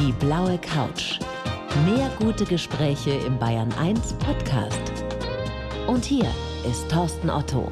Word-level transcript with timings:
Die 0.00 0.12
blaue 0.12 0.56
Couch. 0.56 1.18
Mehr 1.84 2.10
gute 2.18 2.46
Gespräche 2.46 3.10
im 3.10 3.38
Bayern 3.38 3.70
1 3.78 4.14
Podcast. 4.14 4.80
Und 5.86 6.06
hier 6.06 6.24
ist 6.66 6.90
Thorsten 6.90 7.28
Otto. 7.28 7.70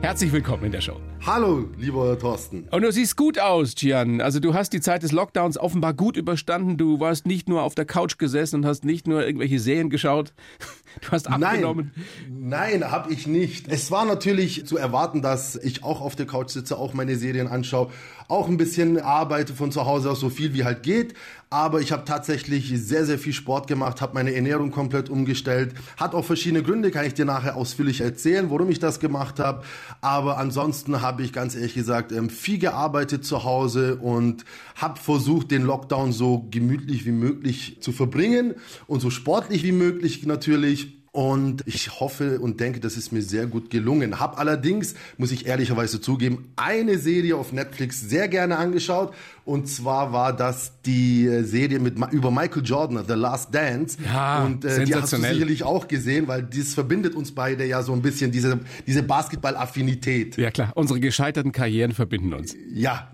Herzlich 0.00 0.32
willkommen 0.32 0.64
in 0.64 0.72
der 0.72 0.80
Show. 0.80 1.00
Hallo, 1.24 1.68
lieber 1.78 2.18
Thorsten. 2.18 2.66
Und 2.72 2.82
du 2.82 2.90
siehst 2.90 3.16
gut 3.16 3.38
aus, 3.38 3.76
Gian. 3.76 4.20
Also 4.20 4.40
du 4.40 4.54
hast 4.54 4.72
die 4.72 4.80
Zeit 4.80 5.04
des 5.04 5.12
Lockdowns 5.12 5.56
offenbar 5.56 5.94
gut 5.94 6.16
überstanden. 6.16 6.76
Du 6.76 6.98
warst 6.98 7.28
nicht 7.28 7.48
nur 7.48 7.62
auf 7.62 7.76
der 7.76 7.84
Couch 7.84 8.18
gesessen 8.18 8.56
und 8.56 8.66
hast 8.66 8.84
nicht 8.84 9.06
nur 9.06 9.24
irgendwelche 9.24 9.60
Serien 9.60 9.88
geschaut. 9.88 10.32
Du 11.00 11.10
hast 11.10 11.26
abgenommen. 11.26 11.90
Nein, 12.28 12.80
nein, 12.80 12.90
habe 12.90 13.10
ich 13.14 13.26
nicht. 13.26 13.66
Es 13.68 13.90
war 13.90 14.04
natürlich 14.04 14.66
zu 14.66 14.76
erwarten, 14.76 15.22
dass 15.22 15.56
ich 15.56 15.82
auch 15.82 16.02
auf 16.02 16.16
der 16.16 16.26
Couch 16.26 16.50
sitze, 16.50 16.76
auch 16.76 16.92
meine 16.92 17.16
Serien 17.16 17.48
anschaue, 17.48 17.90
auch 18.32 18.48
ein 18.48 18.56
bisschen 18.56 18.98
arbeite 18.98 19.52
von 19.52 19.70
zu 19.70 19.84
Hause 19.84 20.10
aus, 20.10 20.20
so 20.20 20.30
viel 20.30 20.54
wie 20.54 20.64
halt 20.64 20.82
geht. 20.82 21.12
Aber 21.50 21.82
ich 21.82 21.92
habe 21.92 22.06
tatsächlich 22.06 22.72
sehr, 22.74 23.04
sehr 23.04 23.18
viel 23.18 23.34
Sport 23.34 23.66
gemacht, 23.66 24.00
habe 24.00 24.14
meine 24.14 24.34
Ernährung 24.34 24.70
komplett 24.70 25.10
umgestellt. 25.10 25.74
Hat 25.98 26.14
auch 26.14 26.24
verschiedene 26.24 26.62
Gründe, 26.62 26.90
kann 26.90 27.04
ich 27.04 27.12
dir 27.12 27.26
nachher 27.26 27.56
ausführlich 27.56 28.00
erzählen, 28.00 28.50
warum 28.50 28.70
ich 28.70 28.78
das 28.78 29.00
gemacht 29.00 29.38
habe. 29.38 29.64
Aber 30.00 30.38
ansonsten 30.38 31.02
habe 31.02 31.22
ich 31.22 31.34
ganz 31.34 31.54
ehrlich 31.54 31.74
gesagt 31.74 32.10
ähm, 32.10 32.30
viel 32.30 32.58
gearbeitet 32.58 33.26
zu 33.26 33.44
Hause 33.44 33.96
und 33.96 34.46
habe 34.76 34.98
versucht, 34.98 35.50
den 35.50 35.62
Lockdown 35.62 36.12
so 36.12 36.46
gemütlich 36.50 37.04
wie 37.04 37.12
möglich 37.12 37.82
zu 37.82 37.92
verbringen 37.92 38.54
und 38.86 39.00
so 39.00 39.10
sportlich 39.10 39.62
wie 39.62 39.72
möglich 39.72 40.24
natürlich. 40.24 41.01
Und 41.12 41.62
ich 41.66 42.00
hoffe 42.00 42.40
und 42.40 42.58
denke, 42.60 42.80
das 42.80 42.96
ist 42.96 43.12
mir 43.12 43.20
sehr 43.20 43.46
gut 43.46 43.68
gelungen. 43.68 44.18
Hab 44.18 44.38
allerdings, 44.38 44.94
muss 45.18 45.30
ich 45.30 45.44
ehrlicherweise 45.44 46.00
zugeben, 46.00 46.50
eine 46.56 46.98
Serie 46.98 47.36
auf 47.36 47.52
Netflix 47.52 48.00
sehr 48.00 48.28
gerne 48.28 48.56
angeschaut. 48.56 49.12
Und 49.44 49.66
zwar 49.68 50.12
war 50.12 50.32
das 50.32 50.72
die 50.86 51.26
äh, 51.26 51.42
Serie 51.42 51.80
mit 51.80 51.96
über 52.12 52.30
Michael 52.30 52.62
Jordan, 52.64 53.04
The 53.06 53.14
Last 53.14 53.52
Dance. 53.52 53.98
Ja, 54.04 54.44
und 54.44 54.64
äh, 54.64 54.84
die 54.84 54.94
hast 54.94 55.12
du 55.12 55.16
sicherlich 55.16 55.64
auch 55.64 55.88
gesehen, 55.88 56.28
weil 56.28 56.44
das 56.44 56.74
verbindet 56.74 57.16
uns 57.16 57.32
beide 57.32 57.64
ja 57.64 57.82
so 57.82 57.92
ein 57.92 58.02
bisschen 58.02 58.30
diese 58.30 58.60
diese 58.86 59.02
Basketball-Affinität. 59.02 60.36
Ja 60.36 60.50
klar, 60.50 60.72
unsere 60.76 61.00
gescheiterten 61.00 61.50
Karrieren 61.50 61.92
verbinden 61.92 62.34
uns. 62.34 62.54
Ja. 62.72 63.10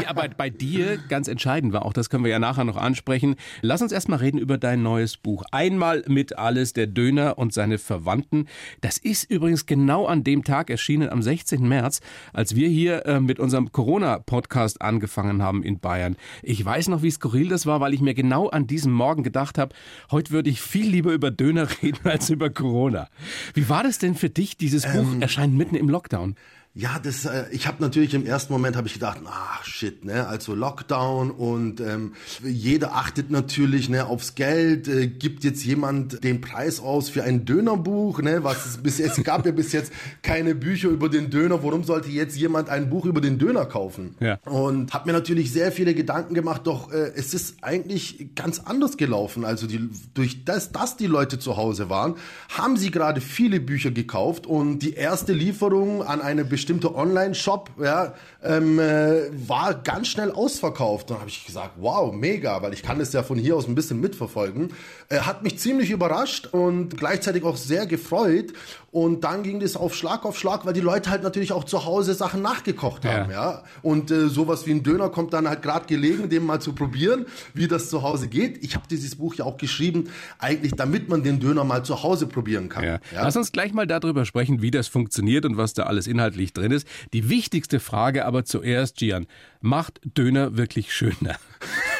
die 0.00 0.06
Arbeit 0.06 0.36
bei 0.36 0.48
dir 0.48 0.98
ganz 1.08 1.26
entscheidend 1.26 1.72
war, 1.72 1.84
auch 1.84 1.92
das 1.92 2.08
können 2.08 2.22
wir 2.22 2.30
ja 2.30 2.38
nachher 2.38 2.64
noch 2.64 2.76
ansprechen. 2.76 3.34
Lass 3.60 3.82
uns 3.82 3.90
erstmal 3.90 4.20
reden 4.20 4.38
über 4.38 4.58
dein 4.58 4.82
neues 4.82 5.16
Buch. 5.16 5.42
Einmal 5.50 6.04
mit 6.06 6.38
alles 6.38 6.72
der 6.72 6.86
Döner 6.86 7.36
und 7.36 7.52
seine 7.52 7.78
Verwandten. 7.78 8.46
Das 8.80 8.98
ist 8.98 9.28
übrigens 9.28 9.66
genau 9.66 10.06
an 10.06 10.22
dem 10.22 10.44
Tag 10.44 10.70
erschienen, 10.70 11.08
am 11.08 11.22
16. 11.22 11.66
März, 11.66 12.00
als 12.32 12.54
wir 12.54 12.68
hier 12.68 13.06
äh, 13.06 13.18
mit 13.18 13.40
unserem 13.40 13.72
Corona-Podcast 13.72 14.80
angefangen 14.80 15.42
haben 15.42 15.63
in 15.64 15.78
Bayern. 15.78 16.16
Ich 16.42 16.64
weiß 16.64 16.88
noch, 16.88 17.02
wie 17.02 17.10
skurril 17.10 17.48
das 17.48 17.66
war, 17.66 17.80
weil 17.80 17.94
ich 17.94 18.00
mir 18.00 18.14
genau 18.14 18.48
an 18.48 18.66
diesem 18.66 18.92
Morgen 18.92 19.22
gedacht 19.22 19.58
habe, 19.58 19.74
heute 20.10 20.30
würde 20.30 20.50
ich 20.50 20.60
viel 20.60 20.88
lieber 20.88 21.12
über 21.12 21.30
Döner 21.30 21.68
reden 21.82 22.06
als 22.08 22.30
über 22.30 22.50
Corona. 22.50 23.08
Wie 23.54 23.68
war 23.68 23.82
das 23.82 23.98
denn 23.98 24.14
für 24.14 24.30
dich? 24.30 24.56
Dieses 24.56 24.84
Buch 24.84 25.12
ähm, 25.12 25.22
erscheint 25.22 25.54
mitten 25.54 25.74
im 25.74 25.88
Lockdown. 25.88 26.36
Ja, 26.76 26.98
das, 27.00 27.24
äh, 27.24 27.44
ich 27.52 27.68
habe 27.68 27.80
natürlich 27.80 28.14
im 28.14 28.26
ersten 28.26 28.52
Moment 28.52 28.74
habe 28.74 28.88
ich 28.88 28.94
gedacht, 28.94 29.18
ach 29.26 29.64
shit, 29.64 30.04
ne, 30.04 30.26
also 30.26 30.56
Lockdown 30.56 31.30
und 31.30 31.80
ähm, 31.80 32.14
jeder 32.42 32.96
achtet 32.96 33.30
natürlich 33.30 33.88
ne 33.88 34.06
aufs 34.06 34.34
Geld. 34.34 34.88
Äh, 34.88 35.06
gibt 35.06 35.44
jetzt 35.44 35.64
jemand 35.64 36.24
den 36.24 36.40
Preis 36.40 36.80
aus 36.80 37.08
für 37.08 37.22
ein 37.22 37.44
Dönerbuch, 37.44 38.22
ne? 38.22 38.42
Was 38.42 38.66
es 38.66 38.78
bis 38.78 38.98
jetzt 38.98 39.22
gab 39.22 39.46
ja 39.46 39.52
bis 39.52 39.70
jetzt 39.70 39.92
keine 40.22 40.56
Bücher 40.56 40.88
über 40.88 41.08
den 41.08 41.30
Döner. 41.30 41.62
Warum 41.62 41.84
sollte 41.84 42.10
jetzt 42.10 42.36
jemand 42.36 42.68
ein 42.68 42.90
Buch 42.90 43.06
über 43.06 43.20
den 43.20 43.38
Döner 43.38 43.66
kaufen? 43.66 44.16
Ja. 44.18 44.40
Und 44.44 44.92
habe 44.92 45.06
mir 45.06 45.12
natürlich 45.12 45.52
sehr 45.52 45.70
viele 45.70 45.94
Gedanken 45.94 46.34
gemacht. 46.34 46.62
Doch 46.64 46.92
äh, 46.92 47.12
es 47.14 47.34
ist 47.34 47.58
eigentlich 47.62 48.34
ganz 48.34 48.58
anders 48.58 48.96
gelaufen. 48.96 49.44
Also 49.44 49.68
die, 49.68 49.90
durch 50.12 50.44
das, 50.44 50.72
dass 50.72 50.96
die 50.96 51.06
Leute 51.06 51.38
zu 51.38 51.56
Hause 51.56 51.88
waren, 51.88 52.16
haben 52.48 52.76
sie 52.76 52.90
gerade 52.90 53.20
viele 53.20 53.60
Bücher 53.60 53.92
gekauft 53.92 54.48
und 54.48 54.80
die 54.80 54.94
erste 54.94 55.32
Lieferung 55.32 56.02
an 56.02 56.20
eine 56.20 56.44
bestimmte 56.44 56.63
Online-Shop 56.70 57.70
ja, 57.80 58.14
ähm, 58.42 58.78
äh, 58.78 59.30
war 59.48 59.74
ganz 59.74 60.08
schnell 60.08 60.30
ausverkauft. 60.30 61.10
Dann 61.10 61.18
habe 61.20 61.28
ich 61.28 61.46
gesagt, 61.46 61.72
wow, 61.76 62.12
mega, 62.12 62.62
weil 62.62 62.72
ich 62.72 62.82
kann 62.82 62.98
das 62.98 63.12
ja 63.12 63.22
von 63.22 63.38
hier 63.38 63.56
aus 63.56 63.66
ein 63.68 63.74
bisschen 63.74 64.00
mitverfolgen. 64.00 64.72
Äh, 65.08 65.20
hat 65.20 65.42
mich 65.42 65.58
ziemlich 65.58 65.90
überrascht 65.90 66.46
und 66.46 66.96
gleichzeitig 66.96 67.44
auch 67.44 67.56
sehr 67.56 67.86
gefreut. 67.86 68.52
Und 68.94 69.24
dann 69.24 69.42
ging 69.42 69.58
das 69.58 69.74
auf 69.74 69.92
Schlag 69.92 70.24
auf 70.24 70.38
Schlag, 70.38 70.66
weil 70.66 70.72
die 70.72 70.80
Leute 70.80 71.10
halt 71.10 71.24
natürlich 71.24 71.50
auch 71.50 71.64
zu 71.64 71.84
Hause 71.84 72.14
Sachen 72.14 72.42
nachgekocht 72.42 73.04
haben. 73.04 73.28
Ja. 73.28 73.50
ja? 73.54 73.62
Und 73.82 74.12
äh, 74.12 74.28
sowas 74.28 74.68
wie 74.68 74.70
ein 74.70 74.84
Döner 74.84 75.08
kommt 75.08 75.32
dann 75.32 75.48
halt 75.48 75.62
gerade 75.62 75.86
gelegen, 75.86 76.28
dem 76.28 76.46
mal 76.46 76.60
zu 76.60 76.74
probieren, 76.74 77.26
wie 77.54 77.66
das 77.66 77.90
zu 77.90 78.02
Hause 78.02 78.28
geht. 78.28 78.62
Ich 78.62 78.76
habe 78.76 78.86
dieses 78.88 79.16
Buch 79.16 79.34
ja 79.34 79.46
auch 79.46 79.56
geschrieben, 79.56 80.10
eigentlich 80.38 80.74
damit 80.76 81.08
man 81.08 81.24
den 81.24 81.40
Döner 81.40 81.64
mal 81.64 81.84
zu 81.84 82.04
Hause 82.04 82.28
probieren 82.28 82.68
kann. 82.68 82.84
Ja. 82.84 83.00
Ja? 83.12 83.24
Lass 83.24 83.36
uns 83.36 83.50
gleich 83.50 83.72
mal 83.72 83.88
darüber 83.88 84.24
sprechen, 84.24 84.62
wie 84.62 84.70
das 84.70 84.86
funktioniert 84.86 85.44
und 85.44 85.56
was 85.56 85.74
da 85.74 85.86
alles 85.86 86.06
inhaltlich 86.06 86.52
drin 86.52 86.70
ist. 86.70 86.86
Die 87.12 87.28
wichtigste 87.28 87.80
Frage 87.80 88.24
aber 88.24 88.44
zuerst, 88.44 88.98
Gian, 88.98 89.26
macht 89.60 90.00
Döner 90.04 90.56
wirklich 90.56 90.94
schöner? 90.94 91.34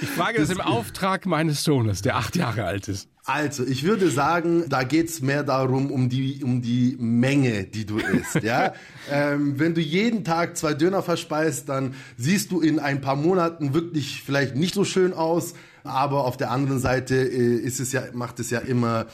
ich 0.00 0.08
frage 0.08 0.38
das, 0.38 0.50
das 0.50 0.56
im 0.56 0.60
Auftrag 0.60 1.26
meines 1.26 1.64
Sohnes, 1.64 2.00
der 2.00 2.14
acht 2.14 2.36
Jahre 2.36 2.62
alt 2.62 2.86
ist. 2.86 3.08
Also, 3.28 3.64
ich 3.66 3.82
würde 3.82 4.08
sagen, 4.08 4.66
da 4.68 4.84
geht's 4.84 5.20
mehr 5.20 5.42
darum, 5.42 5.90
um 5.90 6.08
die, 6.08 6.44
um 6.44 6.62
die 6.62 6.96
Menge, 7.00 7.64
die 7.64 7.84
du 7.84 7.98
isst, 7.98 8.44
ja. 8.44 8.72
ähm, 9.10 9.58
wenn 9.58 9.74
du 9.74 9.80
jeden 9.80 10.22
Tag 10.22 10.56
zwei 10.56 10.74
Döner 10.74 11.02
verspeist, 11.02 11.68
dann 11.68 11.94
siehst 12.16 12.52
du 12.52 12.60
in 12.60 12.78
ein 12.78 13.00
paar 13.00 13.16
Monaten 13.16 13.74
wirklich 13.74 14.22
vielleicht 14.24 14.54
nicht 14.54 14.74
so 14.74 14.84
schön 14.84 15.12
aus, 15.12 15.54
aber 15.82 16.24
auf 16.24 16.36
der 16.36 16.52
anderen 16.52 16.78
Seite 16.78 17.16
äh, 17.16 17.56
ist 17.56 17.80
es 17.80 17.90
ja, 17.90 18.04
macht 18.12 18.38
es 18.38 18.50
ja 18.50 18.60
immer 18.60 19.06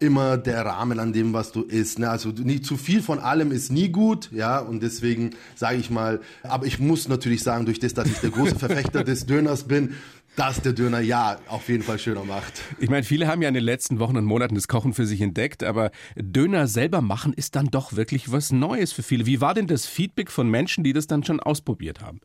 immer 0.00 0.36
der 0.36 0.64
Rahmen 0.64 1.00
an 1.00 1.12
dem, 1.12 1.32
was 1.32 1.50
du 1.50 1.62
isst. 1.62 1.98
Ne? 1.98 2.08
Also 2.08 2.28
nicht 2.30 2.64
zu 2.64 2.76
viel 2.76 3.02
von 3.02 3.18
allem 3.18 3.50
ist 3.50 3.72
nie 3.72 3.88
gut, 3.88 4.30
ja, 4.32 4.60
und 4.60 4.82
deswegen 4.82 5.30
sage 5.56 5.78
ich 5.78 5.90
mal, 5.90 6.20
aber 6.44 6.66
ich 6.66 6.78
muss 6.78 7.08
natürlich 7.08 7.42
sagen, 7.42 7.64
durch 7.64 7.80
das, 7.80 7.94
dass 7.94 8.06
ich 8.06 8.18
der 8.18 8.30
große 8.30 8.58
Verfechter 8.58 9.02
des 9.02 9.26
Döners 9.26 9.64
bin, 9.64 9.94
dass 10.38 10.62
der 10.62 10.72
Döner 10.72 11.00
ja 11.00 11.38
auf 11.48 11.68
jeden 11.68 11.82
Fall 11.82 11.98
schöner 11.98 12.24
macht. 12.24 12.62
Ich 12.78 12.88
meine, 12.88 13.02
viele 13.02 13.26
haben 13.26 13.42
ja 13.42 13.48
in 13.48 13.54
den 13.54 13.64
letzten 13.64 13.98
Wochen 13.98 14.16
und 14.16 14.24
Monaten 14.24 14.54
das 14.54 14.68
Kochen 14.68 14.94
für 14.94 15.04
sich 15.04 15.20
entdeckt, 15.20 15.64
aber 15.64 15.90
Döner 16.14 16.68
selber 16.68 17.00
machen 17.00 17.32
ist 17.32 17.56
dann 17.56 17.66
doch 17.66 17.94
wirklich 17.94 18.30
was 18.30 18.52
Neues 18.52 18.92
für 18.92 19.02
viele. 19.02 19.26
Wie 19.26 19.40
war 19.40 19.54
denn 19.54 19.66
das 19.66 19.86
Feedback 19.86 20.30
von 20.30 20.48
Menschen, 20.48 20.84
die 20.84 20.92
das 20.92 21.08
dann 21.08 21.24
schon 21.24 21.40
ausprobiert 21.40 22.00
haben? 22.00 22.20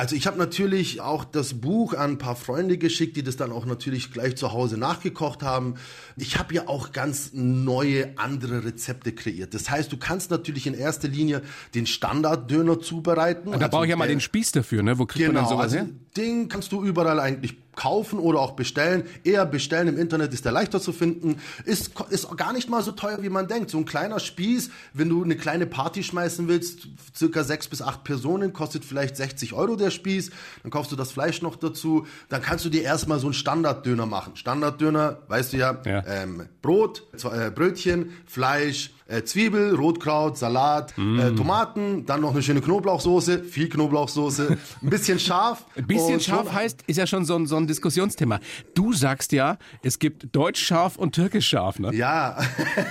Also 0.00 0.16
ich 0.16 0.26
habe 0.26 0.38
natürlich 0.38 1.02
auch 1.02 1.26
das 1.26 1.60
Buch 1.60 1.92
an 1.92 2.12
ein 2.12 2.16
paar 2.16 2.34
Freunde 2.34 2.78
geschickt, 2.78 3.18
die 3.18 3.22
das 3.22 3.36
dann 3.36 3.52
auch 3.52 3.66
natürlich 3.66 4.10
gleich 4.10 4.34
zu 4.34 4.50
Hause 4.50 4.78
nachgekocht 4.78 5.42
haben. 5.42 5.74
Ich 6.16 6.38
habe 6.38 6.54
ja 6.54 6.68
auch 6.68 6.92
ganz 6.92 7.32
neue, 7.34 8.16
andere 8.16 8.64
Rezepte 8.64 9.12
kreiert. 9.12 9.52
Das 9.52 9.68
heißt, 9.68 9.92
du 9.92 9.98
kannst 9.98 10.30
natürlich 10.30 10.66
in 10.66 10.72
erster 10.72 11.06
Linie 11.06 11.42
den 11.74 11.84
Standarddöner 11.84 12.80
zubereiten. 12.80 13.50
Da 13.50 13.58
also, 13.58 13.68
brauche 13.68 13.84
ich 13.84 13.90
ja 13.90 13.96
mal 13.96 14.08
den 14.08 14.22
Spieß 14.22 14.52
dafür, 14.52 14.82
ne? 14.82 14.98
Wo 14.98 15.04
kriegt 15.04 15.18
genau, 15.26 15.34
man 15.34 15.42
dann 15.42 15.50
sowas 15.50 15.64
also 15.64 15.76
her? 15.76 15.88
Den 16.16 16.48
kannst 16.48 16.72
du 16.72 16.82
überall 16.82 17.20
eigentlich 17.20 17.58
kaufen 17.80 18.18
oder 18.18 18.40
auch 18.40 18.52
bestellen. 18.52 19.04
Eher 19.24 19.46
bestellen 19.46 19.88
im 19.88 19.96
Internet 19.96 20.34
ist 20.34 20.44
der 20.44 20.52
leichter 20.52 20.82
zu 20.82 20.92
finden. 20.92 21.36
Ist, 21.64 21.92
ist 22.10 22.36
gar 22.36 22.52
nicht 22.52 22.68
mal 22.68 22.82
so 22.82 22.92
teuer, 22.92 23.22
wie 23.22 23.30
man 23.30 23.48
denkt. 23.48 23.70
So 23.70 23.78
ein 23.78 23.86
kleiner 23.86 24.20
Spieß, 24.20 24.70
wenn 24.92 25.08
du 25.08 25.24
eine 25.24 25.34
kleine 25.34 25.64
Party 25.64 26.02
schmeißen 26.02 26.46
willst, 26.46 26.88
circa 27.16 27.42
sechs 27.42 27.68
bis 27.68 27.80
acht 27.80 28.04
Personen, 28.04 28.52
kostet 28.52 28.84
vielleicht 28.84 29.16
60 29.16 29.54
Euro 29.54 29.76
der 29.76 29.90
Spieß. 29.90 30.30
Dann 30.62 30.70
kaufst 30.70 30.92
du 30.92 30.96
das 30.96 31.10
Fleisch 31.10 31.40
noch 31.40 31.56
dazu. 31.56 32.06
Dann 32.28 32.42
kannst 32.42 32.66
du 32.66 32.68
dir 32.68 32.82
erstmal 32.82 33.18
so 33.18 33.28
einen 33.28 33.34
Standarddöner 33.34 34.04
machen. 34.04 34.36
Standarddöner, 34.36 35.20
weißt 35.28 35.54
du 35.54 35.56
ja, 35.56 35.80
ja. 35.86 36.04
Ähm, 36.06 36.48
Brot, 36.60 37.04
äh, 37.14 37.50
Brötchen, 37.50 38.10
Fleisch, 38.26 38.90
äh, 39.10 39.24
Zwiebel, 39.24 39.74
Rotkraut, 39.74 40.38
Salat, 40.38 40.96
mm. 40.96 41.18
äh, 41.18 41.32
Tomaten, 41.32 42.06
dann 42.06 42.20
noch 42.20 42.32
eine 42.32 42.42
schöne 42.42 42.60
Knoblauchsoße, 42.60 43.42
viel 43.42 43.68
Knoblauchsoße, 43.68 44.56
ein 44.82 44.88
bisschen 44.90 45.18
scharf. 45.18 45.66
Ein 45.74 45.86
bisschen 45.86 46.20
scharf 46.20 46.52
heißt, 46.52 46.84
ist 46.86 46.96
ja 46.96 47.06
schon 47.06 47.24
so 47.24 47.34
ein, 47.34 47.46
so 47.46 47.56
ein 47.56 47.66
Diskussionsthema. 47.66 48.38
Du 48.74 48.92
sagst 48.92 49.32
ja, 49.32 49.58
es 49.82 49.98
gibt 49.98 50.34
deutsch 50.34 50.64
scharf 50.64 50.96
und 50.96 51.14
türkisch 51.14 51.48
scharf, 51.48 51.80
ne? 51.80 51.92
Ja, 51.94 52.38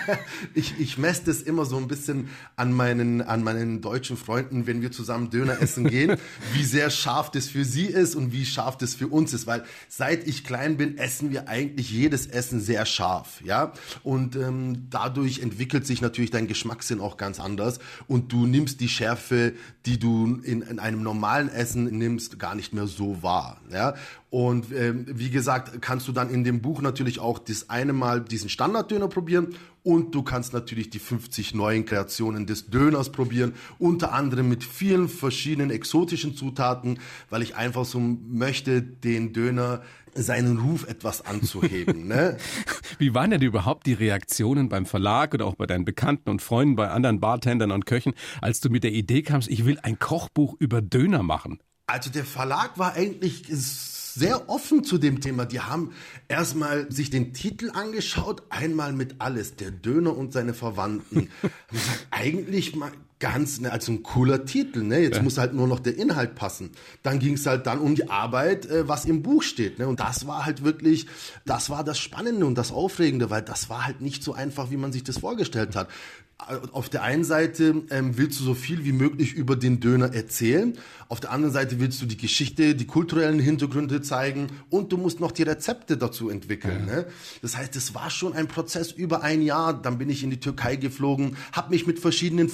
ich, 0.54 0.78
ich 0.80 0.98
messe 0.98 1.24
das 1.26 1.42
immer 1.42 1.66
so 1.66 1.78
ein 1.78 1.88
bisschen 1.88 2.30
an 2.58 2.74
meinen, 2.74 3.22
an 3.22 3.44
meinen 3.44 3.82
deutschen 3.82 4.18
Freunden, 4.18 4.68
wenn 4.68 4.82
wir 4.82 4.92
zusammen 4.92 5.30
Döner 5.30 5.62
essen 5.62 5.88
gehen, 5.90 6.18
wie 6.54 6.64
sehr 6.64 6.90
scharf 6.90 7.32
das 7.32 7.48
für 7.48 7.64
sie 7.64 7.86
ist 7.86 8.16
und 8.16 8.34
wie 8.34 8.46
scharf 8.46 8.78
das 8.78 8.94
für 8.94 9.08
uns 9.08 9.34
ist, 9.34 9.48
weil 9.48 9.64
seit 9.88 10.28
ich 10.28 10.44
klein 10.44 10.76
bin, 10.76 10.98
essen 10.98 11.32
wir 11.32 11.48
eigentlich 11.48 11.90
jedes 11.90 12.28
Essen 12.28 12.60
sehr 12.60 12.86
scharf, 12.86 13.42
ja? 13.46 13.72
Und 14.04 14.36
ähm, 14.36 14.88
dadurch 14.90 15.40
entwickelt 15.40 15.88
sich 15.88 16.02
natürlich 16.02 16.09
dein 16.30 16.48
Geschmackssinn 16.48 17.02
auch 17.02 17.18
ganz 17.18 17.40
anders 17.40 17.80
und 18.08 18.32
du 18.32 18.46
nimmst 18.46 18.82
die 18.82 18.90
Schärfe, 18.90 19.54
die 19.86 19.98
du 19.98 20.40
in, 20.44 20.62
in 20.62 20.80
einem 20.80 21.02
normalen 21.02 21.50
Essen 21.50 21.86
nimmst, 21.86 22.38
gar 22.38 22.56
nicht 22.56 22.72
mehr 22.74 22.86
so 22.86 23.24
wahr, 23.24 23.62
ja? 23.72 23.96
Und 24.30 24.60
Und 24.60 24.72
ähm, 24.76 25.06
wie 25.08 25.30
gesagt, 25.30 25.82
kannst 25.82 26.08
du 26.08 26.12
dann 26.12 26.30
in 26.30 26.44
dem 26.44 26.62
Buch 26.62 26.82
natürlich 26.82 27.20
auch 27.20 27.40
das 27.40 27.70
eine 27.70 27.94
Mal 27.94 28.20
diesen 28.22 28.50
Standarddöner 28.50 29.08
probieren 29.08 29.56
und 29.84 30.14
du 30.16 30.24
kannst 30.24 30.54
natürlich 30.54 30.90
die 30.90 31.00
50 31.00 31.56
neuen 31.56 31.86
Kreationen 31.86 32.46
des 32.46 32.70
Döners 32.70 33.12
probieren, 33.12 33.54
unter 33.78 34.14
anderem 34.14 34.50
mit 34.50 34.64
vielen 34.64 35.10
verschiedenen 35.10 35.72
exotischen 35.72 36.36
Zutaten, 36.36 37.00
weil 37.30 37.42
ich 37.42 37.56
einfach 37.56 37.86
so 37.86 38.00
möchte, 38.00 38.82
den 38.82 39.34
Döner 39.34 39.82
seinen 40.16 40.58
Ruf 40.58 40.88
etwas 40.88 41.26
anzuheben. 41.26 42.08
ne? 42.08 42.38
Wie 42.98 43.14
waren 43.14 43.32
denn 43.32 43.42
überhaupt 43.42 43.86
die 43.86 43.94
Reaktionen 43.94 44.70
beim 44.70 44.86
Verlag 44.86 45.34
oder 45.34 45.46
auch 45.46 45.56
bei 45.56 45.66
deinen 45.66 45.86
Bekannten 45.86 46.30
und 46.30 46.42
Freunden, 46.42 46.76
bei 46.76 46.90
anderen 46.90 47.20
Bartendern 47.20 47.72
und 47.72 47.86
Köchen, 47.86 48.14
als 48.42 48.60
du 48.60 48.70
mit 48.70 48.84
der 48.84 48.92
Idee 48.92 49.22
kamst, 49.22 49.50
ich 49.50 49.66
will 49.66 49.80
ein 49.84 50.00
Kochbuch 50.00 50.56
über 50.60 50.82
Döner 50.82 51.24
machen? 51.24 51.60
Also 51.88 52.10
der 52.10 52.26
Verlag 52.26 52.78
war 52.78 52.94
eigentlich 52.94 53.46
sehr 54.20 54.50
offen 54.50 54.84
zu 54.84 54.98
dem 54.98 55.22
Thema. 55.22 55.46
Die 55.46 55.62
haben 55.62 55.94
erstmal 56.28 56.92
sich 56.92 57.10
den 57.10 57.34
Titel 57.34 57.72
angeschaut, 57.74 58.44
einmal 58.50 58.92
mit 58.92 59.16
alles, 59.20 59.56
der 59.56 59.72
Döner 59.72 60.16
und 60.16 60.34
seine 60.34 60.54
Verwandten. 60.54 61.30
Und 61.42 61.80
gesagt, 61.80 62.08
eigentlich 62.12 62.76
mal 62.76 62.92
ganz, 63.20 63.60
ne, 63.60 63.72
also 63.72 63.92
ein 63.92 64.04
cooler 64.04 64.46
Titel, 64.46 64.84
ne? 64.84 65.00
Jetzt 65.00 65.18
ja. 65.18 65.24
muss 65.24 65.38
halt 65.38 65.54
nur 65.54 65.68
noch 65.68 65.80
der 65.80 65.98
Inhalt 65.98 66.36
passen. 66.36 66.72
Dann 67.04 67.20
ging 67.20 67.34
es 67.34 67.46
halt 67.46 67.68
dann 67.68 67.80
um 67.80 67.96
die 67.96 68.10
Arbeit, 68.10 68.66
äh, 68.66 68.88
was 68.88 69.06
im 69.06 69.22
Buch 69.22 69.44
steht, 69.44 69.78
ne? 69.78 69.88
Und 69.88 70.00
das 70.00 70.26
war 70.26 70.46
halt 70.46 70.64
wirklich, 70.64 71.08
das 71.46 71.70
war 71.70 71.84
das 71.84 72.00
Spannende 72.00 72.46
und 72.46 72.58
das 72.58 72.72
Aufregende, 72.72 73.30
weil 73.30 73.42
das 73.42 73.70
war 73.70 73.86
halt 73.86 74.02
nicht 74.02 74.24
so 74.24 74.34
einfach, 74.34 74.72
wie 74.72 74.78
man 74.78 74.92
sich 74.92 75.04
das 75.04 75.20
vorgestellt 75.20 75.76
hat 75.76 75.90
auf 76.72 76.88
der 76.88 77.04
einen 77.04 77.26
Seite 77.26 77.84
ähm, 77.90 78.18
willst 78.18 78.40
du 78.40 78.44
so 78.46 78.54
viel 78.54 78.86
wie 78.86 78.94
möglich 78.94 79.34
über 79.34 79.58
den 79.58 79.82
Döner 79.82 80.14
erzählen, 80.14 80.74
auf 81.10 81.20
der 81.20 81.32
anderen 81.32 81.54
Seite 81.54 81.80
willst 81.80 82.02
du 82.02 82.06
die 82.06 82.16
Geschichte, 82.16 82.76
die 82.76 82.86
kulturellen 82.86 83.40
Hintergründe 83.40 84.02
zeigen 84.02 84.48
und 84.70 84.92
du 84.92 84.98
musst 84.98 85.20
noch 85.20 85.32
die 85.32 85.44
Rezepte 85.44 85.98
dazu 85.98 86.30
entwickeln. 86.30 86.86
Ja. 86.88 86.96
Ne? 86.96 87.06
Das 87.42 87.58
heißt, 87.58 87.76
es 87.76 87.94
war 87.94 88.10
schon 88.10 88.34
ein 88.34 88.48
Prozess 88.48 88.92
über 88.92 89.22
ein 89.22 89.42
Jahr. 89.42 89.74
Dann 89.74 89.98
bin 89.98 90.10
ich 90.10 90.24
in 90.24 90.30
die 90.30 90.40
Türkei 90.40 90.78
geflogen, 90.78 91.36
habe 91.52 91.72
mich 91.72 91.86
mit 91.86 92.00
verschiedenen 92.00 92.48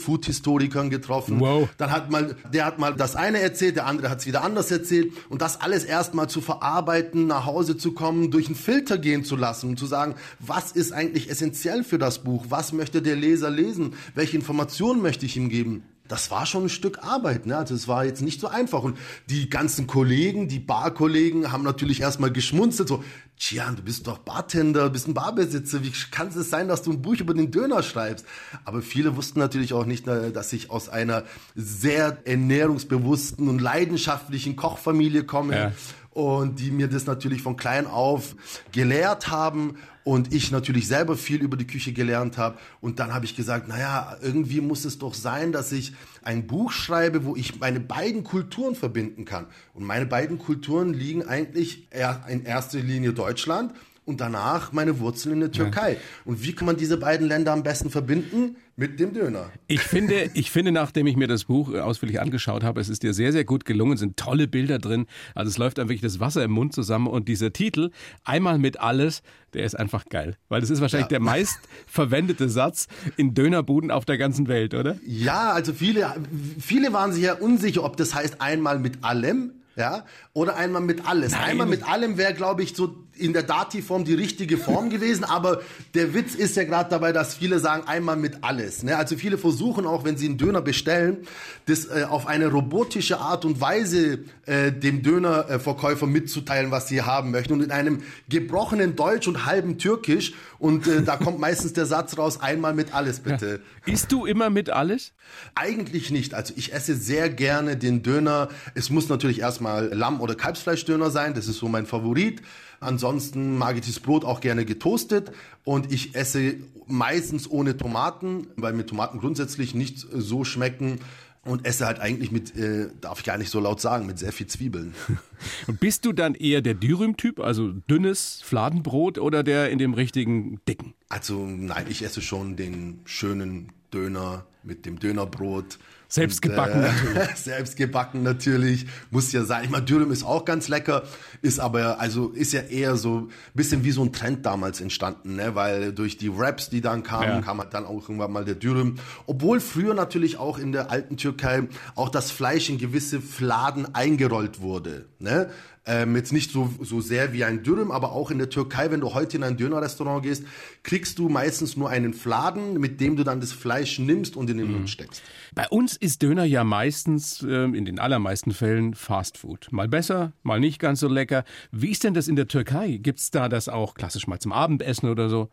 Food-Historikern 0.55 0.89
getroffen. 0.89 1.39
Wow. 1.39 1.69
Dann 1.77 1.91
hat 1.91 2.09
mal, 2.09 2.35
der 2.53 2.65
hat 2.65 2.79
mal 2.79 2.93
das 2.93 3.15
eine 3.15 3.39
erzählt, 3.39 3.75
der 3.75 3.85
andere 3.85 4.09
hat 4.09 4.19
es 4.19 4.25
wieder 4.25 4.43
anders 4.43 4.71
erzählt 4.71 5.13
und 5.29 5.41
das 5.41 5.61
alles 5.61 5.83
erstmal 5.83 6.29
zu 6.29 6.41
verarbeiten, 6.41 7.27
nach 7.27 7.45
Hause 7.45 7.77
zu 7.77 7.93
kommen, 7.93 8.31
durch 8.31 8.47
einen 8.47 8.55
Filter 8.55 8.97
gehen 8.97 9.23
zu 9.23 9.35
lassen 9.35 9.69
und 9.69 9.79
zu 9.79 9.85
sagen, 9.85 10.15
was 10.39 10.71
ist 10.71 10.91
eigentlich 10.91 11.29
essentiell 11.29 11.83
für 11.83 11.97
das 11.97 12.23
Buch, 12.23 12.45
was 12.49 12.73
möchte 12.73 13.01
der 13.01 13.15
Leser 13.15 13.49
lesen 13.49 13.65
lesen? 13.65 13.93
Welche 14.13 14.37
Informationen 14.37 15.01
möchte 15.01 15.25
ich 15.25 15.35
ihm 15.37 15.49
geben? 15.49 15.83
das 16.07 16.29
war 16.29 16.45
schon 16.45 16.65
ein 16.65 16.69
Stück 16.69 16.99
Arbeit, 17.03 17.47
ne? 17.47 17.57
Also 17.57 17.73
es 17.73 17.87
war 17.87 18.05
jetzt 18.05 18.21
nicht 18.21 18.39
so 18.39 18.47
einfach. 18.47 18.83
Und 18.83 18.97
die 19.27 19.49
ganzen 19.49 19.87
Kollegen, 19.87 20.47
die 20.47 20.59
Barkollegen, 20.59 21.51
haben 21.51 21.63
natürlich 21.63 22.01
erstmal 22.01 22.31
geschmunzelt, 22.31 22.87
so, 22.87 23.03
Gian, 23.37 23.75
du 23.75 23.83
bist 23.83 24.07
doch 24.07 24.19
Bartender, 24.19 24.89
bist 24.89 25.07
ein 25.07 25.13
Barbesitzer, 25.13 25.83
wie 25.83 25.91
kann 26.11 26.27
es 26.29 26.49
sein, 26.49 26.67
dass 26.67 26.83
du 26.83 26.91
ein 26.91 27.01
Buch 27.01 27.15
über 27.15 27.33
den 27.33 27.51
Döner 27.51 27.83
schreibst? 27.83 28.25
Aber 28.63 28.81
viele 28.81 29.17
wussten 29.17 29.39
natürlich 29.39 29.73
auch 29.73 29.85
nicht, 29.85 30.07
ne, 30.07 30.31
dass 30.31 30.53
ich 30.53 30.69
aus 30.69 30.87
einer 30.87 31.23
sehr 31.53 32.17
ernährungsbewussten 32.25 33.49
und 33.49 33.59
leidenschaftlichen 33.59 34.55
Kochfamilie 34.55 35.23
komme. 35.23 35.55
Ja 35.55 35.71
und 36.11 36.61
die 36.61 36.71
mir 36.71 36.87
das 36.87 37.07
natürlich 37.07 37.41
von 37.41 37.57
klein 37.57 37.87
auf 37.87 38.37
gelehrt 38.71 39.29
haben 39.29 39.75
und 40.05 40.33
ich 40.33 40.51
natürlich 40.51 40.87
selber 40.87 41.17
viel 41.17 41.41
über 41.41 41.57
die 41.57 41.67
Küche 41.67 41.91
gelernt 41.91 42.37
habe. 42.37 42.59
Und 42.79 42.99
dann 42.99 43.13
habe 43.13 43.25
ich 43.25 43.35
gesagt, 43.35 43.67
naja, 43.67 44.15
irgendwie 44.21 44.61
muss 44.61 44.85
es 44.85 44.99
doch 44.99 45.15
sein, 45.15 45.51
dass 45.51 45.71
ich 45.71 45.93
ein 46.21 46.45
Buch 46.45 46.71
schreibe, 46.71 47.25
wo 47.25 47.35
ich 47.35 47.59
meine 47.59 47.79
beiden 47.79 48.23
Kulturen 48.23 48.75
verbinden 48.75 49.25
kann. 49.25 49.47
Und 49.73 49.83
meine 49.83 50.05
beiden 50.05 50.37
Kulturen 50.37 50.93
liegen 50.93 51.27
eigentlich 51.27 51.87
in 52.29 52.45
erster 52.45 52.79
Linie 52.79 53.13
Deutschland 53.13 53.73
und 54.05 54.21
danach 54.21 54.71
meine 54.71 54.99
Wurzeln 54.99 55.33
in 55.33 55.39
der 55.41 55.51
Türkei. 55.51 55.93
Ja. 55.93 55.99
Und 56.25 56.43
wie 56.43 56.53
kann 56.53 56.67
man 56.67 56.77
diese 56.77 56.97
beiden 56.97 57.27
Länder 57.27 57.51
am 57.51 57.63
besten 57.63 57.89
verbinden? 57.89 58.55
Mit 58.77 58.99
dem 58.99 59.13
Döner. 59.13 59.51
Ich 59.67 59.79
finde, 59.79 60.31
ich 60.33 60.51
finde, 60.51 60.73
nachdem 60.73 61.07
ich 61.07 61.15
mir 61.15 61.29
das 61.29 61.45
Buch 61.45 61.73
ausführlich 61.73 62.19
angeschaut 62.19 62.61
habe, 62.61 62.81
es 62.81 62.89
ist 62.89 63.03
dir 63.03 63.13
sehr, 63.13 63.31
sehr 63.31 63.45
gut 63.45 63.63
gelungen, 63.63 63.93
es 63.93 64.01
sind 64.01 64.17
tolle 64.17 64.49
Bilder 64.49 64.79
drin. 64.79 65.05
Also 65.33 65.49
es 65.49 65.57
läuft 65.57 65.77
dann 65.77 65.87
wirklich 65.87 66.01
das 66.01 66.19
Wasser 66.19 66.43
im 66.43 66.51
Mund 66.51 66.73
zusammen 66.73 67.07
und 67.07 67.29
dieser 67.29 67.53
Titel, 67.53 67.91
einmal 68.25 68.59
mit 68.59 68.81
alles, 68.81 69.21
der 69.53 69.63
ist 69.63 69.75
einfach 69.75 70.03
geil. 70.09 70.35
Weil 70.49 70.59
das 70.59 70.71
ist 70.71 70.81
wahrscheinlich 70.81 71.05
ja. 71.05 71.19
der 71.19 71.19
meist 71.21 71.57
verwendete 71.87 72.49
Satz 72.49 72.87
in 73.15 73.33
Dönerbuden 73.33 73.91
auf 73.91 74.03
der 74.03 74.17
ganzen 74.17 74.49
Welt, 74.49 74.73
oder? 74.73 74.97
Ja, 75.05 75.53
also 75.53 75.71
viele, 75.71 76.13
viele 76.59 76.91
waren 76.91 77.13
sich 77.13 77.23
ja 77.23 77.35
unsicher, 77.35 77.81
ob 77.81 77.95
das 77.95 78.13
heißt 78.13 78.41
einmal 78.41 78.77
mit 78.77 79.05
allem 79.05 79.53
ja, 79.75 80.05
oder 80.33 80.55
einmal 80.55 80.81
mit 80.81 81.07
alles. 81.07 81.33
Nein. 81.33 81.41
Einmal 81.43 81.67
mit 81.67 81.87
allem 81.87 82.17
wäre, 82.17 82.33
glaube 82.33 82.63
ich, 82.63 82.75
so 82.75 82.95
in 83.17 83.33
der 83.33 83.43
Dativform 83.43 84.03
die 84.03 84.13
richtige 84.13 84.57
Form 84.57 84.89
gewesen, 84.89 85.23
aber 85.23 85.61
der 85.93 86.13
Witz 86.13 86.35
ist 86.35 86.55
ja 86.55 86.63
gerade 86.63 86.89
dabei, 86.89 87.11
dass 87.11 87.35
viele 87.35 87.59
sagen 87.59 87.87
einmal 87.87 88.17
mit 88.17 88.43
alles. 88.43 88.83
Ne? 88.83 88.97
Also 88.97 89.15
viele 89.15 89.37
versuchen 89.37 89.85
auch, 89.85 90.03
wenn 90.03 90.17
sie 90.17 90.27
einen 90.27 90.37
Döner 90.37 90.61
bestellen, 90.61 91.25
das 91.65 91.85
äh, 91.85 92.05
auf 92.09 92.27
eine 92.27 92.47
robotische 92.47 93.19
Art 93.19 93.45
und 93.45 93.61
Weise 93.61 94.19
äh, 94.45 94.71
dem 94.71 95.01
Dönerverkäufer 95.01 96.07
mitzuteilen, 96.07 96.71
was 96.71 96.87
sie 96.87 97.01
haben 97.01 97.31
möchten 97.31 97.53
und 97.53 97.61
in 97.61 97.71
einem 97.71 98.03
gebrochenen 98.29 98.95
Deutsch 98.95 99.27
und 99.27 99.45
halben 99.45 99.77
Türkisch 99.77 100.33
und 100.59 100.87
äh, 100.87 101.03
da 101.03 101.17
kommt 101.17 101.39
meistens 101.39 101.73
der 101.73 101.85
Satz 101.85 102.17
raus, 102.17 102.39
einmal 102.41 102.73
mit 102.73 102.93
alles 102.93 103.19
bitte. 103.19 103.61
Ja. 103.85 103.93
Isst 103.93 104.11
du 104.11 104.25
immer 104.25 104.49
mit 104.49 104.69
alles? 104.69 105.13
Eigentlich 105.53 106.11
nicht. 106.11 106.33
Also 106.33 106.53
ich 106.55 106.73
esse 106.73 106.95
sehr 106.95 107.29
gerne 107.29 107.77
den 107.77 108.03
Döner. 108.03 108.49
Es 108.73 108.89
muss 108.89 109.09
natürlich 109.09 109.39
erstmal 109.39 109.93
Lamm- 109.93 110.21
oder 110.21 110.35
Kalbsfleischdöner 110.35 111.11
sein, 111.11 111.33
das 111.33 111.47
ist 111.47 111.57
so 111.57 111.67
mein 111.67 111.85
Favorit. 111.85 112.41
Ansonsten 112.79 113.57
mag 113.57 113.77
ich 113.77 113.85
das 113.85 113.99
Brot 113.99 114.25
auch 114.25 114.41
gerne 114.41 114.65
getoastet 114.65 115.31
und 115.63 115.91
ich 115.91 116.13
esse 116.15 116.55
meistens 116.87 117.49
ohne 117.49 117.77
Tomaten, 117.77 118.47
weil 118.57 118.73
mir 118.73 118.85
Tomaten 118.85 119.19
grundsätzlich 119.19 119.73
nicht 119.73 119.99
so 119.99 120.43
schmecken 120.43 120.99
und 121.45 121.65
esse 121.65 121.85
halt 121.85 121.99
eigentlich 121.99 122.31
mit, 122.31 122.57
äh, 122.57 122.89
darf 122.99 123.19
ich 123.19 123.25
gar 123.25 123.37
nicht 123.37 123.51
so 123.51 123.59
laut 123.59 123.79
sagen, 123.79 124.07
mit 124.07 124.17
sehr 124.17 124.31
viel 124.31 124.47
Zwiebeln. 124.47 124.95
Und 125.67 125.79
bist 125.79 126.05
du 126.05 126.11
dann 126.11 126.33
eher 126.33 126.61
der 126.61 126.73
Dürüm-Typ, 126.73 127.39
also 127.39 127.71
dünnes 127.71 128.41
Fladenbrot 128.43 129.19
oder 129.19 129.43
der 129.43 129.69
in 129.69 129.77
dem 129.77 129.93
richtigen 129.93 130.59
dicken? 130.67 130.95
Also 131.07 131.45
nein, 131.45 131.85
ich 131.87 132.03
esse 132.03 132.21
schon 132.21 132.55
den 132.55 133.01
schönen 133.05 133.71
Döner 133.93 134.45
mit 134.65 134.85
dem 134.85 134.99
Dönerbrot 134.99 135.77
selbst 136.07 136.41
gebacken 136.41 136.83
äh, 136.83 136.87
natürlich. 136.87 137.35
Selbst 137.35 137.77
gebacken 137.77 138.23
natürlich. 138.23 138.85
Muss 139.11 139.31
ja 139.31 139.43
sein. 139.43 139.63
Ich 139.65 139.69
meine, 139.69 139.85
Dürüm 139.85 140.11
ist 140.11 140.23
auch 140.23 140.45
ganz 140.45 140.67
lecker, 140.67 141.03
ist 141.41 141.59
aber, 141.59 141.99
also 141.99 142.29
ist 142.29 142.53
ja 142.53 142.61
eher 142.61 142.95
so 142.95 143.21
ein 143.21 143.29
bisschen 143.53 143.83
wie 143.83 143.91
so 143.91 144.03
ein 144.03 144.13
Trend 144.13 144.45
damals 144.45 144.81
entstanden, 144.81 145.35
ne? 145.35 145.55
Weil 145.55 145.93
durch 145.93 146.17
die 146.17 146.31
Raps, 146.33 146.69
die 146.69 146.81
dann 146.81 147.03
kamen, 147.03 147.27
ja. 147.27 147.41
kam 147.41 147.59
halt 147.59 147.73
dann 147.73 147.85
auch 147.85 148.01
irgendwann 148.03 148.31
mal 148.31 148.45
der 148.45 148.55
Dürüm. 148.55 148.95
Obwohl 149.25 149.59
früher 149.59 149.93
natürlich 149.93 150.37
auch 150.37 150.57
in 150.57 150.71
der 150.71 150.91
alten 150.91 151.17
Türkei 151.17 151.63
auch 151.95 152.09
das 152.09 152.31
Fleisch 152.31 152.69
in 152.69 152.77
gewisse 152.77 153.19
Fladen 153.19 153.93
eingerollt 153.95 154.61
wurde. 154.61 155.05
Ne? 155.19 155.49
Ähm, 155.87 156.15
jetzt 156.15 156.33
nicht 156.33 156.51
so, 156.51 156.73
so 156.81 156.99
sehr 156.99 157.31
wie 157.33 157.43
ein 157.43 157.61
Dürüm, 157.61 157.91
aber 157.91 158.11
auch 158.13 158.31
in 158.31 158.39
der 158.39 158.49
Türkei, 158.49 158.89
wenn 158.89 159.01
du 159.01 159.13
heute 159.13 159.37
in 159.37 159.43
ein 159.43 159.55
Dönerrestaurant 159.55 160.23
gehst, 160.23 160.43
kriegst 160.81 161.19
du 161.19 161.29
meistens 161.29 161.77
nur 161.77 161.89
einen 161.89 162.13
Fladen, 162.13 162.79
mit 162.79 162.99
dem 162.99 163.15
du 163.15 163.23
dann 163.23 163.39
das 163.39 163.51
Fleisch 163.51 163.99
nimmst 163.99 164.35
und 164.35 164.49
in 164.49 164.57
den 164.57 164.67
mhm. 164.67 164.73
Mund 164.73 164.89
steckst. 164.89 165.21
Bei 165.53 165.67
uns 165.69 165.95
ist 165.95 166.23
Döner 166.23 166.43
ja 166.43 166.63
meistens, 166.63 167.43
äh, 167.43 167.65
in 167.65 167.85
den 167.85 167.99
allermeisten 167.99 168.51
Fällen, 168.51 168.95
Fast 168.95 169.37
Food. 169.37 169.67
Mal 169.71 169.87
besser, 169.87 170.33
mal 170.41 170.59
nicht 170.59 170.79
ganz 170.79 170.99
so 170.99 171.07
lecker. 171.07 171.43
Wie 171.71 171.91
ist 171.91 172.03
denn 172.03 172.15
das 172.15 172.27
in 172.27 172.35
der 172.35 172.47
Türkei? 172.47 172.97
Gibt's 172.97 173.29
da 173.29 173.47
das 173.47 173.69
auch 173.69 173.93
klassisch 173.93 174.25
mal 174.25 174.39
zum 174.39 174.53
Abendessen 174.53 175.07
oder 175.07 175.29
so? 175.29 175.49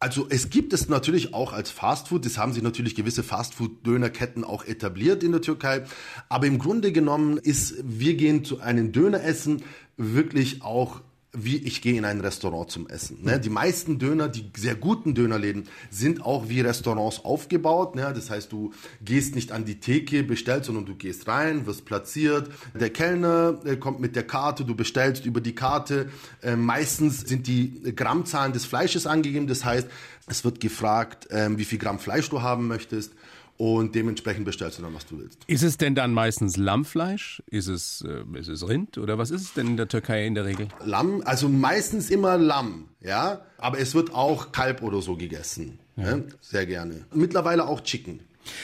Also 0.00 0.26
es 0.28 0.50
gibt 0.50 0.72
es 0.72 0.88
natürlich 0.88 1.32
auch 1.32 1.52
als 1.52 1.70
Fastfood. 1.70 2.26
Das 2.26 2.36
haben 2.36 2.52
sich 2.52 2.62
natürlich 2.62 2.94
gewisse 2.94 3.22
Fastfood-Dönerketten 3.22 4.44
auch 4.44 4.64
etabliert 4.64 5.22
in 5.22 5.32
der 5.32 5.40
Türkei. 5.40 5.84
Aber 6.28 6.46
im 6.46 6.58
Grunde 6.58 6.92
genommen 6.92 7.38
ist, 7.38 7.76
wir 7.82 8.14
gehen 8.14 8.44
zu 8.44 8.60
einem 8.60 8.92
Döner 8.92 9.22
essen 9.22 9.62
wirklich 9.96 10.62
auch 10.62 11.00
wie 11.34 11.56
ich 11.56 11.82
gehe 11.82 11.98
in 11.98 12.04
ein 12.04 12.20
Restaurant 12.20 12.70
zum 12.70 12.88
Essen. 12.88 13.18
Ne? 13.22 13.40
Die 13.40 13.50
meisten 13.50 13.98
Döner, 13.98 14.28
die 14.28 14.50
sehr 14.56 14.74
guten 14.74 15.14
Dönerläden, 15.14 15.68
sind 15.90 16.24
auch 16.24 16.48
wie 16.48 16.60
Restaurants 16.60 17.24
aufgebaut. 17.24 17.96
Ne? 17.96 18.12
Das 18.14 18.30
heißt, 18.30 18.52
du 18.52 18.72
gehst 19.04 19.34
nicht 19.34 19.52
an 19.52 19.64
die 19.64 19.80
Theke, 19.80 20.22
bestellst, 20.22 20.66
sondern 20.66 20.86
du 20.86 20.94
gehst 20.94 21.26
rein, 21.28 21.66
wirst 21.66 21.84
platziert. 21.84 22.50
Der 22.78 22.90
Kellner 22.90 23.58
äh, 23.64 23.76
kommt 23.76 24.00
mit 24.00 24.16
der 24.16 24.26
Karte, 24.26 24.64
du 24.64 24.74
bestellst 24.74 25.26
über 25.26 25.40
die 25.40 25.54
Karte. 25.54 26.08
Äh, 26.42 26.56
meistens 26.56 27.20
sind 27.20 27.46
die 27.46 27.94
Grammzahlen 27.94 28.52
des 28.52 28.64
Fleisches 28.64 29.06
angegeben. 29.06 29.46
Das 29.46 29.64
heißt, 29.64 29.88
es 30.26 30.44
wird 30.44 30.60
gefragt, 30.60 31.30
äh, 31.30 31.48
wie 31.58 31.64
viel 31.64 31.78
Gramm 31.78 31.98
Fleisch 31.98 32.30
du 32.30 32.42
haben 32.42 32.68
möchtest 32.68 33.12
und 33.56 33.94
dementsprechend 33.94 34.44
bestellst 34.44 34.78
du 34.78 34.82
dann, 34.82 34.94
was 34.94 35.06
du 35.06 35.18
willst. 35.18 35.38
Ist 35.46 35.62
es 35.62 35.76
denn 35.76 35.94
dann 35.94 36.12
meistens 36.12 36.56
Lammfleisch? 36.56 37.42
Ist 37.46 37.68
es, 37.68 38.04
äh, 38.06 38.38
ist 38.38 38.48
es 38.48 38.68
Rind 38.68 38.98
oder 38.98 39.18
was 39.18 39.30
ist 39.30 39.42
es 39.42 39.52
denn 39.54 39.68
in 39.68 39.76
der 39.76 39.88
Türkei 39.88 40.26
in 40.26 40.34
der 40.34 40.44
Regel? 40.44 40.68
Lamm, 40.84 41.22
also 41.24 41.48
meistens 41.48 42.10
immer 42.10 42.36
Lamm, 42.36 42.88
ja, 43.00 43.42
aber 43.58 43.78
es 43.78 43.94
wird 43.94 44.14
auch 44.14 44.52
Kalb 44.52 44.82
oder 44.82 45.00
so 45.02 45.16
gegessen, 45.16 45.78
ja. 45.96 46.16
ne? 46.16 46.28
sehr 46.40 46.66
gerne. 46.66 47.04
Mittlerweile 47.12 47.66
auch 47.66 47.80
Chicken. 47.82 48.20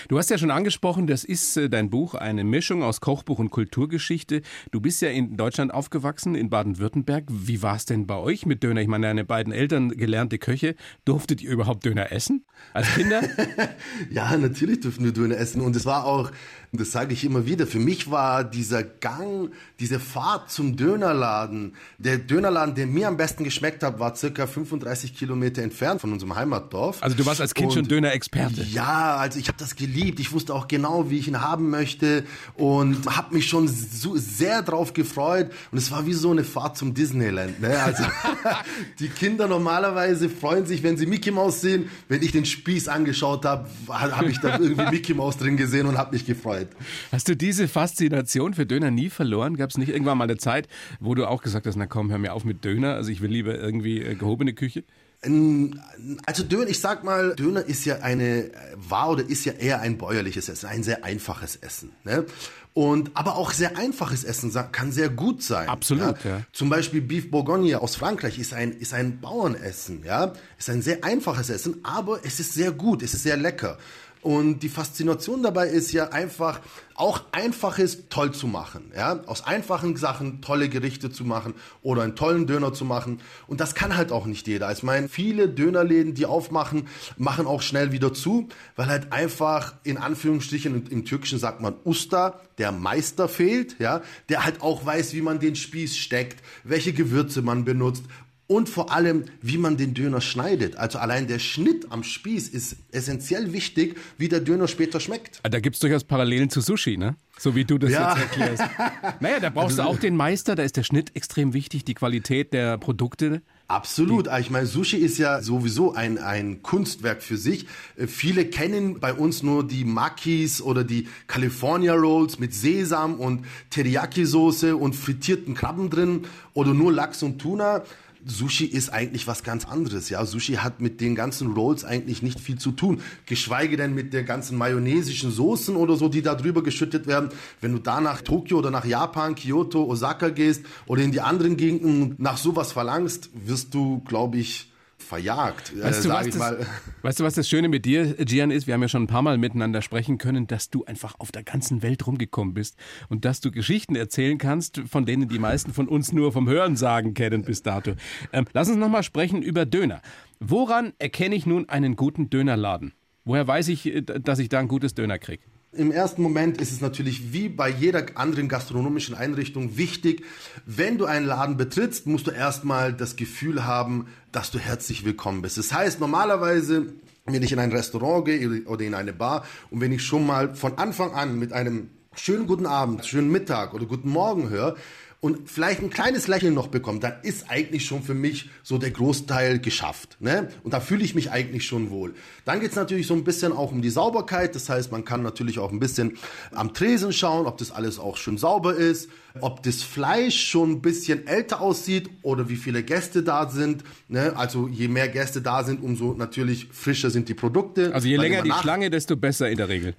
Du 0.09 0.19
hast 0.19 0.31
ja 0.31 0.39
schon 0.39 0.51
angesprochen, 0.51 1.07
das 1.07 1.25
ist 1.25 1.57
äh, 1.57 1.69
dein 1.69 1.91
Buch, 1.91 2.15
eine 2.15 2.45
Mischung 2.45 2.83
aus 2.83 3.01
Kochbuch 3.01 3.39
und 3.39 3.51
Kulturgeschichte. 3.51 4.43
Du 4.71 4.81
bist 4.81 5.03
ja 5.03 5.09
in 5.11 5.37
Deutschland 5.37 5.73
aufgewachsen, 5.73 6.35
in 6.35 6.51
Baden-Württemberg. 6.51 7.25
Wie 7.29 7.63
war 7.63 7.77
es 7.77 7.85
denn 7.85 8.07
bei 8.07 8.17
euch 8.17 8.47
mit 8.47 8.63
Döner? 8.63 8.81
Ich 8.81 8.89
meine, 8.89 9.07
deine 9.07 9.25
beiden 9.25 9.53
Eltern 9.53 9.91
gelernte 9.91 10.39
Köche. 10.39 10.75
Durftet 11.05 11.43
ihr 11.43 11.51
überhaupt 11.51 11.85
Döner 11.85 12.13
essen 12.13 12.45
als 12.73 12.95
Kinder? 12.95 13.23
ja, 14.11 14.37
natürlich 14.37 14.81
durften 14.81 15.05
wir 15.05 15.13
Döner 15.13 15.37
essen. 15.37 15.61
Und 15.61 15.77
es 15.77 15.87
war 15.87 16.05
auch 16.05 16.31
und 16.73 16.81
das 16.81 16.93
sage 16.93 17.13
ich 17.13 17.25
immer 17.25 17.47
wieder, 17.47 17.67
für 17.67 17.81
mich 17.81 18.13
war 18.13 18.45
dieser 18.45 18.85
Gang, 18.85 19.51
diese 19.81 19.99
Fahrt 19.99 20.53
zum 20.53 20.77
Dönerladen, 20.77 21.75
der 21.99 22.19
Dönerladen, 22.19 22.77
der 22.77 22.87
mir 22.87 23.09
am 23.09 23.17
besten 23.17 23.43
geschmeckt 23.43 23.83
hat, 23.83 23.99
war 23.99 24.15
circa 24.15 24.47
35 24.47 25.17
Kilometer 25.17 25.63
entfernt 25.63 26.01
von 26.01 26.13
unserem 26.13 26.37
Heimatdorf. 26.37 26.99
Also 27.03 27.17
du 27.17 27.27
warst 27.27 27.41
als 27.41 27.55
Kind 27.55 27.71
und 27.71 27.75
schon 27.75 27.89
Döner-Experte? 27.89 28.63
Ja, 28.63 29.17
also 29.17 29.41
ich 29.41 29.49
habe 29.49 29.59
das 29.59 29.75
geliebt. 29.75 30.21
Ich 30.21 30.31
wusste 30.31 30.55
auch 30.55 30.69
genau, 30.69 31.11
wie 31.11 31.19
ich 31.19 31.27
ihn 31.27 31.41
haben 31.41 31.71
möchte 31.71 32.25
und 32.55 33.17
habe 33.17 33.35
mich 33.35 33.49
schon 33.49 33.67
so 33.67 34.17
sehr 34.17 34.63
drauf 34.63 34.93
gefreut. 34.93 35.51
Und 35.73 35.79
es 35.79 35.91
war 35.91 36.07
wie 36.07 36.13
so 36.13 36.31
eine 36.31 36.45
Fahrt 36.45 36.77
zum 36.77 36.95
Disneyland. 36.95 37.61
Ne? 37.61 37.83
Also 37.83 38.05
die 39.01 39.09
Kinder 39.09 39.49
normalerweise 39.49 40.29
freuen 40.29 40.67
sich, 40.67 40.85
wenn 40.85 40.97
sie 40.97 41.07
Mickey 41.07 41.33
Mouse 41.33 41.63
sehen. 41.63 41.91
Wenn 42.09 42.23
ich 42.23 42.31
den 42.31 42.45
Spieß 42.45 42.87
angeschaut 42.87 43.45
habe, 43.45 43.69
habe 43.89 44.31
ich 44.31 44.39
da 44.39 44.57
irgendwie 44.57 44.85
Mickey 44.91 45.15
Mouse 45.15 45.37
drin 45.37 45.57
gesehen 45.57 45.87
und 45.87 45.99
habe 45.99 46.13
mich 46.13 46.25
gefreut. 46.25 46.60
Zeit. 46.61 46.77
Hast 47.13 47.29
du 47.29 47.37
diese 47.37 47.69
Faszination 47.69 48.55
für 48.55 48.67
Döner 48.67 48.91
nie 48.91 49.11
verloren? 49.11 49.57
Gab 49.57 49.71
es 49.71 49.79
nicht 49.79 49.89
irgendwann 49.89 50.19
mal 50.19 50.25
eine 50.25 50.39
Zeit, 50.39 50.69
wo 51.01 51.15
du 51.15 51.27
auch 51.27 51.43
gesagt 51.43 51.67
hast, 51.67 51.77
na 51.77 51.87
komm, 51.87 52.11
hör 52.11 52.19
mir 52.19 52.33
auf 52.33 52.45
mit 52.45 52.65
Döner, 52.65 52.95
also 52.95 53.11
ich 53.11 53.21
will 53.21 53.31
lieber 53.31 53.59
irgendwie 53.59 54.01
äh, 54.01 54.15
gehobene 54.15 54.53
Küche? 54.53 54.85
Also 55.23 56.45
Döner, 56.45 56.69
ich 56.69 56.81
sag 56.81 57.05
mal, 57.05 57.35
Döner 57.37 57.63
ist 57.67 57.85
ja 57.85 57.99
eine, 57.99 58.51
war 58.77 59.11
oder 59.11 59.29
ist 59.29 59.45
ja 59.45 59.53
eher 59.53 59.81
ein 59.81 59.99
bäuerliches 59.99 60.49
Essen, 60.49 60.67
ein 60.67 60.83
sehr 60.83 61.05
einfaches 61.05 61.57
Essen. 61.57 61.93
Ne? 62.05 62.25
Und 62.73 63.11
aber 63.15 63.37
auch 63.37 63.51
sehr 63.51 63.77
einfaches 63.77 64.25
Essen 64.25 64.51
kann 64.73 64.93
sehr 64.93 65.11
gut 65.11 65.43
sein. 65.43 65.69
Absolut. 65.69 66.25
Ja? 66.25 66.31
ja. 66.31 66.43
Zum 66.53 66.71
Beispiel 66.71 67.03
Beef 67.03 67.31
Bourgogne 67.31 67.79
aus 67.79 67.97
Frankreich 67.97 68.39
ist 68.39 68.55
ein 68.55 68.73
ist 68.73 68.95
ein 68.95 69.21
Bauernessen. 69.21 70.05
Ja, 70.05 70.33
ist 70.59 70.71
ein 70.71 70.81
sehr 70.81 71.05
einfaches 71.05 71.51
Essen, 71.51 71.81
aber 71.83 72.21
es 72.25 72.41
ist 72.41 72.55
sehr 72.55 72.71
gut, 72.71 73.03
es 73.03 73.13
ist 73.13 73.25
sehr 73.25 73.37
lecker. 73.37 73.77
Und 74.23 74.61
die 74.61 74.69
Faszination 74.69 75.43
dabei 75.43 75.69
ist 75.69 75.93
ja 75.93 76.09
einfach, 76.11 76.61
auch 76.95 77.23
Einfaches 77.33 78.09
toll 78.11 78.33
zu 78.33 78.47
machen. 78.47 78.93
Ja? 78.95 79.21
Aus 79.25 79.47
einfachen 79.47 79.97
Sachen 79.97 80.43
tolle 80.43 80.69
Gerichte 80.69 81.11
zu 81.11 81.25
machen 81.25 81.55
oder 81.81 82.03
einen 82.03 82.15
tollen 82.15 82.47
Döner 82.47 82.75
zu 82.75 82.85
machen. 82.85 83.21
Und 83.47 83.61
das 83.61 83.75
kann 83.75 83.97
halt 83.97 84.13
auch 84.13 84.27
nicht 84.27 84.47
jeder. 84.47 84.71
Ich 84.71 84.83
meine, 84.83 85.09
viele 85.09 85.49
Dönerläden, 85.49 86.13
die 86.13 86.27
aufmachen, 86.27 86.89
machen 87.17 87.47
auch 87.47 87.63
schnell 87.63 87.93
wieder 87.93 88.13
zu, 88.13 88.49
weil 88.77 88.89
halt 88.89 89.13
einfach 89.13 89.75
in 89.83 89.97
Anführungsstrichen, 89.97 90.89
im 90.89 91.05
Türkischen 91.07 91.39
sagt 91.39 91.63
man 91.63 91.75
Usta, 91.87 92.41
der 92.59 92.73
Meister 92.73 93.29
fehlt, 93.29 93.77
ja, 93.79 94.03
der 94.29 94.45
halt 94.45 94.61
auch 94.61 94.85
weiß, 94.85 95.15
wie 95.15 95.23
man 95.23 95.41
den 95.41 95.57
Spieß 95.57 95.97
steckt, 95.97 96.45
welche 96.65 96.93
Gewürze 96.93 97.41
man 97.41 97.65
benutzt, 97.65 98.05
und 98.51 98.69
vor 98.69 98.91
allem, 98.91 99.27
wie 99.43 99.59
man 99.59 99.77
den 99.77 99.95
Döner 99.95 100.21
schneidet. 100.21 100.75
Also 100.75 100.99
allein 100.99 101.29
der 101.29 101.39
Schnitt 101.39 101.87
am 101.91 102.03
Spieß 102.03 102.49
ist 102.49 102.79
essentiell 102.91 103.53
wichtig, 103.53 103.97
wie 104.19 104.29
der 104.29 104.41
Döner 104.41 104.67
später 104.67 104.99
schmeckt. 104.99 105.39
Ah, 105.45 105.49
da 105.49 105.61
gibt 105.61 105.77
es 105.77 105.81
durchaus 105.81 106.03
Parallelen 106.03 106.51
zu 106.51 106.61
Sushi, 106.61 106.97
ne? 106.97 107.15
So 107.39 107.55
wie 107.55 107.65
du 107.65 107.79
das 107.79 107.93
ja. 107.93 108.19
jetzt 108.19 108.23
erklärst. 108.23 108.65
naja, 109.21 109.39
da 109.39 109.51
brauchst 109.51 109.79
du 109.79 109.83
auch 109.83 110.01
den 110.01 110.17
Meister, 110.17 110.57
da 110.57 110.65
ist 110.65 110.77
der 110.77 110.83
Schnitt 110.83 111.15
extrem 111.15 111.55
wichtig, 111.55 111.85
die 111.85 111.95
Qualität 111.95 112.53
der 112.53 112.77
Produkte. 112.77 113.41
Absolut. 113.69 114.27
Die 114.27 114.41
ich 114.41 114.51
meine, 114.51 114.67
Sushi 114.67 114.97
ist 114.97 115.19
ja 115.19 115.43
sowieso 115.43 115.95
ein, 115.95 116.19
ein 116.19 116.61
Kunstwerk 116.61 117.23
für 117.23 117.37
sich. 117.37 117.69
Äh, 117.97 118.09
viele 118.09 118.47
kennen 118.47 118.99
bei 118.99 119.15
uns 119.15 119.45
nur 119.45 119.65
die 119.65 119.85
Makis 119.85 120.61
oder 120.61 120.83
die 120.83 121.07
California 121.29 121.95
Rolls 121.95 122.41
mit 122.41 122.53
Sesam 122.53 123.15
und 123.15 123.47
Teriyaki-Soße 123.71 124.75
und 124.75 124.97
frittierten 124.97 125.55
Krabben 125.55 125.89
drin 125.89 126.23
oder 126.53 126.75
nur 126.75 126.93
Lachs 126.93 127.23
und 127.23 127.39
Tuna. 127.39 127.85
Sushi 128.27 128.65
ist 128.67 128.91
eigentlich 128.91 129.27
was 129.27 129.43
ganz 129.43 129.65
anderes. 129.65 130.09
Ja, 130.11 130.25
Sushi 130.25 130.55
hat 130.55 130.81
mit 130.81 131.01
den 131.01 131.15
ganzen 131.15 131.53
Rolls 131.53 131.85
eigentlich 131.85 132.23
nicht 132.23 132.41
viel 132.41 132.59
zu 132.59 132.73
tun. 132.73 133.01
Geschweige 133.27 133.77
denn 133.77 133.95
mit 133.95 134.13
der 134.13 134.25
ganzen 134.25 134.59
mayonnaisischen 134.59 135.31
Soßen 135.31 135.77
oder 135.77 135.97
so, 135.97 136.09
die 136.09 136.23
da 136.23 136.35
drüber 136.35 136.63
geschüttet 136.63 137.07
werden. 137.07 137.31
Wenn 137.61 137.73
du 137.73 137.79
da 137.79 138.01
nach 138.01 138.23
Tokio 138.23 138.59
oder 138.59 138.71
nach 138.71 138.85
Japan, 138.85 139.35
Kyoto, 139.35 139.85
Osaka 139.85 140.29
gehst 140.29 140.65
oder 140.87 141.03
in 141.03 141.13
die 141.13 141.21
anderen 141.21 141.57
Gegenden 141.57 142.15
nach 142.19 142.37
sowas 142.37 142.73
verlangst, 142.73 143.31
wirst 143.35 143.75
du, 143.75 144.01
glaube 144.01 144.39
ich, 144.39 144.70
verjagt, 145.03 145.73
äh, 145.73 145.83
weißt, 145.83 146.05
äh, 146.05 146.09
du, 146.09 146.15
was 146.15 146.29
das, 146.29 146.67
weißt 147.03 147.21
du, 147.21 147.25
was 147.25 147.35
das 147.35 147.49
Schöne 147.49 147.69
mit 147.69 147.85
dir, 147.85 148.15
Gian, 148.25 148.51
ist? 148.51 148.67
Wir 148.67 148.75
haben 148.75 148.83
ja 148.83 148.89
schon 148.89 149.05
ein 149.05 149.09
paar 149.09 149.23
Mal 149.23 149.39
miteinander 149.39 149.83
sprechen 149.83 150.19
können, 150.19 150.47
dass 150.47 150.71
du 150.71 150.85
einfach 150.85 151.15
auf 151.19 151.33
der 151.33 151.43
ganzen 151.43 151.83
Welt 151.83 152.07
rumgekommen 152.07 152.55
bist 152.55 152.77
und 153.09 153.25
dass 153.25 153.41
du 153.41 153.51
Geschichten 153.51 153.97
erzählen 153.97 154.39
kannst, 154.39 154.83
von 154.89 155.07
denen 155.07 155.29
die 155.29 155.39
meisten 155.39 155.73
von 155.73 155.89
uns 155.89 156.13
nur 156.13 156.33
vom 156.33 156.49
Hörensagen 156.49 157.15
kennen 157.15 157.43
bis 157.43 157.63
dato. 157.63 157.95
Ähm, 158.33 158.47
lass 158.53 158.69
uns 158.69 158.79
nochmal 158.79 159.03
sprechen 159.03 159.43
über 159.43 159.67
Döner. 159.67 160.03
Woran 160.39 160.93
erkenne 160.99 161.35
ich 161.35 161.47
nun 161.47 161.69
einen 161.69 161.97
guten 161.97 162.31
Dönerladen? 162.31 162.93
Woher 163.25 163.47
weiß 163.47 163.69
ich, 163.69 163.87
äh, 163.87 164.03
dass 164.03 164.39
ich 164.39 164.49
da 164.49 164.59
ein 164.59 164.69
gutes 164.69 164.95
Döner 164.95 165.19
kriege? 165.19 165.43
Im 165.73 165.93
ersten 165.93 166.21
Moment 166.23 166.61
ist 166.61 166.73
es 166.73 166.81
natürlich 166.81 167.33
wie 167.33 167.49
bei 167.49 167.69
jeder 167.69 168.05
anderen 168.17 168.49
gastronomischen 168.49 169.15
Einrichtung 169.15 169.77
wichtig, 169.77 170.25
wenn 170.67 170.99
du 170.99 171.05
einen 171.05 171.27
Laden 171.27 171.57
betrittst, 171.57 172.09
musst 172.09 172.27
du 172.27 172.33
erstmal 172.33 172.93
das 172.93 173.15
Gefühl 173.15 173.65
haben, 173.65 174.09
dass 174.33 174.51
du 174.51 174.59
herzlich 174.59 175.05
willkommen 175.05 175.43
bist. 175.43 175.59
Das 175.59 175.73
heißt, 175.73 176.01
normalerweise, 176.01 176.87
wenn 177.25 177.45
ich 177.45 177.53
in 177.53 177.61
ein 177.61 177.71
Restaurant 177.71 178.25
gehe 178.25 178.65
oder 178.65 178.85
in 178.85 178.95
eine 178.95 179.13
Bar 179.13 179.47
und 179.71 179.81
wenn 179.81 179.93
ich 179.93 180.03
schon 180.03 180.27
mal 180.27 180.57
von 180.57 180.77
Anfang 180.77 181.13
an 181.13 181.39
mit 181.39 181.53
einem 181.53 181.91
schönen 182.17 182.49
guten 182.49 182.67
Abend, 182.67 183.07
schönen 183.07 183.31
Mittag 183.31 183.73
oder 183.73 183.87
guten 183.87 184.11
Morgen 184.11 184.49
höre, 184.49 184.77
und 185.21 185.51
vielleicht 185.51 185.83
ein 185.83 185.91
kleines 185.91 186.29
Lächeln 186.29 186.55
noch 186.55 186.69
bekommt, 186.69 187.05
dann 187.05 187.13
ist 187.23 187.51
eigentlich 187.51 187.85
schon 187.85 188.03
für 188.03 188.15
mich 188.15 188.49
so 188.63 188.79
der 188.79 188.91
Großteil 188.91 189.59
geschafft. 189.59 190.17
Ne? 190.19 190.49
Und 190.65 190.73
da 190.73 190.81
fühle 190.81 191.05
ich 191.05 191.15
mich 191.15 191.31
eigentlich 191.31 191.67
schon 191.67 191.91
wohl. 191.91 192.15
Dann 192.47 192.61
geht 192.61 192.71
es 192.71 192.77
natürlich 192.77 193.07
so 193.07 193.13
ein 193.13 193.23
bisschen 193.23 193.53
auch 193.53 193.71
um 193.71 193.83
die 193.83 193.91
Sauberkeit. 193.91 194.55
Das 194.55 194.71
heißt, 194.71 194.91
man 194.91 195.05
kann 195.05 195.23
natürlich 195.23 195.59
auch 195.59 195.73
ein 195.73 195.79
bisschen 195.79 196.17
am 196.53 196.73
Tresen 196.73 197.13
schauen, 197.13 197.47
ob 197.47 197.59
das 197.59 197.71
alles 197.71 197.99
auch 197.99 198.17
schön 198.17 198.39
sauber 198.39 198.75
ist, 198.75 199.11
ob 199.43 199.63
das 199.63 199.83
Fleisch 199.83 200.43
schon 200.49 200.71
ein 200.71 200.81
bisschen 200.81 201.27
älter 201.27 201.61
aussieht 201.61 202.09
oder 202.23 202.49
wie 202.49 202.57
viele 202.57 202.83
Gäste 202.83 203.23
da 203.23 203.51
sind. 203.51 203.85
Ne? 204.09 204.33
Also 204.37 204.69
je 204.69 204.89
mehr 204.89 205.09
Gäste 205.09 205.43
da 205.43 205.65
sind, 205.65 205.83
umso 205.83 206.15
natürlich 206.15 206.69
frischer 206.73 207.11
sind 207.11 207.29
die 207.29 207.35
Produkte. 207.35 207.95
Also 207.95 208.09
je 208.09 208.17
länger 208.17 208.43
die 208.43 208.53
Schlange, 208.53 208.89
desto 208.89 209.17
besser 209.17 209.51
in 209.51 209.59
der 209.59 209.69
Regel. 209.69 209.95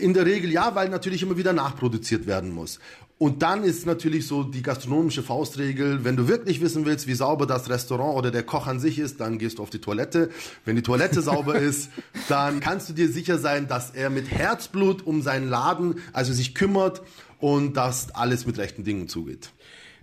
In 0.00 0.14
der 0.14 0.26
Regel 0.26 0.52
ja, 0.52 0.76
weil 0.76 0.90
natürlich 0.90 1.22
immer 1.22 1.36
wieder 1.36 1.52
nachproduziert 1.52 2.28
werden 2.28 2.52
muss. 2.52 2.78
Und 3.22 3.42
dann 3.42 3.64
ist 3.64 3.84
natürlich 3.84 4.26
so 4.26 4.44
die 4.44 4.62
gastronomische 4.62 5.22
Faustregel, 5.22 6.04
wenn 6.04 6.16
du 6.16 6.26
wirklich 6.26 6.62
wissen 6.62 6.86
willst, 6.86 7.06
wie 7.06 7.12
sauber 7.12 7.44
das 7.44 7.68
Restaurant 7.68 8.16
oder 8.16 8.30
der 8.30 8.42
Koch 8.42 8.66
an 8.66 8.80
sich 8.80 8.98
ist, 8.98 9.20
dann 9.20 9.36
gehst 9.36 9.58
du 9.58 9.62
auf 9.62 9.68
die 9.68 9.78
Toilette. 9.78 10.30
Wenn 10.64 10.74
die 10.74 10.82
Toilette 10.82 11.20
sauber 11.20 11.56
ist, 11.60 11.90
dann 12.30 12.60
kannst 12.60 12.88
du 12.88 12.94
dir 12.94 13.10
sicher 13.10 13.36
sein, 13.36 13.68
dass 13.68 13.90
er 13.90 14.08
mit 14.08 14.30
Herzblut 14.30 15.06
um 15.06 15.20
seinen 15.20 15.50
Laden, 15.50 15.96
also 16.14 16.32
sich 16.32 16.54
kümmert 16.54 17.02
und 17.40 17.76
dass 17.76 18.10
alles 18.14 18.46
mit 18.46 18.56
rechten 18.56 18.84
Dingen 18.84 19.06
zugeht. 19.06 19.52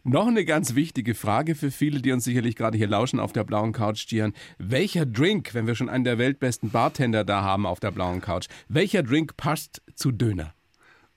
Noch 0.03 0.27
eine 0.27 0.45
ganz 0.45 0.75
wichtige 0.75 1.15
Frage 1.15 1.55
für 1.55 1.71
viele, 1.71 2.03
die 2.03 2.11
uns 2.11 2.23
sicherlich 2.23 2.55
gerade 2.55 2.77
hier 2.77 2.87
lauschen 2.87 3.19
auf 3.19 3.33
der 3.33 3.45
blauen 3.45 3.73
Couch, 3.73 4.05
Gian. 4.05 4.33
Welcher 4.59 5.07
Drink, 5.07 5.55
wenn 5.55 5.65
wir 5.65 5.73
schon 5.73 5.89
einen 5.89 6.03
der 6.03 6.19
weltbesten 6.19 6.69
Bartender 6.69 7.23
da 7.25 7.41
haben 7.41 7.65
auf 7.65 7.79
der 7.79 7.89
blauen 7.89 8.21
Couch, 8.21 8.45
welcher 8.69 9.01
Drink 9.01 9.37
passt 9.37 9.81
zu 9.95 10.11
Döner? 10.11 10.53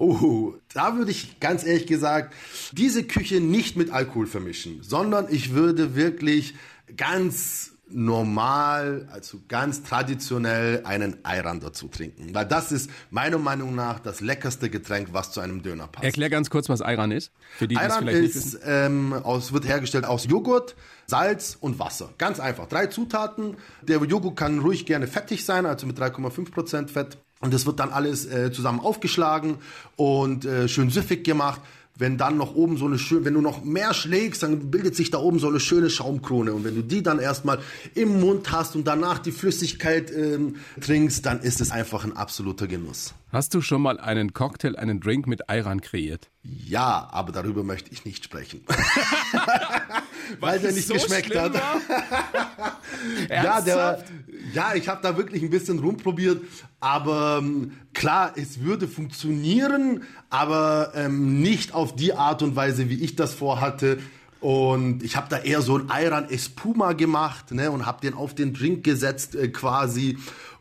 Oh, 0.00 0.54
da 0.72 0.96
würde 0.96 1.10
ich 1.10 1.40
ganz 1.40 1.62
ehrlich 1.62 1.86
gesagt 1.86 2.32
diese 2.72 3.04
Küche 3.04 3.38
nicht 3.38 3.76
mit 3.76 3.90
Alkohol 3.90 4.26
vermischen, 4.26 4.82
sondern 4.82 5.26
ich 5.28 5.52
würde 5.52 5.94
wirklich 5.94 6.54
ganz 6.96 7.72
normal, 7.90 9.06
also 9.12 9.40
ganz 9.46 9.82
traditionell 9.82 10.86
einen 10.86 11.18
Ayran 11.22 11.60
dazu 11.60 11.88
trinken. 11.88 12.34
Weil 12.34 12.46
das 12.46 12.72
ist 12.72 12.90
meiner 13.10 13.36
Meinung 13.36 13.74
nach 13.74 14.00
das 14.00 14.22
leckerste 14.22 14.70
Getränk, 14.70 15.08
was 15.12 15.32
zu 15.32 15.40
einem 15.40 15.62
Döner 15.62 15.86
passt. 15.86 16.04
Erklär 16.04 16.30
ganz 16.30 16.48
kurz, 16.48 16.70
was 16.70 16.80
Ayran 16.80 17.10
ist. 17.10 17.30
Für 17.58 17.68
die, 17.68 17.76
Ayran 17.76 18.06
die 18.06 18.12
ist, 18.12 18.58
ähm, 18.64 19.12
aus, 19.12 19.52
wird 19.52 19.66
hergestellt 19.66 20.06
aus 20.06 20.24
Joghurt, 20.24 20.76
Salz 21.08 21.58
und 21.60 21.78
Wasser. 21.78 22.14
Ganz 22.16 22.40
einfach. 22.40 22.68
Drei 22.68 22.86
Zutaten. 22.86 23.58
Der 23.82 23.98
Joghurt 23.98 24.36
kann 24.36 24.60
ruhig 24.60 24.86
gerne 24.86 25.06
fettig 25.06 25.44
sein, 25.44 25.66
also 25.66 25.86
mit 25.86 25.98
3,5% 25.98 26.88
Fett. 26.88 27.18
Und 27.40 27.54
das 27.54 27.66
wird 27.66 27.80
dann 27.80 27.90
alles 27.90 28.26
äh, 28.26 28.52
zusammen 28.52 28.80
aufgeschlagen 28.80 29.56
und 29.96 30.44
äh, 30.44 30.68
schön 30.68 30.90
süffig 30.90 31.24
gemacht. 31.24 31.60
Wenn 31.96 32.16
dann 32.16 32.36
noch 32.38 32.54
oben 32.54 32.76
so 32.76 32.86
eine 32.86 32.98
schöne, 32.98 33.24
wenn 33.26 33.34
du 33.34 33.40
noch 33.40 33.62
mehr 33.62 33.92
schlägst, 33.92 34.42
dann 34.42 34.70
bildet 34.70 34.94
sich 34.94 35.10
da 35.10 35.18
oben 35.18 35.38
so 35.38 35.48
eine 35.48 35.60
schöne 35.60 35.90
Schaumkrone. 35.90 36.52
Und 36.52 36.64
wenn 36.64 36.74
du 36.74 36.82
die 36.82 37.02
dann 37.02 37.18
erstmal 37.18 37.58
im 37.94 38.20
Mund 38.20 38.52
hast 38.52 38.74
und 38.76 38.86
danach 38.86 39.18
die 39.18 39.32
Flüssigkeit 39.32 40.10
ähm, 40.10 40.56
trinkst, 40.80 41.26
dann 41.26 41.40
ist 41.40 41.60
es 41.60 41.70
einfach 41.70 42.04
ein 42.04 42.16
absoluter 42.16 42.66
Genuss. 42.66 43.14
Hast 43.32 43.54
du 43.54 43.60
schon 43.60 43.80
mal 43.80 44.00
einen 44.00 44.32
Cocktail, 44.32 44.74
einen 44.74 44.98
Drink 44.98 45.28
mit 45.28 45.48
Ayran 45.48 45.80
kreiert? 45.80 46.30
Ja, 46.42 47.08
aber 47.12 47.30
darüber 47.30 47.62
möchte 47.62 47.92
ich 47.92 48.04
nicht 48.04 48.24
sprechen. 48.24 48.64
Weil 50.40 50.58
der 50.58 50.72
nicht 50.72 50.88
so 50.88 50.94
geschmeckt 50.94 51.36
hat. 51.36 51.54
ja, 53.28 53.60
der, 53.60 54.04
Ja, 54.52 54.74
ich 54.74 54.88
habe 54.88 55.00
da 55.02 55.16
wirklich 55.16 55.42
ein 55.42 55.50
bisschen 55.50 55.78
rumprobiert, 55.78 56.42
aber 56.80 57.38
ähm, 57.40 57.72
klar, 57.94 58.32
es 58.34 58.60
würde 58.60 58.88
funktionieren, 58.88 60.02
aber 60.28 60.92
ähm, 60.96 61.40
nicht 61.40 61.72
auf 61.72 61.94
die 61.94 62.14
Art 62.14 62.42
und 62.42 62.56
Weise, 62.56 62.88
wie 62.88 63.02
ich 63.02 63.14
das 63.14 63.34
vorhatte. 63.34 63.98
Und 64.40 65.04
ich 65.04 65.16
habe 65.16 65.28
da 65.28 65.38
eher 65.38 65.62
so 65.62 65.76
ein 65.76 65.90
Ayran 65.90 66.28
Espuma 66.30 66.94
gemacht 66.94 67.52
ne, 67.52 67.70
und 67.70 67.86
habe 67.86 68.00
den 68.00 68.14
auf 68.14 68.34
den 68.34 68.54
Drink 68.54 68.82
gesetzt 68.82 69.36
äh, 69.36 69.48
quasi. 69.48 70.18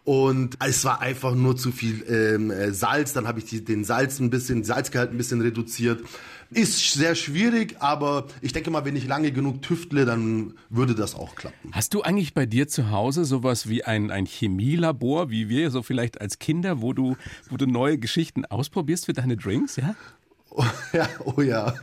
Und 0.10 0.58
es 0.60 0.86
war 0.86 1.02
einfach 1.02 1.36
nur 1.36 1.56
zu 1.56 1.72
viel 1.72 2.04
ähm, 2.10 2.50
äh, 2.50 2.74
Salz. 2.74 3.14
Dann 3.14 3.28
habe 3.28 3.38
ich 3.38 3.46
die, 3.46 3.64
den 3.64 3.84
Salz 3.84 4.20
ein 4.20 4.32
bisschen, 4.32 4.64
Salzgehalt 4.64 5.12
ein 5.12 5.18
bisschen 5.18 5.40
reduziert. 5.40 6.04
Ist 6.50 6.94
sehr 6.94 7.14
schwierig, 7.14 7.76
aber 7.78 8.26
ich 8.42 8.52
denke 8.52 8.72
mal, 8.72 8.86
wenn 8.86 8.96
ich 8.96 9.06
lange 9.06 9.32
genug 9.32 9.62
tüftle, 9.62 10.06
dann 10.06 10.56
würde 10.72 10.96
das 10.96 11.14
auch 11.14 11.36
klappen. 11.36 11.70
Hast 11.74 11.94
du 11.94 12.02
eigentlich 12.02 12.34
bei 12.34 12.48
dir 12.48 12.68
zu 12.68 12.90
Hause 12.90 13.24
sowas 13.24 13.70
wie 13.70 13.84
ein, 13.84 14.10
ein 14.10 14.26
Chemielabor, 14.26 15.30
wie 15.30 15.48
wir 15.48 15.70
so 15.70 15.84
vielleicht 15.84 16.20
als 16.20 16.40
Kinder, 16.40 16.82
wo 16.82 16.94
du, 16.94 17.16
wo 17.52 17.58
du 17.58 17.68
neue 17.68 18.00
Geschichten 18.00 18.46
ausprobierst 18.46 19.06
für 19.06 19.14
deine 19.14 19.38
Drinks, 19.38 19.76
ja? 19.76 19.94
Oh, 20.52 20.66
ja, 20.92 21.08
oh 21.24 21.42
ja. 21.42 21.76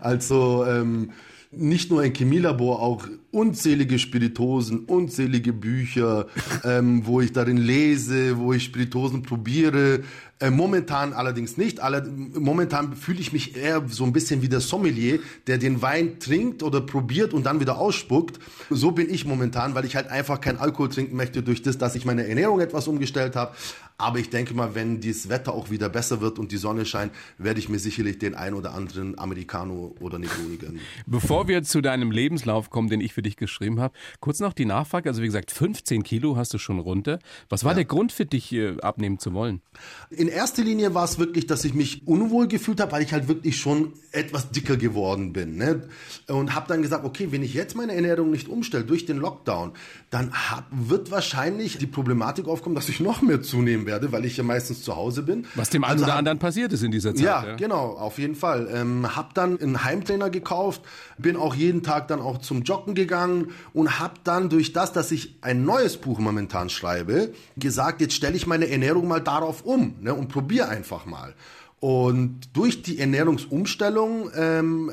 Also 0.00 0.66
ähm, 0.66 1.12
nicht 1.52 1.90
nur 1.90 2.02
ein 2.02 2.14
Chemielabor, 2.14 2.80
auch 2.80 3.08
unzählige 3.32 3.98
Spiritosen, 3.98 4.80
unzählige 4.84 5.52
Bücher, 5.52 6.26
ähm, 6.64 7.06
wo 7.06 7.20
ich 7.20 7.32
darin 7.32 7.56
lese, 7.56 8.38
wo 8.38 8.52
ich 8.52 8.64
Spiritosen 8.64 9.22
probiere. 9.22 10.02
Äh, 10.42 10.50
momentan 10.50 11.12
allerdings 11.12 11.58
nicht. 11.58 11.80
Alle, 11.80 12.02
momentan 12.08 12.94
fühle 12.94 13.20
ich 13.20 13.30
mich 13.34 13.56
eher 13.56 13.82
so 13.88 14.04
ein 14.04 14.14
bisschen 14.14 14.40
wie 14.40 14.48
der 14.48 14.60
Sommelier, 14.60 15.18
der 15.46 15.58
den 15.58 15.82
Wein 15.82 16.18
trinkt 16.18 16.62
oder 16.62 16.80
probiert 16.80 17.34
und 17.34 17.44
dann 17.44 17.60
wieder 17.60 17.78
ausspuckt. 17.78 18.40
So 18.70 18.92
bin 18.92 19.12
ich 19.12 19.26
momentan, 19.26 19.74
weil 19.74 19.84
ich 19.84 19.96
halt 19.96 20.08
einfach 20.08 20.40
kein 20.40 20.56
Alkohol 20.56 20.88
trinken 20.88 21.14
möchte 21.14 21.42
durch 21.42 21.60
das, 21.60 21.76
dass 21.76 21.94
ich 21.94 22.06
meine 22.06 22.26
Ernährung 22.26 22.60
etwas 22.60 22.88
umgestellt 22.88 23.36
habe. 23.36 23.54
Aber 23.98 24.18
ich 24.18 24.30
denke 24.30 24.54
mal, 24.54 24.74
wenn 24.74 25.02
das 25.02 25.28
Wetter 25.28 25.52
auch 25.52 25.68
wieder 25.68 25.90
besser 25.90 26.22
wird 26.22 26.38
und 26.38 26.52
die 26.52 26.56
Sonne 26.56 26.86
scheint, 26.86 27.12
werde 27.36 27.60
ich 27.60 27.68
mir 27.68 27.78
sicherlich 27.78 28.18
den 28.18 28.34
ein 28.34 28.54
oder 28.54 28.72
anderen 28.72 29.18
Americano 29.18 29.94
oder 30.00 30.18
Negroni 30.18 30.56
gönnen. 30.56 30.80
Bevor 31.06 31.48
wir 31.48 31.62
zu 31.64 31.82
deinem 31.82 32.10
Lebenslauf 32.10 32.70
kommen, 32.70 32.88
den 32.88 33.02
ich 33.02 33.12
für 33.12 33.20
dich 33.20 33.36
geschrieben 33.36 33.78
habe, 33.78 33.92
kurz 34.20 34.40
noch 34.40 34.54
die 34.54 34.64
Nachfrage. 34.64 35.10
Also 35.10 35.20
wie 35.20 35.26
gesagt, 35.26 35.50
15 35.50 36.02
Kilo 36.02 36.36
hast 36.36 36.54
du 36.54 36.58
schon 36.58 36.78
runter. 36.78 37.18
Was 37.50 37.62
war 37.64 37.72
ja. 37.72 37.76
der 37.76 37.84
Grund 37.84 38.10
für 38.10 38.24
dich, 38.24 38.56
abnehmen 38.80 39.18
zu 39.18 39.34
wollen? 39.34 39.60
In 40.08 40.29
erster 40.30 40.62
Linie 40.62 40.94
war 40.94 41.04
es 41.04 41.18
wirklich, 41.18 41.46
dass 41.46 41.64
ich 41.64 41.74
mich 41.74 42.06
unwohl 42.06 42.48
gefühlt 42.48 42.80
habe, 42.80 42.92
weil 42.92 43.02
ich 43.02 43.12
halt 43.12 43.28
wirklich 43.28 43.58
schon 43.58 43.92
etwas 44.12 44.50
dicker 44.50 44.76
geworden 44.76 45.32
bin. 45.32 45.56
Ne? 45.56 45.82
Und 46.26 46.54
habe 46.54 46.66
dann 46.68 46.82
gesagt, 46.82 47.04
okay, 47.04 47.28
wenn 47.30 47.42
ich 47.42 47.54
jetzt 47.54 47.76
meine 47.76 47.94
Ernährung 47.94 48.30
nicht 48.30 48.48
umstelle 48.48 48.84
durch 48.84 49.06
den 49.06 49.18
Lockdown, 49.18 49.72
dann 50.10 50.32
hab, 50.32 50.64
wird 50.70 51.10
wahrscheinlich 51.10 51.78
die 51.78 51.86
Problematik 51.86 52.48
aufkommen, 52.48 52.74
dass 52.74 52.88
ich 52.88 53.00
noch 53.00 53.22
mehr 53.22 53.42
zunehmen 53.42 53.86
werde, 53.86 54.10
weil 54.12 54.24
ich 54.24 54.36
ja 54.36 54.42
meistens 54.42 54.82
zu 54.82 54.96
Hause 54.96 55.22
bin. 55.22 55.46
Was 55.54 55.70
dem 55.70 55.84
einen 55.84 55.92
also 55.92 56.04
oder 56.04 56.16
anderen 56.16 56.38
passiert 56.38 56.72
ist 56.72 56.82
in 56.82 56.90
dieser 56.90 57.14
Zeit. 57.14 57.24
Ja, 57.24 57.46
ja. 57.46 57.56
genau, 57.56 57.92
auf 57.92 58.18
jeden 58.18 58.34
Fall. 58.34 58.68
Ähm, 58.72 59.16
hab 59.16 59.34
dann 59.34 59.60
einen 59.60 59.84
Heimtrainer 59.84 60.30
gekauft, 60.30 60.82
bin 61.18 61.36
auch 61.36 61.54
jeden 61.54 61.82
Tag 61.82 62.08
dann 62.08 62.20
auch 62.20 62.38
zum 62.38 62.62
Joggen 62.62 62.94
gegangen 62.94 63.48
und 63.72 64.00
hab 64.00 64.24
dann 64.24 64.48
durch 64.48 64.72
das, 64.72 64.92
dass 64.92 65.12
ich 65.12 65.36
ein 65.40 65.64
neues 65.64 65.96
Buch 65.96 66.18
momentan 66.18 66.70
schreibe, 66.70 67.32
gesagt, 67.56 68.00
jetzt 68.00 68.14
stelle 68.14 68.36
ich 68.36 68.46
meine 68.46 68.68
Ernährung 68.68 69.06
mal 69.06 69.20
darauf 69.20 69.62
um 69.62 69.94
ne, 70.00 70.14
und 70.20 70.28
probiere 70.28 70.68
einfach 70.68 71.06
mal. 71.06 71.34
Und 71.80 72.40
durch 72.52 72.82
die 72.82 72.98
Ernährungsumstellung 72.98 74.30
ähm, 74.36 74.92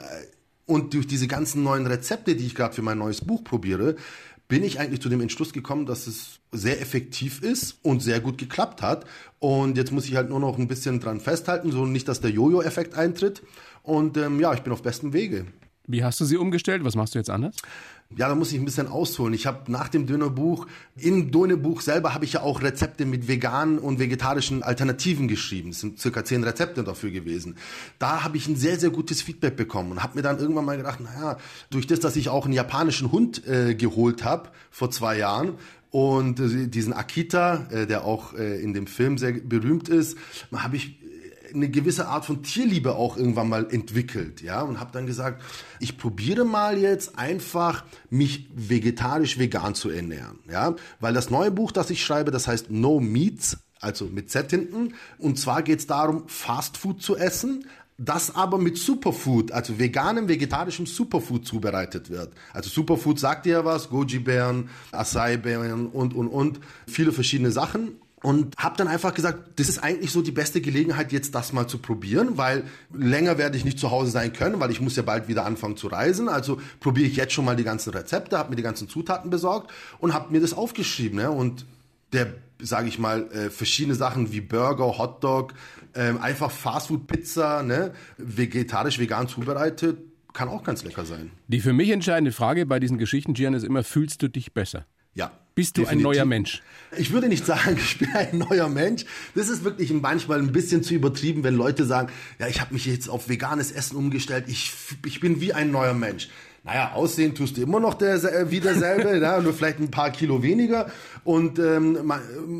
und 0.66 0.94
durch 0.94 1.06
diese 1.06 1.28
ganzen 1.28 1.64
neuen 1.64 1.86
Rezepte, 1.86 2.36
die 2.36 2.46
ich 2.46 2.56
gerade 2.56 2.74
für 2.74 2.82
mein 2.82 2.98
neues 2.98 3.22
Buch 3.22 3.44
probiere, 3.44 3.96
bin 4.48 4.64
ich 4.64 4.80
eigentlich 4.80 5.02
zu 5.02 5.10
dem 5.10 5.20
Entschluss 5.20 5.52
gekommen, 5.52 5.86
dass 5.86 6.08
es 6.08 6.40
sehr 6.54 6.82
effektiv 6.82 7.44
ist 7.44 7.78
und 7.84 8.02
sehr 8.02 8.22
gut 8.22 8.38
geklappt 8.38 8.82
hat. 8.82 9.06
Und 9.40 9.78
jetzt 9.78 9.92
muss 9.92 10.06
ich 10.06 10.16
halt 10.16 10.30
nur 10.30 10.40
noch 10.40 10.58
ein 10.58 10.70
bisschen 10.70 11.02
dran 11.02 11.20
festhalten, 11.20 11.72
so 11.72 11.86
nicht, 11.86 12.08
dass 12.08 12.22
der 12.22 12.32
Jojo-Effekt 12.32 12.96
eintritt. 12.96 13.44
Und 13.84 14.16
ähm, 14.18 14.40
ja, 14.40 14.54
ich 14.54 14.62
bin 14.62 14.72
auf 14.72 14.82
bestem 14.82 15.12
Wege. 15.12 15.46
Wie 15.86 16.04
hast 16.04 16.20
du 16.20 16.26
sie 16.26 16.38
umgestellt? 16.38 16.84
Was 16.84 16.96
machst 16.96 17.16
du 17.16 17.20
jetzt 17.20 17.30
anders? 17.30 17.56
Ja, 18.16 18.30
da 18.30 18.36
muss 18.36 18.54
ich 18.54 18.60
ein 18.60 18.64
bisschen 18.64 18.88
ausholen. 18.88 19.34
Ich 19.34 19.46
habe 19.46 19.70
nach 19.70 19.90
dem 19.90 20.06
Dönerbuch, 20.06 20.66
im 20.96 21.30
Dönerbuch 21.30 21.82
selber 21.82 22.14
habe 22.14 22.24
ich 22.24 22.34
ja 22.34 22.42
auch 22.42 22.62
Rezepte 22.62 23.06
mit 23.06 23.28
veganen 23.28 23.80
und 23.80 24.00
vegetarischen 24.00 24.64
Alternativen 24.64 25.28
geschrieben. 25.28 25.72
Es 25.72 25.82
sind 25.82 26.00
circa 26.00 26.24
zehn 26.24 26.44
Rezepte 26.44 26.86
dafür 26.86 27.12
gewesen. 27.12 27.58
Da 28.00 28.24
habe 28.24 28.38
ich 28.38 28.48
ein 28.48 28.56
sehr, 28.56 28.80
sehr 28.80 28.92
gutes 28.92 29.22
Feedback 29.22 29.58
bekommen 29.58 29.92
und 29.92 30.04
habe 30.04 30.16
mir 30.16 30.22
dann 30.22 30.40
irgendwann 30.40 30.64
mal 30.64 30.78
gedacht, 30.78 31.02
naja, 31.02 31.38
durch 31.70 31.86
das, 31.86 32.00
dass 32.00 32.16
ich 32.16 32.30
auch 32.30 32.46
einen 32.46 32.54
japanischen 32.54 33.12
Hund 33.12 33.46
äh, 33.46 33.76
geholt 33.76 34.24
habe 34.24 34.50
vor 34.72 34.90
zwei 34.90 35.18
Jahren, 35.18 35.56
und 35.90 36.40
äh, 36.40 36.68
diesen 36.68 36.94
Akita, 36.94 37.68
äh, 37.72 37.88
der 37.88 38.04
auch 38.04 38.34
äh, 38.34 38.62
in 38.62 38.74
dem 38.74 38.88
Film 38.88 39.18
sehr 39.18 39.32
berühmt 39.32 39.90
ist, 39.90 40.18
habe 40.54 40.76
ich 40.76 41.00
eine 41.54 41.70
gewisse 41.70 42.08
Art 42.08 42.26
von 42.26 42.44
Tierliebe 42.44 42.96
auch 42.96 43.18
irgendwann 43.18 43.50
mal 43.50 43.68
entwickelt, 43.72 44.42
ja, 44.42 44.62
und 44.62 44.80
habe 44.80 44.92
dann 44.92 45.06
gesagt, 45.06 45.42
ich 45.80 45.98
probiere 45.98 46.46
mal 46.46 46.78
jetzt 46.78 47.18
einfach 47.18 47.86
mich 48.10 48.50
vegetarisch 48.54 49.38
vegan 49.40 49.76
zu 49.76 49.90
ernähren, 49.90 50.40
ja, 50.50 50.76
weil 51.00 51.14
das 51.14 51.30
neue 51.30 51.52
Buch, 51.52 51.72
das 51.72 51.90
ich 51.90 52.04
schreibe, 52.04 52.32
das 52.32 52.48
heißt 52.48 52.72
No 52.72 53.00
Meats, 53.00 53.58
also 53.80 54.06
mit 54.06 54.30
Z 54.30 54.50
hinten, 54.50 54.94
und 55.18 55.38
zwar 55.40 55.62
geht 55.62 55.80
es 55.80 55.88
darum, 55.88 56.24
Fast 56.28 56.78
Food 56.78 57.02
zu 57.02 57.16
essen, 57.16 57.66
das 57.98 58.36
aber 58.36 58.60
mit 58.60 58.78
Superfood, 58.78 59.52
also 59.52 59.80
veganem, 59.80 60.28
vegetarischem 60.28 60.86
Superfood 60.86 61.48
zubereitet 61.48 62.12
wird. 62.12 62.32
Also 62.54 62.70
Superfood 62.70 63.20
sagt 63.20 63.48
dir 63.48 63.54
ja 63.54 63.66
was, 63.66 63.90
Goji-Beeren, 63.90 64.70
Acai-Beeren 64.92 65.88
und, 65.88 66.14
und, 66.14 66.28
und, 66.28 66.60
viele 66.88 67.12
verschiedene 67.12 67.52
Sachen 67.52 68.00
und 68.24 68.58
habe 68.58 68.76
dann 68.78 68.88
einfach 68.88 69.14
gesagt, 69.14 69.60
das 69.60 69.70
ist 69.70 69.80
eigentlich 69.80 70.12
so 70.12 70.22
die 70.22 70.32
beste 70.32 70.60
Gelegenheit, 70.60 71.12
jetzt 71.12 71.36
das 71.36 71.54
mal 71.54 71.68
zu 71.68 71.78
probieren, 71.78 72.38
weil 72.38 72.64
länger 72.92 73.38
werde 73.38 73.58
ich 73.58 73.66
nicht 73.66 73.80
zu 73.80 73.92
Hause 73.92 74.10
sein 74.10 74.34
können, 74.34 74.60
weil 74.60 74.72
ich 74.72 74.82
muss 74.82 74.96
ja 74.96 75.04
bald 75.04 75.28
wieder 75.28 75.46
anfangen 75.46 75.78
zu 75.78 75.88
reisen. 75.88 76.28
Also 76.28 76.60
probiere 76.80 77.08
ich 77.08 77.16
jetzt 77.16 77.34
schon 77.34 77.46
mal 77.46 77.56
die 77.56 77.64
ganzen 77.64 77.92
Rezepte, 77.92 78.38
habe 78.38 78.50
mir 78.50 78.56
die 78.56 78.64
ganzen 78.64 78.90
Zutaten 78.90 79.30
besorgt 79.30 79.72
und 80.00 80.14
habe 80.14 80.32
mir 80.32 80.42
das 80.42 80.54
aufgeschrieben. 80.54 81.20
Ne? 81.20 81.30
Und 81.30 81.66
der, 82.12 82.34
sage 82.60 82.88
ich 82.88 82.98
mal, 82.98 83.32
äh, 83.32 83.50
verschiedene 83.52 83.94
Sachen 83.94 84.32
wie 84.32 84.42
Burger, 84.42 84.98
Hotdog, 84.98 85.54
äh, 85.94 86.14
einfach 86.20 86.50
Fastfood-Pizza, 86.50 87.62
ne? 87.62 87.94
vegetarisch, 88.18 88.98
vegan 88.98 89.28
zubereitet, 89.28 90.00
kann 90.34 90.50
auch 90.50 90.64
ganz 90.64 90.84
lecker 90.84 91.06
sein. 91.06 91.32
Die 91.48 91.60
für 91.60 91.74
mich 91.74 91.92
entscheidende 91.92 92.32
Frage 92.32 92.66
bei 92.66 92.80
diesen 92.80 92.98
Geschichten, 92.98 93.36
Gian, 93.36 93.54
ist 93.54 93.64
immer, 93.64 93.84
fühlst 93.84 94.24
du 94.24 94.28
dich 94.28 94.54
besser? 94.54 94.86
Ja. 95.14 95.32
Bist 95.58 95.76
du 95.76 95.82
Definitiv. 95.82 96.06
ein 96.06 96.12
neuer 96.12 96.26
Mensch? 96.26 96.62
Ich 97.00 97.12
würde 97.12 97.28
nicht 97.28 97.44
sagen, 97.44 97.78
ich 97.82 97.98
bin 97.98 98.10
ein 98.14 98.38
neuer 98.38 98.70
Mensch. 98.70 99.06
Das 99.34 99.50
ist 99.50 99.64
wirklich 99.64 99.92
manchmal 99.92 100.38
ein 100.38 100.52
bisschen 100.52 100.84
zu 100.84 100.94
übertrieben, 100.94 101.44
wenn 101.44 101.56
Leute 101.56 101.84
sagen, 101.84 102.10
ja, 102.38 102.46
ich 102.48 102.62
habe 102.62 102.76
mich 102.76 102.86
jetzt 102.86 103.10
auf 103.10 103.28
veganes 103.28 103.72
Essen 103.72 103.98
umgestellt, 103.98 104.44
ich, 104.48 104.72
ich 105.04 105.20
bin 105.20 105.42
wie 105.42 105.54
ein 105.54 105.72
neuer 105.72 105.96
Mensch. 105.96 106.30
Naja, 106.64 106.92
aussehen 106.94 107.34
tust 107.34 107.58
du 107.58 107.64
immer 107.64 107.80
noch 107.80 107.96
der, 107.96 108.24
äh, 108.24 108.52
wie 108.52 108.60
derselbe, 108.60 109.18
ja, 109.22 109.42
nur 109.42 109.52
vielleicht 109.52 109.80
ein 109.80 109.90
paar 109.90 110.12
Kilo 110.12 110.44
weniger. 110.44 110.92
Und 111.24 111.58
ähm, 111.58 112.14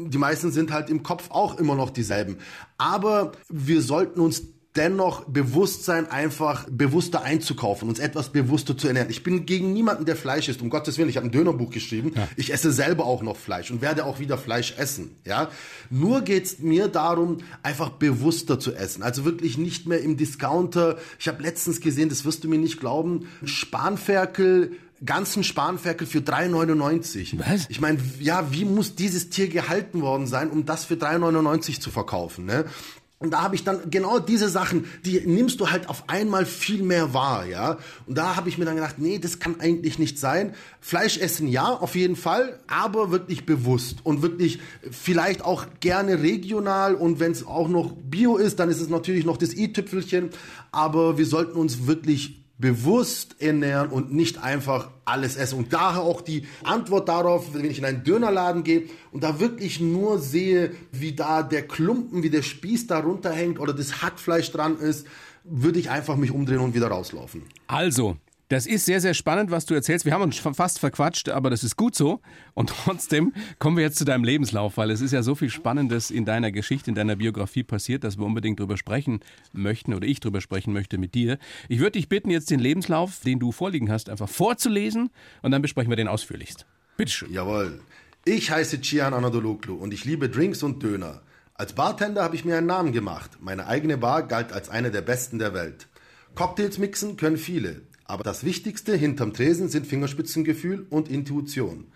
die 0.10 0.18
meisten 0.18 0.52
sind 0.52 0.72
halt 0.72 0.90
im 0.90 1.04
Kopf 1.04 1.30
auch 1.30 1.60
immer 1.60 1.76
noch 1.76 1.92
dieselben. 1.92 2.38
Aber 2.80 3.34
wir 3.48 3.84
sollten 3.84 4.22
uns 4.22 4.42
dennoch 4.78 5.26
Bewusstsein 5.26 6.10
einfach 6.10 6.66
bewusster 6.70 7.24
einzukaufen, 7.24 7.90
uns 7.90 8.00
etwas 8.00 8.30
bewusster 8.30 8.78
zu 8.78 8.88
ernähren. 8.88 9.10
Ich 9.10 9.24
bin 9.24 9.46
gegen 9.46 9.74
niemanden, 9.74 10.06
der 10.06 10.16
Fleisch 10.16 10.48
isst. 10.48 10.62
Um 10.62 10.70
Gottes 10.70 10.98
Willen, 10.98 11.10
ich 11.10 11.18
habe 11.18 11.28
ein 11.28 11.32
Dönerbuch 11.32 11.72
geschrieben. 11.72 12.14
Ja. 12.16 12.28
Ich 12.36 12.54
esse 12.54 12.72
selber 12.72 13.06
auch 13.06 13.24
noch 13.24 13.38
Fleisch 13.38 13.72
und 13.72 13.82
werde 13.82 14.06
auch 14.06 14.20
wieder 14.20 14.38
Fleisch 14.38 14.76
essen. 14.78 15.16
Ja, 15.26 15.50
nur 15.90 16.22
geht's 16.22 16.60
mir 16.60 16.88
darum, 16.88 17.40
einfach 17.64 17.90
bewusster 17.90 18.60
zu 18.60 18.74
essen. 18.74 19.04
Also 19.04 19.26
wirklich 19.26 19.58
nicht 19.58 19.88
mehr 19.88 20.02
im 20.02 20.18
Discounter. 20.18 20.98
Ich 21.20 21.28
habe 21.28 21.42
letztens 21.42 21.82
gesehen, 21.82 22.10
das 22.10 22.26
wirst 22.26 22.44
du 22.44 22.48
mir 22.48 22.60
nicht 22.60 22.80
glauben, 22.80 23.28
Spanferkel 23.44 24.72
ganzen 25.06 25.44
Spanferkel 25.44 26.08
für 26.08 26.20
3,99. 26.20 27.38
Was? 27.38 27.68
Ich 27.70 27.80
meine, 27.80 28.00
ja, 28.20 28.52
wie 28.52 28.66
muss 28.66 28.96
dieses 28.96 29.30
Tier 29.30 29.48
gehalten 29.48 30.02
worden 30.02 30.28
sein, 30.28 30.50
um 30.50 30.66
das 30.66 30.86
für 30.86 30.96
3,99 30.96 31.80
zu 31.80 31.92
verkaufen? 31.92 32.46
Ne? 32.46 32.66
Und 33.20 33.32
da 33.32 33.42
habe 33.42 33.56
ich 33.56 33.64
dann 33.64 33.90
genau 33.90 34.20
diese 34.20 34.48
Sachen, 34.48 34.86
die 35.04 35.20
nimmst 35.22 35.60
du 35.60 35.72
halt 35.72 35.90
auf 35.90 36.08
einmal 36.08 36.46
viel 36.46 36.84
mehr 36.84 37.16
wahr, 37.16 37.48
ja. 37.48 37.80
Und 38.06 38.16
da 38.16 38.36
habe 38.36 38.48
ich 38.48 38.60
mir 38.60 38.66
dann 38.66 38.76
gedacht, 38.76 39.00
nee, 39.00 39.18
das 39.18 39.40
kann 39.40 39.60
eigentlich 39.60 39.98
nicht 39.98 40.20
sein. 40.20 40.54
Fleisch 40.82 41.18
essen 41.18 41.48
ja, 41.48 41.66
auf 41.66 41.96
jeden 41.96 42.16
Fall, 42.16 42.60
aber 42.68 43.10
wirklich 43.10 43.48
bewusst 43.48 43.98
und 44.04 44.22
wirklich 44.22 44.60
vielleicht 44.92 45.44
auch 45.44 45.66
gerne 45.80 46.22
regional 46.22 46.94
und 46.94 47.20
wenn 47.20 47.32
es 47.32 47.46
auch 47.46 47.70
noch 47.70 47.94
Bio 47.94 48.38
ist, 48.38 48.60
dann 48.60 48.70
ist 48.70 48.82
es 48.82 48.90
natürlich 48.90 49.26
noch 49.26 49.38
das 49.38 49.56
i-Tüpfelchen, 49.56 50.30
aber 50.72 51.18
wir 51.18 51.26
sollten 51.26 51.58
uns 51.58 51.88
wirklich 51.88 52.47
bewusst 52.58 53.36
ernähren 53.40 53.90
und 53.90 54.14
nicht 54.14 54.44
einfach 54.44 54.90
alles 55.06 55.36
essen. 55.36 55.60
Und 55.60 55.74
daher 55.74 56.02
auch 56.02 56.22
die 56.22 56.48
Antwort 56.64 57.08
darauf, 57.08 57.54
wenn 57.54 57.66
ich 57.66 57.78
in 57.78 57.86
einen 57.86 58.04
Dönerladen 58.04 58.64
gehe 58.64 58.84
und 59.12 59.24
da 59.24 59.40
wirklich 59.40 59.80
nur 59.80 60.20
sehe, 60.20 60.72
wie 60.92 61.14
da 61.14 61.44
der 61.44 61.68
Klumpen, 61.68 62.24
wie 62.24 62.30
der 62.30 62.42
Spieß 62.42 62.88
da 62.88 63.00
runterhängt 63.00 63.60
oder 63.60 63.74
das 63.74 64.02
Hackfleisch 64.02 64.52
dran 64.52 64.78
ist, 64.80 65.06
würde 65.44 65.80
ich 65.80 65.90
einfach 65.90 66.16
mich 66.18 66.32
umdrehen 66.32 66.60
und 66.60 66.74
wieder 66.74 66.88
rauslaufen. 66.88 67.44
Also, 67.68 68.18
Das 68.50 68.66
ist 68.66 68.86
sehr, 68.86 69.02
sehr 69.02 69.14
spannend, 69.14 69.52
was 69.52 69.66
du 69.66 69.74
erzählst. 69.74 70.06
Wir 70.06 70.14
haben 70.14 70.22
uns 70.22 70.38
fast 70.38 70.80
verquatscht, 70.80 71.28
aber 71.28 71.50
das 71.50 71.66
ist 71.66 71.76
gut 71.76 71.96
so. 71.96 72.22
Und 72.54 72.70
trotzdem 72.86 73.34
kommen 73.60 73.76
wir 73.76 73.84
jetzt 73.84 73.98
zu 73.98 74.06
deinem 74.06 74.24
Lebenslauf, 74.24 74.78
weil 74.78 74.90
es 74.90 75.02
ist 75.02 75.12
ja 75.12 75.22
so 75.22 75.36
viel 75.36 75.50
Spannendes 75.50 76.12
in 76.12 76.24
deiner 76.24 76.54
Geschichte, 76.54 76.90
in 76.90 76.96
deiner 76.96 77.18
Biografie 77.18 77.64
passiert, 77.64 78.06
dass 78.06 78.18
wir 78.18 78.26
unbedingt 78.26 78.60
drüber 78.60 78.78
sprechen 78.78 79.20
möchten 79.52 79.94
oder 79.94 80.08
ich 80.08 80.22
drüber 80.22 80.40
sprechen 80.40 80.72
möchte 80.72 80.98
mit 80.98 81.14
dir. 81.14 81.40
Ich 81.68 81.80
würde 81.80 81.94
dich 81.94 82.08
bitten, 82.08 82.30
jetzt 82.30 82.50
den 82.50 82.62
Lebenslauf, 82.62 83.20
den 83.20 83.40
du 83.40 83.52
vorliegen 83.52 83.92
hast, 83.92 84.10
einfach 84.10 84.30
vorzulesen 84.30 85.10
und 85.42 85.52
dann 85.52 85.62
besprechen 85.62 85.92
wir 85.92 85.98
den 85.98 86.08
ausführlichst. 86.08 86.66
Bitteschön. 86.96 87.34
Jawohl. 87.34 87.82
Ich 88.24 88.50
heiße 88.52 88.80
Cihan 88.80 89.14
Anadologlu 89.14 89.76
und 89.76 89.94
ich 89.94 90.06
liebe 90.06 90.30
Drinks 90.30 90.64
und 90.64 90.82
Döner. 90.82 91.22
Als 91.54 91.74
Bartender 91.74 92.24
habe 92.24 92.36
ich 92.36 92.46
mir 92.46 92.58
einen 92.58 92.68
Namen 92.68 92.94
gemacht. 92.94 93.32
Meine 93.42 93.68
eigene 93.68 93.98
Bar 93.98 94.24
galt 94.24 94.54
als 94.54 94.70
eine 94.70 94.90
der 94.90 95.02
besten 95.02 95.38
der 95.38 95.54
Welt. 95.54 95.88
Cocktails 96.36 96.78
mixen 96.78 97.18
können 97.18 97.38
viele. 97.38 97.82
Aber 98.08 98.24
das 98.24 98.44
Wichtigste 98.44 98.96
hinterm 98.96 99.34
Tresen 99.34 99.68
sind 99.68 99.86
Fingerspitzengefühl 99.86 100.88
und 100.90 101.10
Intuition. 101.10 101.88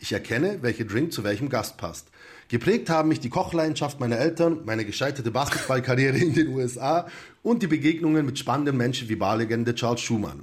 Ich 0.00 0.12
erkenne, 0.12 0.58
welcher 0.62 0.84
Drink 0.84 1.12
zu 1.12 1.22
welchem 1.24 1.48
Gast 1.48 1.76
passt. 1.76 2.08
Geprägt 2.48 2.90
haben 2.90 3.08
mich 3.08 3.20
die 3.20 3.28
Kochleidenschaft 3.28 4.00
meiner 4.00 4.18
Eltern, 4.18 4.62
meine 4.64 4.84
gescheiterte 4.84 5.30
Basketballkarriere 5.30 6.18
in 6.18 6.34
den 6.34 6.48
USA 6.48 7.06
und 7.42 7.62
die 7.62 7.68
Begegnungen 7.68 8.26
mit 8.26 8.38
spannenden 8.38 8.76
Menschen 8.76 9.08
wie 9.08 9.14
Barlegende 9.14 9.74
Charles 9.74 10.00
Schumann. 10.00 10.42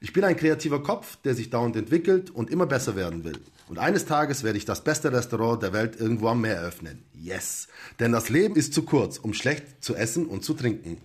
Ich 0.00 0.12
bin 0.12 0.24
ein 0.24 0.36
kreativer 0.36 0.82
Kopf, 0.82 1.16
der 1.24 1.34
sich 1.34 1.48
dauernd 1.48 1.74
entwickelt 1.76 2.30
und 2.30 2.50
immer 2.50 2.66
besser 2.66 2.94
werden 2.94 3.24
will. 3.24 3.38
Und 3.68 3.78
eines 3.78 4.04
Tages 4.04 4.44
werde 4.44 4.58
ich 4.58 4.64
das 4.64 4.84
beste 4.84 5.12
Restaurant 5.12 5.62
der 5.62 5.72
Welt 5.72 5.98
irgendwo 5.98 6.28
am 6.28 6.40
Meer 6.40 6.56
eröffnen. 6.56 7.02
Yes! 7.14 7.68
Denn 7.98 8.12
das 8.12 8.28
Leben 8.28 8.54
ist 8.54 8.74
zu 8.74 8.82
kurz, 8.82 9.18
um 9.18 9.32
schlecht 9.32 9.82
zu 9.82 9.94
essen 9.94 10.26
und 10.26 10.44
zu 10.44 10.54
trinken. 10.54 10.98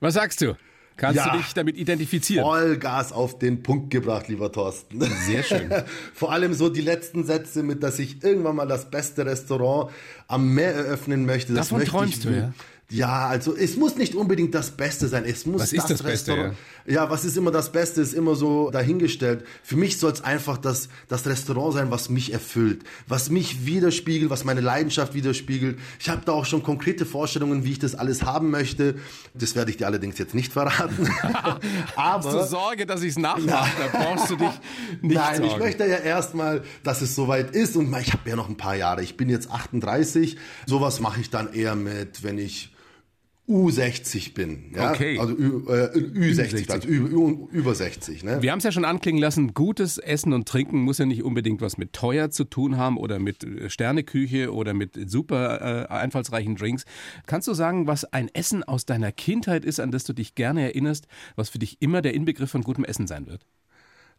Was 0.00 0.14
sagst 0.14 0.40
du? 0.40 0.56
Kannst 0.96 1.16
ja, 1.16 1.32
du 1.32 1.38
dich 1.38 1.52
damit 1.54 1.76
identifizieren? 1.76 2.44
Vollgas 2.44 3.12
auf 3.12 3.38
den 3.38 3.62
Punkt 3.62 3.90
gebracht, 3.90 4.28
lieber 4.28 4.52
Thorsten. 4.52 5.00
Sehr 5.26 5.42
schön. 5.42 5.72
Vor 6.14 6.32
allem 6.32 6.54
so 6.54 6.68
die 6.68 6.82
letzten 6.82 7.24
Sätze 7.24 7.64
mit, 7.64 7.82
dass 7.82 7.98
ich 7.98 8.22
irgendwann 8.22 8.56
mal 8.56 8.66
das 8.66 8.90
beste 8.90 9.26
Restaurant 9.26 9.90
am 10.28 10.54
Meer 10.54 10.72
eröffnen 10.72 11.26
möchte. 11.26 11.52
Das 11.52 11.68
Davon 11.68 11.78
möchte 11.78 11.90
träumst 11.90 12.18
ich, 12.18 12.22
du, 12.22 12.30
ja? 12.30 12.52
Ja, 12.90 13.28
also 13.28 13.56
es 13.56 13.76
muss 13.76 13.96
nicht 13.96 14.14
unbedingt 14.14 14.54
das 14.54 14.70
Beste 14.70 15.08
sein. 15.08 15.24
Es 15.24 15.46
muss 15.46 15.62
was 15.62 15.72
ist 15.72 15.84
das, 15.84 15.98
das 16.00 16.04
Restaurant. 16.04 16.50
Beste, 16.50 16.92
ja? 16.92 17.04
ja, 17.04 17.10
was 17.10 17.24
ist 17.24 17.36
immer 17.36 17.50
das 17.50 17.72
Beste, 17.72 18.02
ist 18.02 18.12
immer 18.12 18.34
so 18.34 18.70
dahingestellt. 18.70 19.44
Für 19.62 19.76
mich 19.76 19.98
soll 19.98 20.12
es 20.12 20.22
einfach 20.22 20.58
das, 20.58 20.90
das 21.08 21.26
Restaurant 21.26 21.72
sein, 21.74 21.90
was 21.90 22.10
mich 22.10 22.32
erfüllt, 22.32 22.84
was 23.06 23.30
mich 23.30 23.64
widerspiegelt, 23.64 24.30
was 24.30 24.44
meine 24.44 24.60
Leidenschaft 24.60 25.14
widerspiegelt. 25.14 25.78
Ich 25.98 26.10
habe 26.10 26.22
da 26.26 26.32
auch 26.32 26.44
schon 26.44 26.62
konkrete 26.62 27.06
Vorstellungen, 27.06 27.64
wie 27.64 27.72
ich 27.72 27.78
das 27.78 27.94
alles 27.94 28.22
haben 28.22 28.50
möchte. 28.50 28.96
Das 29.32 29.56
werde 29.56 29.70
ich 29.70 29.78
dir 29.78 29.86
allerdings 29.86 30.18
jetzt 30.18 30.34
nicht 30.34 30.52
verraten. 30.52 31.08
Aber 31.96 32.24
Hast 32.24 32.32
du 32.34 32.46
Sorge, 32.46 32.84
dass 32.84 33.02
ich 33.02 33.10
es 33.10 33.18
nachmache? 33.18 33.70
Da 33.78 33.98
brauchst 33.98 34.30
du 34.30 34.36
dich 34.36 34.50
nicht 35.00 35.14
Nein, 35.14 35.36
sorgen. 35.36 35.50
ich 35.52 35.58
möchte 35.58 35.86
ja 35.86 35.96
erstmal, 35.96 36.62
dass 36.82 37.00
es 37.00 37.14
soweit 37.14 37.56
ist 37.56 37.76
und 37.76 37.94
ich 37.98 38.12
habe 38.12 38.28
ja 38.28 38.36
noch 38.36 38.50
ein 38.50 38.58
paar 38.58 38.76
Jahre. 38.76 39.02
Ich 39.02 39.16
bin 39.16 39.30
jetzt 39.30 39.50
38. 39.50 40.36
Sowas 40.66 41.00
mache 41.00 41.20
ich 41.20 41.30
dann 41.30 41.52
eher 41.54 41.74
mit, 41.74 42.22
wenn 42.22 42.38
ich 42.38 42.74
U60 43.46 44.32
bin. 44.32 44.72
Ja? 44.74 44.90
Okay. 44.90 45.18
Also 45.18 45.34
Ü, 45.34 45.64
äh, 45.68 45.98
Ü60, 45.98 46.70
also 46.70 46.88
Ü, 46.88 47.46
über 47.52 47.74
60. 47.74 48.24
Ne? 48.24 48.40
Wir 48.40 48.50
haben 48.50 48.58
es 48.58 48.64
ja 48.64 48.72
schon 48.72 48.86
anklingen 48.86 49.20
lassen, 49.20 49.52
gutes 49.52 49.98
Essen 49.98 50.32
und 50.32 50.48
Trinken 50.48 50.80
muss 50.80 50.96
ja 50.96 51.04
nicht 51.04 51.22
unbedingt 51.22 51.60
was 51.60 51.76
mit 51.76 51.92
teuer 51.92 52.30
zu 52.30 52.44
tun 52.44 52.78
haben 52.78 52.96
oder 52.96 53.18
mit 53.18 53.44
äh, 53.44 53.68
Sterneküche 53.68 54.52
oder 54.52 54.72
mit 54.72 55.10
super 55.10 55.60
äh, 55.60 55.92
einfallsreichen 55.92 56.56
Drinks. 56.56 56.84
Kannst 57.26 57.46
du 57.46 57.52
sagen, 57.52 57.86
was 57.86 58.04
ein 58.04 58.30
Essen 58.32 58.64
aus 58.64 58.86
deiner 58.86 59.12
Kindheit 59.12 59.66
ist, 59.66 59.78
an 59.78 59.90
das 59.90 60.04
du 60.04 60.14
dich 60.14 60.34
gerne 60.34 60.62
erinnerst, 60.62 61.06
was 61.36 61.50
für 61.50 61.58
dich 61.58 61.82
immer 61.82 62.00
der 62.00 62.14
Inbegriff 62.14 62.50
von 62.50 62.62
gutem 62.62 62.84
Essen 62.84 63.06
sein 63.06 63.26
wird? 63.26 63.44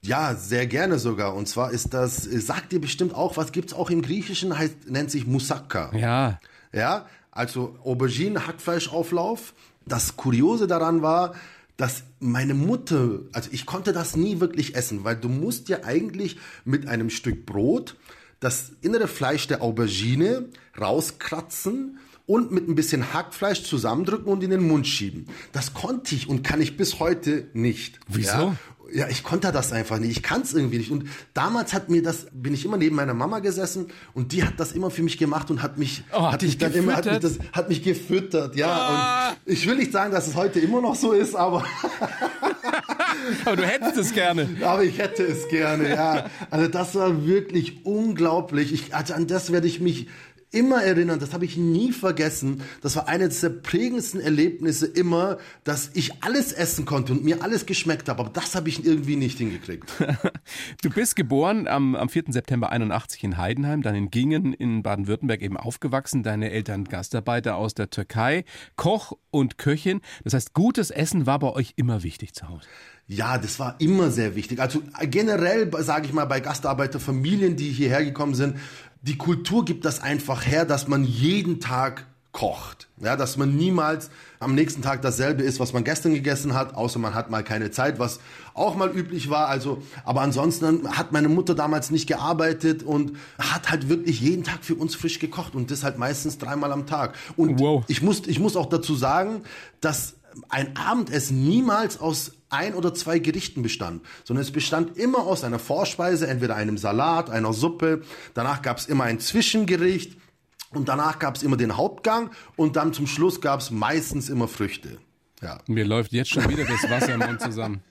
Ja, 0.02 0.36
sehr 0.36 0.68
gerne 0.68 1.00
sogar. 1.00 1.34
Und 1.34 1.48
zwar 1.48 1.72
ist 1.72 1.96
das, 1.96 2.16
sagt 2.24 2.72
dir 2.72 2.80
bestimmt 2.80 3.16
auch, 3.16 3.38
was 3.38 3.52
gibt's 3.52 3.74
auch 3.74 3.90
im 3.90 4.04
Griechischen, 4.04 4.56
heißt, 4.56 4.88
nennt 4.88 5.10
sich 5.10 5.26
Moussaka. 5.26 5.92
Ja. 5.98 6.40
Ja, 6.72 7.08
also 7.36 7.76
Aubergine, 7.84 8.48
Hackfleischauflauf. 8.48 9.54
Das 9.86 10.18
Kuriose 10.18 10.66
daran 10.66 11.04
war, 11.04 11.36
dass 11.78 12.04
meine 12.20 12.56
Mutter, 12.56 13.20
also 13.34 13.50
ich 13.52 13.68
konnte 13.68 13.94
das 13.94 14.16
nie 14.16 14.40
wirklich 14.40 14.76
essen, 14.76 15.04
weil 15.04 15.18
du 15.18 15.30
musst 15.30 15.70
ja 15.70 15.84
eigentlich 15.84 16.38
mit 16.64 16.88
einem 16.88 17.12
Stück 17.12 17.46
Brot 17.46 17.98
das 18.40 18.72
innere 18.82 19.08
Fleisch 19.08 19.48
der 19.48 19.62
Aubergine 19.62 20.50
rauskratzen 20.80 22.00
und 22.26 22.52
mit 22.52 22.68
ein 22.68 22.76
bisschen 22.76 23.14
Hackfleisch 23.14 23.64
zusammendrücken 23.64 24.32
und 24.32 24.44
in 24.44 24.50
den 24.50 24.66
Mund 24.66 24.88
schieben. 24.88 25.28
Das 25.52 25.74
konnte 25.74 26.16
ich 26.16 26.28
und 26.28 26.44
kann 26.44 26.62
ich 26.62 26.78
bis 26.78 27.00
heute 27.00 27.48
nicht. 27.54 28.00
Wieso? 28.08 28.32
Ja? 28.32 28.56
Ja, 28.94 29.08
ich 29.10 29.24
konnte 29.24 29.52
das 29.52 29.72
einfach 29.72 30.00
nicht. 30.00 30.12
Ich 30.12 30.24
kann 30.24 30.42
es 30.42 30.54
irgendwie 30.54 30.78
nicht. 30.78 30.92
Und 30.92 31.06
damals 31.34 31.74
hat 31.74 31.90
mir 31.90 32.02
das, 32.02 32.28
bin 32.32 32.54
ich 32.54 32.66
immer 32.66 32.78
neben 32.78 32.96
meiner 32.96 33.14
Mama 33.14 33.40
gesessen 33.40 33.88
und 34.14 34.32
die 34.32 34.44
hat 34.44 34.54
das 34.58 34.72
immer 34.72 34.90
für 34.90 35.04
mich 35.04 35.18
gemacht 35.18 35.50
und 35.50 35.62
hat 35.62 35.78
mich, 35.78 36.04
oh, 36.14 36.32
hat 36.32 36.42
mich 36.42 36.58
dann 36.58 36.72
gefüttert? 36.72 36.84
immer, 36.84 36.98
hat 36.98 37.06
mich, 37.06 37.20
das, 37.20 37.40
hat 37.52 37.70
mich 37.70 37.84
gefüttert, 37.84 38.56
ja. 38.56 38.68
Ah. 38.68 39.30
Und 39.30 39.38
ich 39.52 39.68
will 39.68 39.76
nicht 39.76 39.92
sagen, 39.92 40.12
dass 40.12 40.28
es 40.28 40.36
heute 40.36 40.60
immer 40.60 40.82
noch 40.82 40.96
so 40.96 41.12
ist, 41.12 41.36
aber. 41.36 41.64
aber 43.46 43.56
du 43.56 43.66
hättest 43.66 43.98
es 43.98 44.14
gerne. 44.14 44.50
Aber 44.62 44.84
ich 44.84 44.98
hätte 44.98 45.24
es 45.24 45.48
gerne, 45.48 45.90
ja. 45.90 46.26
Also 46.50 46.68
das 46.68 46.96
war 46.96 47.26
wirklich 47.26 47.86
unglaublich. 47.86 48.74
Ich, 48.74 48.96
also 48.96 49.14
an 49.14 49.28
das 49.28 49.52
werde 49.52 49.68
ich 49.68 49.80
mich 49.80 50.08
immer 50.56 50.84
erinnern, 50.84 51.20
das 51.20 51.34
habe 51.34 51.46
ich 51.46 51.58
nie 51.58 51.92
vergessen. 51.92 52.62
Das 52.82 52.96
war 52.96 53.08
eines 53.08 53.42
der 53.42 53.50
prägendsten 53.50 54.22
Erlebnisse 54.22 54.88
immer, 54.88 55.38
dass 55.64 55.92
ich 55.94 56.24
alles 56.24 56.54
essen 56.54 56.86
konnte 56.86 57.14
und 57.14 57.24
mir 57.24 57.44
alles 57.44 57.66
geschmeckt 57.66 58.10
habe. 58.10 58.22
Aber 58.22 58.30
das 58.32 58.56
habe 58.56 58.70
ich 58.70 58.86
irgendwie 58.86 59.18
nicht 59.18 59.38
hingekriegt. 59.38 59.92
du 60.82 60.90
bist 60.90 61.16
geboren 61.16 61.68
am, 61.68 61.96
am 61.96 62.10
4. 62.10 62.26
September 62.30 62.72
81 62.72 63.24
in 63.24 63.38
Heidenheim, 63.38 63.82
dann 63.82 63.96
in 63.96 64.10
Gingen 64.10 64.54
in 64.54 64.82
Baden-Württemberg 64.82 65.42
eben 65.42 65.58
aufgewachsen. 65.58 66.24
Deine 66.24 66.52
Eltern 66.52 66.86
Gastarbeiter 66.86 67.58
aus 67.58 67.74
der 67.74 67.90
Türkei, 67.90 68.46
Koch 68.78 69.14
und 69.32 69.58
Köchin. 69.58 70.02
Das 70.24 70.34
heißt, 70.34 70.54
gutes 70.54 70.90
Essen 70.90 71.26
war 71.26 71.40
bei 71.40 71.52
euch 71.52 71.74
immer 71.76 72.04
wichtig 72.04 72.34
zu 72.34 72.48
Hause. 72.48 72.68
Ja, 73.08 73.38
das 73.38 73.60
war 73.60 73.76
immer 73.80 74.10
sehr 74.10 74.36
wichtig. 74.36 74.60
Also 74.60 74.82
generell, 75.04 75.70
sage 75.84 76.08
ich 76.08 76.14
mal, 76.14 76.26
bei 76.26 76.40
Gastarbeiterfamilien, 76.40 77.56
die 77.56 77.70
hierher 77.70 78.04
gekommen 78.04 78.34
sind, 78.34 78.58
die 79.06 79.18
Kultur 79.18 79.66
gibt 79.66 79.86
das 79.86 80.02
einfach 80.02 80.46
her, 80.46 80.66
dass 80.66 80.88
man 80.88 81.04
jeden 81.04 81.60
Tag 81.60 82.08
kocht. 82.32 82.90
Ja, 83.00 83.16
dass 83.16 83.38
man 83.38 83.56
niemals 83.56 84.10
am 84.40 84.56
nächsten 84.56 84.82
Tag 84.82 85.02
dasselbe 85.02 85.44
isst, 85.44 85.60
was 85.60 85.74
man 85.74 85.84
gestern 85.84 86.14
gegessen 86.14 86.54
hat, 86.54 86.76
außer 86.76 87.00
man 87.00 87.14
hat 87.14 87.30
mal 87.30 87.44
keine 87.44 87.72
Zeit, 87.72 88.00
was 88.00 88.20
auch 88.54 88.76
mal 88.76 88.90
üblich 88.90 89.30
war. 89.30 89.48
Also, 89.48 89.82
aber 90.04 90.22
ansonsten 90.22 90.98
hat 90.98 91.12
meine 91.12 91.30
Mutter 91.30 91.56
damals 91.56 91.92
nicht 91.92 92.08
gearbeitet 92.08 92.84
und 92.84 93.14
hat 93.38 93.70
halt 93.70 93.90
wirklich 93.90 94.20
jeden 94.20 94.44
Tag 94.44 94.66
für 94.66 94.76
uns 94.76 94.96
frisch 94.96 95.20
gekocht 95.20 95.56
und 95.56 95.72
das 95.72 95.84
halt 95.84 95.98
meistens 95.98 96.38
dreimal 96.38 96.72
am 96.74 96.88
Tag. 96.88 97.16
Und 97.38 97.60
wow. 97.60 97.86
ich 97.88 98.02
muss, 98.02 98.28
ich 98.28 98.40
muss 98.40 98.58
auch 98.58 98.68
dazu 98.68 98.96
sagen, 98.96 99.44
dass 99.80 100.16
ein 100.50 100.76
Abendessen 100.78 101.44
niemals 101.44 102.00
aus 102.00 102.34
ein 102.50 102.74
oder 102.74 102.94
zwei 102.94 103.20
Gerichten 103.20 103.62
bestand, 103.62 104.04
sondern 104.24 104.44
es 104.44 104.52
bestand 104.52 104.98
immer 104.98 105.20
aus 105.20 105.44
einer 105.44 105.60
Vorspeise, 105.60 106.28
entweder 106.28 106.56
einem 106.56 106.78
Salat, 106.78 107.30
einer 107.30 107.54
Suppe, 107.54 108.02
danach 108.34 108.62
gab 108.62 108.78
es 108.78 108.86
immer 108.86 109.06
ein 109.06 109.20
Zwischengericht 109.20 110.18
und 110.72 110.90
danach 110.90 111.20
gab 111.20 111.36
es 111.36 111.44
immer 111.44 111.58
den 111.58 111.78
Hauptgang 111.78 112.32
und 112.56 112.76
dann 112.76 112.94
zum 112.94 113.08
Schluss 113.08 113.42
gab 113.42 113.60
es 113.60 113.72
meistens 113.72 114.30
immer 114.30 114.48
Früchte. 114.48 115.00
Ja. 115.42 115.60
Mir 115.68 115.86
läuft 115.86 116.14
jetzt 116.14 116.30
schon 116.30 116.48
wieder 116.50 116.64
das 116.64 116.90
Wasser 116.90 117.14
im 117.14 117.20
Mund 117.20 117.42
zusammen. 117.42 117.82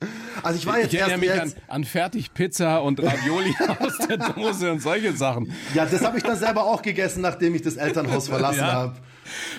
Also 0.43 0.59
ich 0.59 0.67
war 0.67 0.79
jetzt 0.79 0.93
ich 0.93 1.01
erinnere 1.01 1.19
mich 1.19 1.33
an, 1.33 1.53
an 1.69 1.85
Fertigpizza 1.85 2.79
und 2.79 3.01
Ravioli 3.03 3.55
aus 3.81 3.99
der 4.09 4.17
Dose 4.17 4.73
und 4.73 4.81
solche 4.81 5.13
Sachen. 5.13 5.53
Ja, 5.75 5.87
das 5.87 6.03
habe 6.05 6.17
ich 6.17 6.25
dann 6.25 6.39
selber 6.39 6.65
auch 6.65 6.83
gegessen, 6.83 7.21
nachdem 7.21 7.55
ich 7.55 7.63
das 7.63 7.77
Elternhaus 7.77 8.29
verlassen 8.29 8.61
ja. 8.61 8.73
habe. 8.73 8.97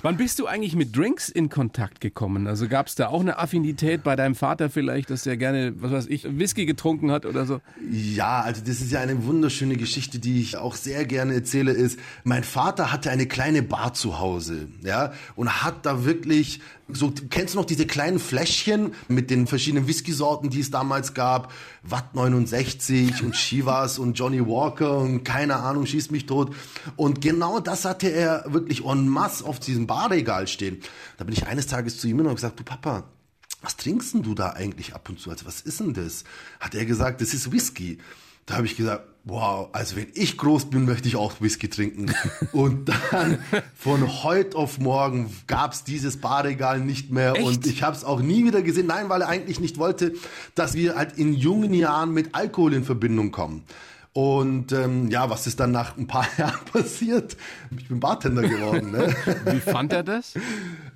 Wann 0.02 0.18
bist 0.18 0.40
du 0.40 0.48
eigentlich 0.48 0.76
mit 0.76 0.96
Drinks 0.96 1.30
in 1.30 1.50
Kontakt 1.50 2.02
gekommen? 2.02 2.48
Also 2.48 2.68
gab 2.68 2.88
es 2.88 2.96
da 2.96 3.08
auch 3.08 3.22
eine 3.22 3.38
Affinität 3.38 4.04
bei 4.04 4.16
deinem 4.16 4.36
Vater 4.36 4.70
vielleicht, 4.70 5.10
dass 5.10 5.26
er 5.26 5.38
gerne, 5.38 5.74
was 5.78 5.92
weiß 5.92 6.08
ich, 6.08 6.26
Whisky 6.38 6.66
getrunken 6.66 7.12
hat 7.12 7.26
oder 7.26 7.46
so? 7.46 7.62
Ja, 7.92 8.42
also 8.42 8.62
das 8.62 8.82
ist 8.82 8.92
ja 8.92 9.00
eine 9.00 9.26
wunderschöne 9.26 9.76
Geschichte, 9.78 10.20
die 10.20 10.42
ich 10.42 10.58
auch 10.58 10.76
sehr 10.76 11.06
gerne 11.06 11.34
erzähle, 11.34 11.72
ist, 11.72 12.00
mein 12.24 12.44
Vater 12.44 12.92
hatte 12.92 13.12
eine 13.12 13.26
kleine 13.26 13.64
Bar 13.64 13.94
zu 13.94 14.20
Hause, 14.20 14.68
ja, 14.84 15.14
und 15.36 15.64
hat 15.64 15.86
da 15.86 16.06
wirklich 16.06 16.62
so, 16.88 17.12
kennst 17.30 17.56
du 17.56 17.60
noch 17.60 17.66
diese 17.66 17.88
kleinen 17.88 18.20
Fläschchen 18.20 18.94
mit 19.08 19.32
den 19.32 19.48
verschiedenen 19.48 19.88
Whisky-Sorten, 19.88 20.52
die 20.52 20.60
es 20.60 20.70
damals 20.70 21.16
gab? 21.16 21.52
Watt 21.82 22.14
69 22.14 23.24
und 23.24 23.34
Chivas 23.34 23.98
und 23.98 24.14
Johnny 24.14 24.46
Walker 24.46 25.00
und 25.00 25.24
keine 25.24 25.56
Ahnung, 25.56 25.88
schießt 25.88 26.12
mich 26.12 26.28
tot. 26.28 26.56
Und 26.96 27.22
genau 27.22 27.60
das 27.60 27.86
hatte 27.86 28.10
er 28.10 28.46
wirklich 28.48 28.86
en 28.86 29.08
masse 29.08 29.46
auf 29.46 29.60
diesem 29.60 29.88
Barregal 29.88 30.48
stehen. 30.48 30.80
Da 31.18 31.24
bin 31.24 31.34
ich 31.34 31.48
eines 31.48 31.66
Tages 31.66 31.98
zu 31.98 32.08
ihm 32.08 32.20
und 32.20 32.26
habe 32.26 32.36
gesagt, 32.36 32.60
du 32.60 32.64
Papa, 32.64 33.06
was 33.62 33.78
trinkst 33.78 34.14
denn 34.14 34.22
du 34.22 34.36
da 34.36 34.52
eigentlich 34.52 34.94
ab 34.94 35.10
und 35.10 35.20
zu? 35.20 35.32
Also 35.32 35.48
was 35.48 35.62
ist 35.62 35.80
denn 35.80 35.94
das? 35.94 36.24
Hat 36.60 36.76
er 36.76 36.86
gesagt, 36.86 37.20
das 37.22 37.34
ist 37.34 37.52
Whisky. 37.52 37.98
Da 38.46 38.58
habe 38.58 38.68
ich 38.68 38.78
gesagt, 38.78 39.08
wow, 39.26 39.70
also 39.72 39.96
wenn 39.96 40.08
ich 40.14 40.38
groß 40.38 40.70
bin, 40.70 40.86
möchte 40.86 41.08
ich 41.08 41.16
auch 41.16 41.42
Whisky 41.42 41.68
trinken. 41.68 42.14
Und 42.54 42.90
dann 43.12 43.40
von 43.76 44.24
heute 44.24 44.58
auf 44.58 44.80
morgen 44.80 45.36
gab's 45.48 45.84
dieses 45.84 46.18
Barregal 46.18 46.80
nicht 46.80 47.12
mehr 47.12 47.34
Echt? 47.36 47.46
und 47.46 47.66
ich 47.68 47.84
habe 47.84 47.96
es 47.96 48.04
auch 48.04 48.22
nie 48.22 48.46
wieder 48.46 48.62
gesehen. 48.62 48.88
Nein, 48.88 49.10
weil 49.10 49.22
er 49.22 49.28
eigentlich 49.28 49.60
nicht 49.60 49.78
wollte, 49.78 50.14
dass 50.54 50.76
wir 50.76 50.96
halt 50.96 51.18
in 51.18 51.34
jungen 51.34 51.74
Jahren 51.74 52.14
mit 52.14 52.36
Alkohol 52.36 52.74
in 52.74 52.84
Verbindung 52.84 53.32
kommen. 53.32 53.64
Und 54.18 54.72
ähm, 54.72 55.10
ja, 55.10 55.30
was 55.30 55.46
ist 55.46 55.60
dann 55.60 55.72
nach 55.72 55.98
ein 55.98 56.08
paar 56.08 56.26
Jahren 56.38 56.64
passiert? 56.72 57.36
Ich 57.78 57.90
bin 57.90 58.00
Bartender 58.00 58.44
geworden. 58.44 58.92
Ne? 58.92 59.14
Wie 59.52 59.60
fand 59.60 59.92
er 59.92 60.04
das? 60.04 60.36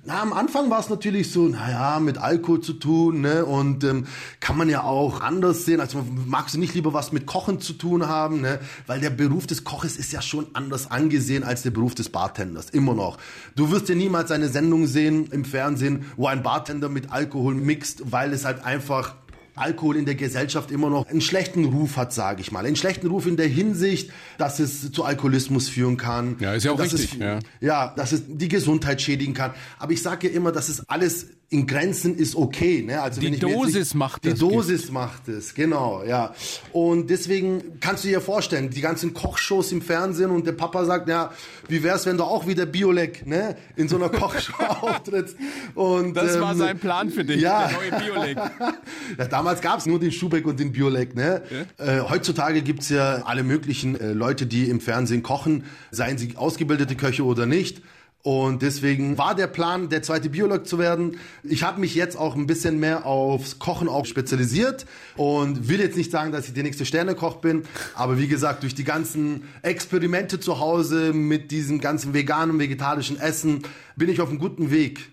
Na, 0.06 0.22
am 0.22 0.32
Anfang 0.32 0.70
war 0.70 0.80
es 0.80 0.88
natürlich 0.88 1.30
so, 1.30 1.46
naja, 1.46 2.00
mit 2.00 2.16
Alkohol 2.16 2.62
zu 2.62 2.72
tun, 2.72 3.20
ne? 3.20 3.44
Und 3.44 3.84
ähm, 3.84 4.06
kann 4.40 4.56
man 4.56 4.70
ja 4.70 4.84
auch 4.84 5.20
anders 5.20 5.66
sehen. 5.66 5.80
Also 5.80 6.02
magst 6.24 6.54
du 6.54 6.58
nicht 6.58 6.72
lieber 6.74 6.94
was 6.94 7.12
mit 7.12 7.26
Kochen 7.26 7.60
zu 7.60 7.74
tun 7.74 8.08
haben, 8.08 8.40
ne? 8.40 8.58
Weil 8.86 9.00
der 9.00 9.10
Beruf 9.10 9.46
des 9.46 9.64
Koches 9.64 9.98
ist 9.98 10.12
ja 10.12 10.22
schon 10.22 10.46
anders 10.54 10.90
angesehen 10.90 11.44
als 11.44 11.60
der 11.60 11.72
Beruf 11.72 11.94
des 11.94 12.08
Bartenders. 12.08 12.70
Immer 12.70 12.94
noch. 12.94 13.18
Du 13.54 13.70
wirst 13.70 13.90
ja 13.90 13.94
niemals 13.94 14.30
eine 14.30 14.48
Sendung 14.48 14.86
sehen 14.86 15.26
im 15.30 15.44
Fernsehen, 15.44 16.06
wo 16.16 16.26
ein 16.26 16.42
Bartender 16.42 16.88
mit 16.88 17.12
Alkohol 17.12 17.54
mixt, 17.54 18.10
weil 18.10 18.32
es 18.32 18.46
halt 18.46 18.64
einfach 18.64 19.14
Alkohol 19.54 19.96
in 19.96 20.04
der 20.04 20.14
Gesellschaft 20.14 20.70
immer 20.70 20.90
noch 20.90 21.06
einen 21.08 21.20
schlechten 21.20 21.64
Ruf 21.64 21.96
hat, 21.96 22.12
sage 22.12 22.40
ich 22.40 22.52
mal. 22.52 22.64
Einen 22.64 22.76
schlechten 22.76 23.06
Ruf 23.08 23.26
in 23.26 23.36
der 23.36 23.48
Hinsicht, 23.48 24.10
dass 24.38 24.58
es 24.58 24.92
zu 24.92 25.04
Alkoholismus 25.04 25.68
führen 25.68 25.96
kann. 25.96 26.36
Ja, 26.40 26.54
ist 26.54 26.64
ja 26.64 26.72
auch 26.72 26.76
dass 26.76 26.92
richtig, 26.92 27.14
Es, 27.14 27.18
ja. 27.18 27.38
ja, 27.60 27.94
dass 27.96 28.12
es 28.12 28.22
die 28.26 28.48
Gesundheit 28.48 29.02
schädigen 29.02 29.34
kann. 29.34 29.52
Aber 29.78 29.92
ich 29.92 30.02
sage 30.02 30.28
ja 30.28 30.34
immer, 30.34 30.52
dass 30.52 30.68
es 30.68 30.88
alles 30.88 31.28
in 31.52 31.66
Grenzen 31.66 32.16
ist 32.16 32.36
okay. 32.36 32.80
Ne? 32.86 33.02
Also 33.02 33.20
Die 33.20 33.36
Dosis 33.36 33.92
macht 33.94 34.24
Die 34.24 34.30
das 34.30 34.38
Dosis 34.38 34.92
macht 34.92 35.26
es, 35.26 35.52
genau, 35.52 36.04
ja. 36.04 36.32
Und 36.72 37.10
deswegen 37.10 37.80
kannst 37.80 38.04
du 38.04 38.08
dir 38.08 38.20
vorstellen, 38.20 38.70
die 38.70 38.80
ganzen 38.80 39.14
Kochshows 39.14 39.72
im 39.72 39.82
Fernsehen 39.82 40.30
und 40.30 40.46
der 40.46 40.52
Papa 40.52 40.84
sagt, 40.84 41.08
ja, 41.08 41.32
wie 41.66 41.82
wär's, 41.82 42.06
wenn 42.06 42.16
du 42.16 42.22
auch 42.22 42.46
wieder 42.46 42.66
Biolek 42.66 43.26
ne, 43.26 43.56
in 43.74 43.88
so 43.88 43.96
einer 43.96 44.08
Kochshow 44.10 44.62
auftrittst? 44.62 45.36
Und, 45.74 46.14
Das 46.16 46.40
war 46.40 46.52
ähm, 46.52 46.58
sein 46.58 46.78
Plan 46.78 47.10
für 47.10 47.24
dich, 47.24 47.40
Ja. 47.40 47.66
der 47.66 47.78
neue 47.78 48.00
Bioleg. 48.04 48.36
ja, 49.18 49.24
damals 49.26 49.60
gab's 49.60 49.86
nur 49.86 49.98
den 49.98 50.12
Schubeck 50.12 50.46
und 50.46 50.60
den 50.60 50.70
Biolek. 50.70 51.16
Ne? 51.16 51.42
Äh, 51.78 52.02
heutzutage 52.08 52.62
gibt's 52.62 52.90
ja 52.90 53.22
alle 53.24 53.42
möglichen 53.42 54.00
äh, 54.00 54.12
Leute, 54.12 54.46
die 54.46 54.70
im 54.70 54.80
Fernsehen 54.80 55.24
kochen, 55.24 55.64
seien 55.90 56.16
sie 56.16 56.36
ausgebildete 56.36 56.94
Köche 56.94 57.24
oder 57.24 57.46
nicht. 57.46 57.82
Und 58.22 58.60
deswegen 58.60 59.16
war 59.16 59.34
der 59.34 59.46
Plan, 59.46 59.88
der 59.88 60.02
zweite 60.02 60.28
Biolog 60.28 60.66
zu 60.66 60.78
werden. 60.78 61.16
Ich 61.42 61.62
habe 61.62 61.80
mich 61.80 61.94
jetzt 61.94 62.18
auch 62.18 62.36
ein 62.36 62.46
bisschen 62.46 62.78
mehr 62.78 63.06
aufs 63.06 63.58
Kochen 63.58 63.88
auch 63.88 64.04
spezialisiert 64.04 64.84
und 65.16 65.68
will 65.68 65.80
jetzt 65.80 65.96
nicht 65.96 66.10
sagen, 66.10 66.30
dass 66.30 66.46
ich 66.46 66.52
der 66.52 66.62
nächste 66.62 66.84
Sternekoch 66.84 67.36
bin, 67.36 67.62
aber 67.94 68.18
wie 68.18 68.28
gesagt, 68.28 68.62
durch 68.62 68.74
die 68.74 68.84
ganzen 68.84 69.44
Experimente 69.62 70.38
zu 70.38 70.60
Hause 70.60 71.14
mit 71.14 71.50
diesem 71.50 71.80
ganzen 71.80 72.12
veganen, 72.12 72.58
vegetarischen 72.58 73.18
Essen 73.18 73.62
bin 73.96 74.10
ich 74.10 74.20
auf 74.20 74.28
einem 74.28 74.38
guten 74.38 74.70
Weg. 74.70 75.10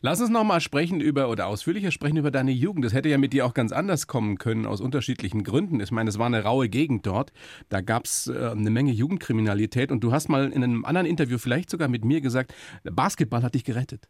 Lass 0.00 0.20
uns 0.20 0.30
noch 0.30 0.44
mal 0.44 0.60
sprechen 0.60 1.00
über 1.00 1.28
oder 1.28 1.46
ausführlicher 1.46 1.90
sprechen 1.90 2.16
über 2.16 2.30
deine 2.30 2.50
Jugend. 2.50 2.84
Das 2.84 2.92
hätte 2.92 3.08
ja 3.08 3.18
mit 3.18 3.32
dir 3.32 3.46
auch 3.46 3.54
ganz 3.54 3.72
anders 3.72 4.06
kommen 4.06 4.38
können 4.38 4.66
aus 4.66 4.80
unterschiedlichen 4.80 5.44
Gründen. 5.44 5.80
Ich 5.80 5.90
meine, 5.90 6.10
es 6.10 6.18
war 6.18 6.26
eine 6.26 6.42
raue 6.42 6.68
Gegend 6.68 7.06
dort. 7.06 7.32
Da 7.68 7.80
gab's 7.80 8.28
äh, 8.28 8.50
eine 8.50 8.70
Menge 8.70 8.92
Jugendkriminalität 8.92 9.92
und 9.92 10.02
du 10.04 10.12
hast 10.12 10.28
mal 10.28 10.50
in 10.50 10.64
einem 10.64 10.84
anderen 10.84 11.06
Interview 11.06 11.38
vielleicht 11.38 11.70
sogar 11.70 11.88
mit 11.88 12.04
mir 12.04 12.20
gesagt, 12.20 12.54
Basketball 12.84 13.42
hat 13.42 13.54
dich 13.54 13.64
gerettet. 13.64 14.08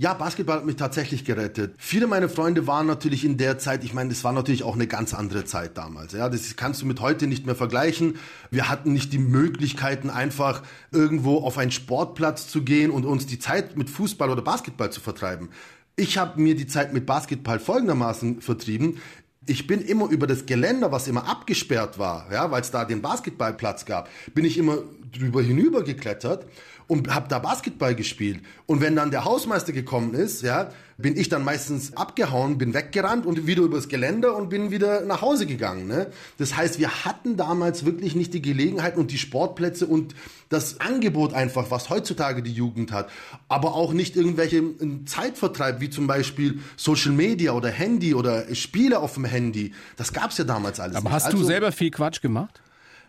Ja, 0.00 0.14
Basketball 0.14 0.58
hat 0.58 0.64
mich 0.64 0.76
tatsächlich 0.76 1.24
gerettet. 1.24 1.74
Viele 1.76 2.06
meiner 2.06 2.28
Freunde 2.28 2.68
waren 2.68 2.86
natürlich 2.86 3.24
in 3.24 3.36
der 3.36 3.58
Zeit, 3.58 3.82
ich 3.82 3.94
meine, 3.94 4.12
es 4.12 4.22
war 4.22 4.32
natürlich 4.32 4.62
auch 4.62 4.76
eine 4.76 4.86
ganz 4.86 5.12
andere 5.12 5.44
Zeit 5.44 5.76
damals. 5.76 6.12
Ja, 6.12 6.28
das 6.28 6.54
kannst 6.54 6.82
du 6.82 6.86
mit 6.86 7.00
heute 7.00 7.26
nicht 7.26 7.46
mehr 7.46 7.56
vergleichen. 7.56 8.14
Wir 8.52 8.68
hatten 8.68 8.92
nicht 8.92 9.12
die 9.12 9.18
Möglichkeiten, 9.18 10.08
einfach 10.08 10.62
irgendwo 10.92 11.38
auf 11.38 11.58
einen 11.58 11.72
Sportplatz 11.72 12.46
zu 12.46 12.62
gehen 12.62 12.92
und 12.92 13.06
uns 13.06 13.26
die 13.26 13.40
Zeit 13.40 13.76
mit 13.76 13.90
Fußball 13.90 14.30
oder 14.30 14.40
Basketball 14.40 14.92
zu 14.92 15.00
vertreiben. 15.00 15.48
Ich 15.96 16.16
habe 16.16 16.40
mir 16.40 16.54
die 16.54 16.68
Zeit 16.68 16.92
mit 16.92 17.04
Basketball 17.04 17.58
folgendermaßen 17.58 18.40
vertrieben. 18.40 18.98
Ich 19.46 19.66
bin 19.66 19.80
immer 19.80 20.08
über 20.10 20.28
das 20.28 20.46
Geländer, 20.46 20.92
was 20.92 21.08
immer 21.08 21.28
abgesperrt 21.28 21.98
war, 21.98 22.32
ja, 22.32 22.52
weil 22.52 22.60
es 22.60 22.70
da 22.70 22.84
den 22.84 23.02
Basketballplatz 23.02 23.84
gab, 23.84 24.08
bin 24.32 24.44
ich 24.44 24.58
immer 24.58 24.78
drüber 25.10 25.42
hinüber 25.42 25.82
geklettert 25.82 26.46
und 26.88 27.14
habe 27.14 27.28
da 27.28 27.38
Basketball 27.38 27.94
gespielt. 27.94 28.40
Und 28.66 28.80
wenn 28.80 28.96
dann 28.96 29.10
der 29.12 29.24
Hausmeister 29.24 29.72
gekommen 29.72 30.14
ist, 30.14 30.42
ja, 30.42 30.70
bin 30.96 31.16
ich 31.16 31.28
dann 31.28 31.44
meistens 31.44 31.96
abgehauen, 31.96 32.58
bin 32.58 32.74
weggerannt 32.74 33.24
und 33.24 33.46
wieder 33.46 33.62
übers 33.62 33.88
Geländer 33.88 34.34
und 34.34 34.48
bin 34.48 34.72
wieder 34.72 35.02
nach 35.02 35.22
Hause 35.22 35.46
gegangen. 35.46 35.86
Ne? 35.86 36.08
Das 36.38 36.56
heißt, 36.56 36.80
wir 36.80 37.04
hatten 37.04 37.36
damals 37.36 37.84
wirklich 37.84 38.16
nicht 38.16 38.34
die 38.34 38.42
Gelegenheit 38.42 38.96
und 38.96 39.12
die 39.12 39.18
Sportplätze 39.18 39.86
und 39.86 40.16
das 40.48 40.80
Angebot 40.80 41.34
einfach, 41.34 41.70
was 41.70 41.88
heutzutage 41.90 42.42
die 42.42 42.52
Jugend 42.52 42.90
hat, 42.90 43.10
aber 43.48 43.74
auch 43.74 43.92
nicht 43.92 44.16
irgendwelche 44.16 44.56
ähm, 44.56 45.06
Zeitvertreib, 45.06 45.80
wie 45.80 45.90
zum 45.90 46.06
Beispiel 46.08 46.60
Social 46.76 47.12
Media 47.12 47.52
oder 47.52 47.68
Handy 47.68 48.14
oder 48.14 48.52
Spiele 48.54 48.98
auf 48.98 49.14
dem 49.14 49.26
Handy. 49.26 49.74
Das 49.96 50.12
gab's 50.12 50.38
ja 50.38 50.44
damals 50.44 50.80
alles 50.80 50.96
Aber 50.96 51.10
nicht. 51.10 51.12
hast 51.14 51.32
du 51.32 51.36
Also- 51.36 51.46
selber 51.46 51.70
viel 51.70 51.90
Quatsch 51.90 52.22
gemacht? 52.22 52.60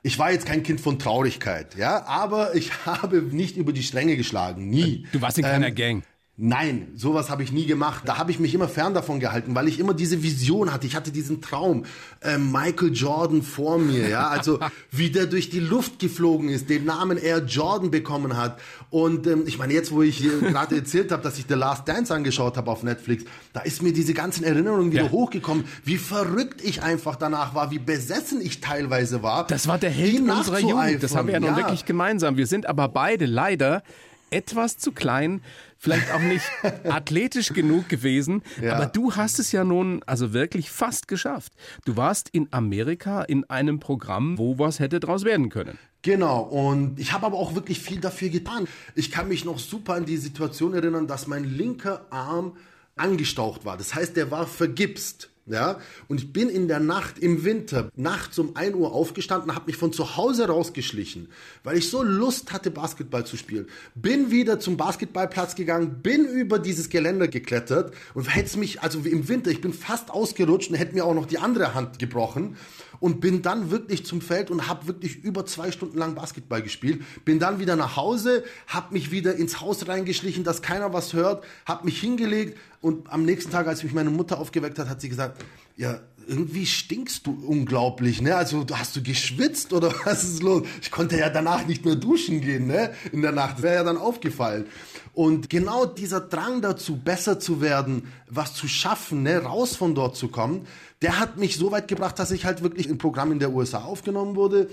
Ich 0.03 0.17
war 0.19 0.31
jetzt 0.31 0.45
kein 0.45 0.63
Kind 0.63 0.81
von 0.81 0.99
Traurigkeit, 0.99 1.75
ja, 1.75 2.05
aber 2.05 2.55
ich 2.55 2.71
habe 2.85 3.21
nicht 3.21 3.57
über 3.57 3.73
die 3.73 3.83
Stränge 3.83 4.17
geschlagen, 4.17 4.69
nie. 4.69 5.07
Du 5.11 5.21
warst 5.21 5.37
in 5.37 5.43
keiner 5.43 5.71
Gang. 5.71 6.03
Nein, 6.41 6.93
sowas 6.95 7.29
habe 7.29 7.43
ich 7.43 7.51
nie 7.51 7.65
gemacht. 7.65 8.03
Da 8.05 8.17
habe 8.17 8.31
ich 8.31 8.39
mich 8.39 8.53
immer 8.55 8.69
fern 8.69 8.93
davon 8.93 9.19
gehalten, 9.19 9.55
weil 9.55 9.67
ich 9.67 9.77
immer 9.77 9.93
diese 9.93 10.23
Vision 10.23 10.71
hatte. 10.71 10.87
Ich 10.87 10.95
hatte 10.95 11.11
diesen 11.11 11.41
Traum, 11.41 11.83
äh, 12.21 12.37
Michael 12.37 12.93
Jordan 12.93 13.41
vor 13.41 13.77
mir, 13.77 14.07
ja, 14.07 14.29
also 14.29 14.57
wie 14.91 15.09
der 15.09 15.25
durch 15.25 15.49
die 15.49 15.59
Luft 15.59 15.99
geflogen 15.99 16.47
ist, 16.47 16.69
den 16.69 16.85
Namen 16.85 17.17
Air 17.17 17.39
Jordan 17.45 17.91
bekommen 17.91 18.37
hat. 18.37 18.57
Und 18.89 19.27
ähm, 19.27 19.43
ich 19.47 19.57
meine, 19.57 19.73
jetzt, 19.73 19.91
wo 19.91 20.01
ich 20.01 20.15
hier 20.17 20.39
gerade 20.39 20.77
erzählt 20.77 21.11
habe, 21.11 21.21
dass 21.23 21.37
ich 21.37 21.45
The 21.49 21.55
Last 21.55 21.85
Dance 21.89 22.13
angeschaut 22.13 22.55
habe 22.55 22.71
auf 22.71 22.83
Netflix, 22.83 23.25
da 23.51 23.59
ist 23.59 23.81
mir 23.83 23.91
diese 23.91 24.13
ganzen 24.13 24.45
Erinnerungen 24.45 24.93
wieder 24.93 25.03
Ja. 25.05 25.11
hochgekommen, 25.11 25.65
wie 25.83 25.97
verrückt 25.97 26.61
ich 26.63 26.81
einfach 26.81 27.17
danach 27.17 27.53
war, 27.53 27.69
wie 27.71 27.79
besessen 27.79 28.39
ich 28.39 28.61
teilweise 28.61 29.21
war. 29.23 29.45
Das 29.47 29.67
war 29.67 29.77
der 29.77 29.89
Held 29.89 30.21
unserer 30.21 30.59
Jugend. 30.59 31.03
Das 31.03 31.17
haben 31.17 31.27
wir 31.27 31.33
ja 31.33 31.39
nun 31.41 31.49
nachzueifern. 31.49 31.71
wirklich 31.71 31.85
gemeinsam. 31.85 32.37
Wir 32.37 32.47
sind 32.47 32.65
aber 32.65 32.87
beide 32.87 33.25
leider 33.25 33.83
etwas 34.31 34.77
zu 34.77 34.91
klein, 34.91 35.41
vielleicht 35.79 36.11
auch 36.11 36.19
nicht 36.19 36.45
athletisch 36.83 37.53
genug 37.53 37.89
gewesen. 37.89 38.43
Ja. 38.61 38.75
Aber 38.75 38.85
du 38.85 39.15
hast 39.15 39.39
es 39.39 39.51
ja 39.51 39.63
nun 39.63 40.03
also 40.05 40.33
wirklich 40.33 40.69
fast 40.69 41.07
geschafft. 41.07 41.53
Du 41.85 41.97
warst 41.97 42.29
in 42.29 42.49
Amerika 42.51 43.23
in 43.23 43.49
einem 43.49 43.79
Programm, 43.79 44.37
wo 44.37 44.59
was 44.59 44.79
hätte 44.79 44.99
draus 44.99 45.23
werden 45.23 45.49
können. 45.49 45.79
Genau, 46.01 46.41
und 46.41 46.99
ich 46.99 47.11
habe 47.11 47.25
aber 47.25 47.37
auch 47.37 47.55
wirklich 47.55 47.79
viel 47.79 47.99
dafür 47.99 48.29
getan. 48.29 48.67
Ich 48.95 49.11
kann 49.11 49.27
mich 49.27 49.43
noch 49.43 49.59
super 49.59 49.95
an 49.95 50.05
die 50.05 50.17
Situation 50.17 50.73
erinnern, 50.73 51.07
dass 51.07 51.27
mein 51.27 51.43
linker 51.43 52.05
Arm 52.09 52.55
angestaucht 52.95 53.65
war. 53.65 53.77
Das 53.77 53.95
heißt, 53.95 54.15
der 54.15 54.31
war 54.31 54.45
vergipst. 54.47 55.28
Ja, 55.49 55.79
und 56.07 56.21
ich 56.21 56.31
bin 56.31 56.47
in 56.47 56.67
der 56.67 56.79
Nacht 56.79 57.17
im 57.17 57.43
Winter 57.43 57.89
nachts 57.95 58.37
um 58.37 58.55
1 58.55 58.75
Uhr 58.75 58.93
aufgestanden, 58.93 59.55
habe 59.55 59.65
mich 59.65 59.77
von 59.77 59.91
zu 59.91 60.15
Hause 60.15 60.47
rausgeschlichen, 60.47 61.27
weil 61.63 61.77
ich 61.77 61.89
so 61.89 62.03
Lust 62.03 62.53
hatte, 62.53 62.69
Basketball 62.69 63.25
zu 63.25 63.35
spielen. 63.35 63.65
Bin 63.95 64.29
wieder 64.29 64.59
zum 64.59 64.77
Basketballplatz 64.77 65.55
gegangen, 65.55 66.01
bin 66.03 66.25
über 66.25 66.59
dieses 66.59 66.89
Geländer 66.89 67.27
geklettert 67.27 67.93
und 68.13 68.33
hätte 68.33 68.59
mich, 68.59 68.81
also 68.83 68.99
im 68.99 69.27
Winter, 69.27 69.49
ich 69.49 69.61
bin 69.61 69.73
fast 69.73 70.11
ausgerutscht 70.11 70.69
und 70.69 70.75
hätte 70.75 70.93
mir 70.93 71.03
auch 71.03 71.15
noch 71.15 71.25
die 71.25 71.39
andere 71.39 71.73
Hand 71.73 71.97
gebrochen 71.97 72.55
und 72.99 73.21
bin 73.21 73.41
dann 73.41 73.71
wirklich 73.71 74.05
zum 74.05 74.21
Feld 74.21 74.51
und 74.51 74.67
habe 74.67 74.87
wirklich 74.87 75.23
über 75.23 75.45
zwei 75.45 75.71
Stunden 75.71 75.97
lang 75.97 76.15
Basketball 76.15 76.61
gespielt. 76.61 77.01
Bin 77.25 77.39
dann 77.39 77.59
wieder 77.59 77.75
nach 77.75 77.95
Hause, 77.95 78.43
habe 78.67 78.93
mich 78.93 79.11
wieder 79.11 79.35
ins 79.35 79.61
Haus 79.61 79.87
reingeschlichen, 79.87 80.43
dass 80.43 80.61
keiner 80.61 80.93
was 80.93 81.13
hört, 81.13 81.43
habe 81.65 81.85
mich 81.85 81.99
hingelegt 81.99 82.57
und 82.81 83.11
am 83.11 83.23
nächsten 83.23 83.51
Tag, 83.51 83.67
als 83.67 83.83
mich 83.83 83.93
meine 83.93 84.09
Mutter 84.09 84.39
aufgeweckt 84.39 84.79
hat, 84.79 84.89
hat 84.89 85.01
sie 85.01 85.09
gesagt, 85.09 85.43
ja, 85.75 85.99
irgendwie 86.27 86.65
stinkst 86.65 87.25
du 87.25 87.31
unglaublich, 87.45 88.21
ne? 88.21 88.35
Also 88.35 88.65
hast 88.71 88.95
du 88.95 89.01
geschwitzt 89.01 89.73
oder 89.73 89.93
was 90.05 90.23
ist 90.23 90.43
los? 90.43 90.67
Ich 90.81 90.91
konnte 90.91 91.17
ja 91.17 91.29
danach 91.29 91.65
nicht 91.65 91.85
mehr 91.85 91.95
duschen 91.95 92.41
gehen, 92.41 92.67
ne? 92.67 92.93
In 93.11 93.21
der 93.21 93.31
Nacht 93.31 93.61
wäre 93.61 93.75
ja 93.75 93.83
dann 93.83 93.97
aufgefallen. 93.97 94.67
Und 95.13 95.49
genau 95.49 95.85
dieser 95.85 96.21
Drang 96.21 96.61
dazu, 96.61 96.97
besser 96.97 97.39
zu 97.39 97.61
werden, 97.61 98.07
was 98.29 98.53
zu 98.53 98.67
schaffen, 98.67 99.23
ne, 99.23 99.39
raus 99.39 99.75
von 99.75 99.95
dort 99.95 100.15
zu 100.15 100.27
kommen, 100.27 100.67
der 101.01 101.19
hat 101.19 101.37
mich 101.37 101.55
so 101.55 101.71
weit 101.71 101.87
gebracht, 101.87 102.19
dass 102.19 102.31
ich 102.31 102.45
halt 102.45 102.61
wirklich 102.61 102.87
im 102.89 102.97
Programm 102.97 103.31
in 103.31 103.39
der 103.39 103.51
USA 103.51 103.83
aufgenommen 103.83 104.35
wurde. 104.35 104.69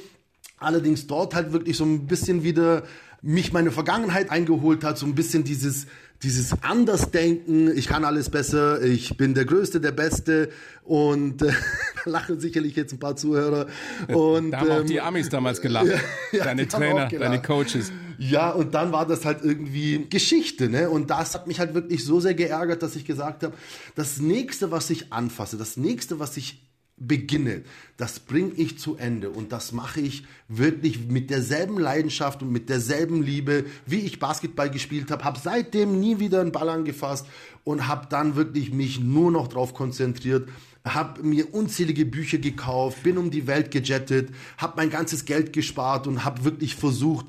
Allerdings 0.58 1.06
dort 1.06 1.34
halt 1.34 1.52
wirklich 1.52 1.76
so 1.76 1.84
ein 1.84 2.06
bisschen 2.06 2.42
wieder 2.42 2.82
mich 3.22 3.52
meine 3.52 3.70
Vergangenheit 3.70 4.30
eingeholt 4.30 4.84
hat, 4.84 4.98
so 4.98 5.06
ein 5.06 5.14
bisschen 5.14 5.44
dieses 5.44 5.86
dieses 6.22 6.62
Andersdenken, 6.62 7.76
ich 7.76 7.88
kann 7.88 8.04
alles 8.04 8.30
besser, 8.30 8.82
ich 8.82 9.16
bin 9.16 9.34
der 9.34 9.44
Größte, 9.44 9.80
der 9.80 9.92
Beste 9.92 10.50
und 10.82 11.42
äh, 11.42 11.52
lachen 12.04 12.40
sicherlich 12.40 12.74
jetzt 12.76 12.92
ein 12.92 12.98
paar 12.98 13.16
Zuhörer. 13.16 13.66
Und, 14.08 14.50
Da 14.50 14.60
haben 14.60 14.70
auch 14.70 14.80
ähm, 14.80 14.86
die 14.86 15.00
Amis 15.00 15.28
damals 15.28 15.60
gelacht. 15.60 15.86
ja, 16.32 16.44
deine 16.44 16.66
Trainer, 16.66 17.04
auch 17.04 17.08
gelacht. 17.08 17.32
deine 17.32 17.42
Coaches. 17.42 17.92
Ja, 18.18 18.50
und 18.50 18.74
dann 18.74 18.92
war 18.92 19.06
das 19.06 19.24
halt 19.24 19.40
irgendwie 19.42 20.06
Geschichte, 20.08 20.70
ne? 20.70 20.88
Und 20.88 21.10
das 21.10 21.34
hat 21.34 21.46
mich 21.46 21.60
halt 21.60 21.74
wirklich 21.74 22.04
so 22.04 22.18
sehr 22.18 22.34
geärgert, 22.34 22.82
dass 22.82 22.96
ich 22.96 23.04
gesagt 23.04 23.42
habe, 23.42 23.54
das 23.94 24.18
nächste, 24.18 24.70
was 24.70 24.88
ich 24.88 25.12
anfasse, 25.12 25.58
das 25.58 25.76
nächste, 25.76 26.18
was 26.18 26.36
ich 26.38 26.65
beginne, 26.98 27.62
das 27.98 28.20
bringe 28.20 28.52
ich 28.54 28.78
zu 28.78 28.96
Ende 28.96 29.30
und 29.30 29.52
das 29.52 29.72
mache 29.72 30.00
ich 30.00 30.24
wirklich 30.48 31.06
mit 31.08 31.28
derselben 31.28 31.78
Leidenschaft 31.78 32.42
und 32.42 32.50
mit 32.50 32.70
derselben 32.70 33.22
Liebe, 33.22 33.66
wie 33.84 34.00
ich 34.00 34.18
Basketball 34.18 34.70
gespielt 34.70 35.10
habe, 35.10 35.24
habe 35.24 35.38
seitdem 35.42 36.00
nie 36.00 36.18
wieder 36.18 36.40
einen 36.40 36.52
Ball 36.52 36.70
angefasst 36.70 37.26
und 37.64 37.86
habe 37.86 38.06
dann 38.08 38.34
wirklich 38.34 38.72
mich 38.72 38.98
nur 38.98 39.30
noch 39.30 39.48
darauf 39.48 39.74
konzentriert, 39.74 40.48
habe 40.84 41.22
mir 41.22 41.52
unzählige 41.52 42.06
Bücher 42.06 42.38
gekauft, 42.38 43.02
bin 43.02 43.18
um 43.18 43.30
die 43.30 43.46
Welt 43.46 43.70
gejettet, 43.70 44.30
habe 44.56 44.74
mein 44.76 44.90
ganzes 44.90 45.26
Geld 45.26 45.52
gespart 45.52 46.06
und 46.06 46.24
habe 46.24 46.44
wirklich 46.44 46.76
versucht, 46.76 47.26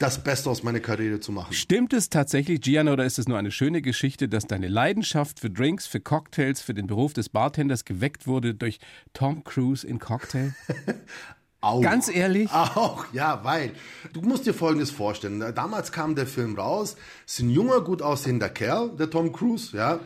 das 0.00 0.24
Beste 0.24 0.48
aus 0.50 0.62
meiner 0.62 0.80
Karriere 0.80 1.20
zu 1.20 1.30
machen. 1.30 1.52
Stimmt 1.52 1.92
es 1.92 2.08
tatsächlich, 2.08 2.62
Gian, 2.62 2.88
oder 2.88 3.04
ist 3.04 3.18
es 3.18 3.28
nur 3.28 3.38
eine 3.38 3.50
schöne 3.50 3.82
Geschichte, 3.82 4.28
dass 4.28 4.46
deine 4.46 4.66
Leidenschaft 4.66 5.38
für 5.38 5.50
Drinks, 5.50 5.86
für 5.86 6.00
Cocktails, 6.00 6.62
für 6.62 6.74
den 6.74 6.86
Beruf 6.86 7.12
des 7.12 7.28
Bartenders 7.28 7.84
geweckt 7.84 8.26
wurde 8.26 8.54
durch 8.54 8.80
Tom 9.12 9.44
Cruise 9.44 9.86
in 9.86 9.98
Cocktail? 9.98 10.54
Auch. 11.60 11.82
Ganz 11.82 12.08
ehrlich? 12.08 12.50
Auch, 12.50 13.04
ja, 13.12 13.44
weil 13.44 13.72
du 14.14 14.22
musst 14.22 14.46
dir 14.46 14.54
Folgendes 14.54 14.90
vorstellen. 14.90 15.40
Damals 15.54 15.92
kam 15.92 16.14
der 16.14 16.26
Film 16.26 16.58
raus, 16.58 16.96
ist 17.26 17.40
ein 17.40 17.50
junger, 17.50 17.82
gut 17.82 18.00
aussehender 18.00 18.48
Kerl, 18.48 18.96
der 18.96 19.10
Tom 19.10 19.30
Cruise, 19.30 19.76
ja. 19.76 20.00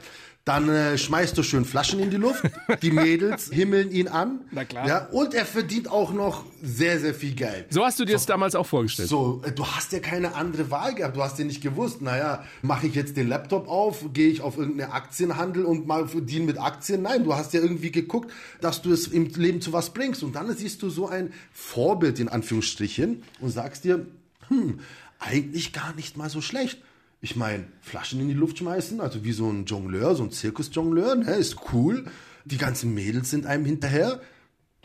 Dann 0.44 0.68
äh, 0.68 0.98
schmeißt 0.98 1.38
du 1.38 1.42
schön 1.42 1.64
Flaschen 1.64 2.00
in 2.00 2.11
die 2.11 2.18
Luft. 2.18 2.42
Die 2.83 2.90
Mädels 2.90 3.48
himmeln 3.50 3.90
ihn 3.90 4.09
an. 4.09 4.42
Na 4.50 4.66
klar. 4.66 4.87
Ja, 4.87 5.07
und 5.07 5.33
er 5.33 5.46
verdient 5.46 5.90
auch 5.90 6.12
noch 6.12 6.44
sehr, 6.62 7.00
sehr 7.00 7.14
viel 7.14 7.35
Geld. 7.35 7.72
So 7.72 7.83
hast 7.83 7.98
du 7.98 8.04
dir 8.04 8.16
es 8.16 8.26
damals 8.26 8.54
auch 8.54 8.66
vorgestellt. 8.66 9.09
So, 9.09 9.40
äh, 9.46 9.52
du 9.52 9.66
hast 9.66 9.92
ja 9.92 10.00
keine 10.00 10.35
andere 10.35 10.70
Wahl 10.70 10.94
gehabt. 10.94 11.16
Du 11.16 11.22
hast 11.22 11.38
ja 11.38 11.46
nicht 11.46 11.62
gewusst, 11.62 12.02
naja, 12.02 12.44
mache 12.61 12.87
ich 12.87 12.94
jetzt 12.94 13.16
den 13.16 13.28
Laptop 13.28 13.68
auf, 13.68 14.04
gehe 14.12 14.28
ich 14.28 14.42
auf 14.42 14.59
irgendeine 14.59 14.92
Aktienhandel 14.92 15.64
und 15.64 15.87
mal 15.87 16.07
verdiene 16.07 16.44
mit 16.44 16.61
Aktien? 16.61 17.00
Nein, 17.00 17.24
du 17.24 17.35
hast 17.35 17.54
ja 17.54 17.61
irgendwie 17.61 17.90
geguckt, 17.90 18.30
dass 18.61 18.83
du 18.83 18.92
es 18.92 19.07
im 19.07 19.28
Leben 19.28 19.62
zu 19.62 19.72
was 19.72 19.94
bringst. 19.94 20.22
Und 20.22 20.37
dann 20.37 20.54
siehst 20.54 20.83
du 20.83 20.90
so 20.90 21.09
ein 21.09 21.33
Vorbild 21.52 22.20
in 22.20 22.28
Anführungsstrichen 22.28 23.22
und 23.40 23.48
sagst 23.48 23.85
dir, 23.85 24.07
hm, 24.48 24.80
eigentlich 25.20 25.72
gar 25.72 25.94
nicht 25.94 26.18
mal 26.18 26.28
so 26.28 26.42
schlecht. 26.42 26.78
Ich 27.24 27.37
meine, 27.37 27.64
Flaschen 27.80 28.20
in 28.20 28.28
die 28.28 28.34
Luft 28.34 28.58
schmeißen, 28.58 29.00
also 29.00 29.24
wie 29.24 29.32
so 29.32 29.48
ein 29.50 29.64
Jongleur, 29.64 30.14
so 30.14 30.24
ein 30.24 30.30
Zirkusjongleur, 30.30 31.14
ne, 31.14 31.30
ist 31.37 31.56
cool. 31.72 32.04
Die 32.44 32.58
ganzen 32.58 32.92
Mädels 32.92 33.30
sind 33.30 33.46
einem 33.46 33.64
hinterher 33.64 34.20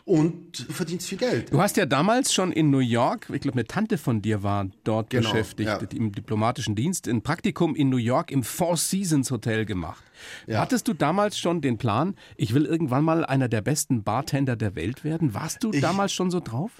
und 0.06 0.66
du 0.66 0.72
verdienst 0.72 1.06
viel 1.06 1.18
Geld. 1.18 1.52
Du 1.52 1.60
hast 1.60 1.76
ja 1.76 1.84
damals 1.84 2.32
schon 2.32 2.50
in 2.50 2.70
New 2.70 2.78
York, 2.78 3.28
ich 3.30 3.42
glaube, 3.42 3.58
eine 3.58 3.66
Tante 3.66 3.98
von 3.98 4.22
dir 4.22 4.42
war 4.42 4.70
dort 4.84 5.10
Genau, 5.10 5.30
beschäftigt, 5.30 5.68
ja. 5.68 5.80
im 5.94 6.12
diplomatischen 6.12 6.74
Dienst, 6.74 7.08
ein 7.08 7.20
Praktikum 7.20 7.76
in 7.76 7.90
New 7.90 7.98
York 7.98 8.30
im 8.30 8.42
Four 8.42 8.78
Seasons 8.78 9.30
Hotel 9.30 9.66
gemacht. 9.66 10.02
Ja. 10.46 10.60
Hattest 10.60 10.88
du 10.88 10.94
damals 10.94 11.38
schon 11.38 11.60
den 11.60 11.76
Plan, 11.76 12.14
ich 12.38 12.54
will 12.54 12.64
irgendwann 12.64 13.04
mal 13.04 13.22
einer 13.22 13.48
der 13.48 13.60
besten 13.60 14.02
Bartender 14.02 14.56
der 14.56 14.74
Welt 14.76 15.04
werden? 15.04 15.34
Warst 15.34 15.62
du 15.62 15.72
damals 15.72 16.14
schon 16.14 16.30
so 16.30 16.40
drauf? 16.40 16.70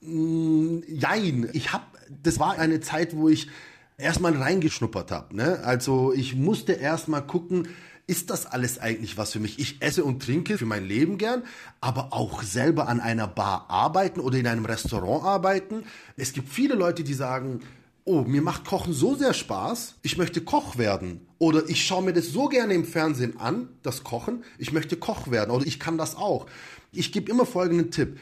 Jein, 0.00 1.50
ich 1.52 1.74
habe, 1.74 1.84
das 2.22 2.38
war 2.40 2.58
eine 2.58 2.80
Zeit, 2.80 3.14
wo 3.14 3.28
ich 3.28 3.48
erstmal 4.00 4.36
reingeschnuppert 4.36 5.10
habe. 5.10 5.36
Ne? 5.36 5.60
Also 5.64 6.12
ich 6.12 6.34
musste 6.34 6.72
erstmal 6.72 7.26
gucken, 7.26 7.68
ist 8.06 8.30
das 8.30 8.44
alles 8.44 8.80
eigentlich 8.80 9.16
was 9.18 9.32
für 9.32 9.38
mich? 9.38 9.60
Ich 9.60 9.80
esse 9.82 10.02
und 10.02 10.20
trinke 10.20 10.58
für 10.58 10.66
mein 10.66 10.84
Leben 10.84 11.16
gern, 11.16 11.44
aber 11.80 12.12
auch 12.12 12.42
selber 12.42 12.88
an 12.88 12.98
einer 12.98 13.28
Bar 13.28 13.66
arbeiten 13.68 14.18
oder 14.18 14.36
in 14.36 14.48
einem 14.48 14.64
Restaurant 14.64 15.24
arbeiten. 15.24 15.84
Es 16.16 16.32
gibt 16.32 16.48
viele 16.48 16.74
Leute, 16.74 17.04
die 17.04 17.14
sagen, 17.14 17.60
oh, 18.04 18.22
mir 18.22 18.42
macht 18.42 18.64
Kochen 18.64 18.92
so 18.92 19.14
sehr 19.14 19.32
Spaß, 19.32 19.94
ich 20.02 20.18
möchte 20.18 20.40
Koch 20.40 20.76
werden. 20.76 21.26
Oder 21.38 21.68
ich 21.68 21.86
schaue 21.86 22.02
mir 22.02 22.12
das 22.12 22.26
so 22.26 22.48
gerne 22.48 22.74
im 22.74 22.84
Fernsehen 22.84 23.38
an, 23.38 23.68
das 23.82 24.02
Kochen, 24.02 24.42
ich 24.58 24.72
möchte 24.72 24.96
Koch 24.96 25.30
werden. 25.30 25.52
Oder 25.52 25.66
ich 25.66 25.78
kann 25.78 25.96
das 25.96 26.16
auch. 26.16 26.46
Ich 26.90 27.12
gebe 27.12 27.30
immer 27.30 27.46
folgenden 27.46 27.92
Tipp. 27.92 28.18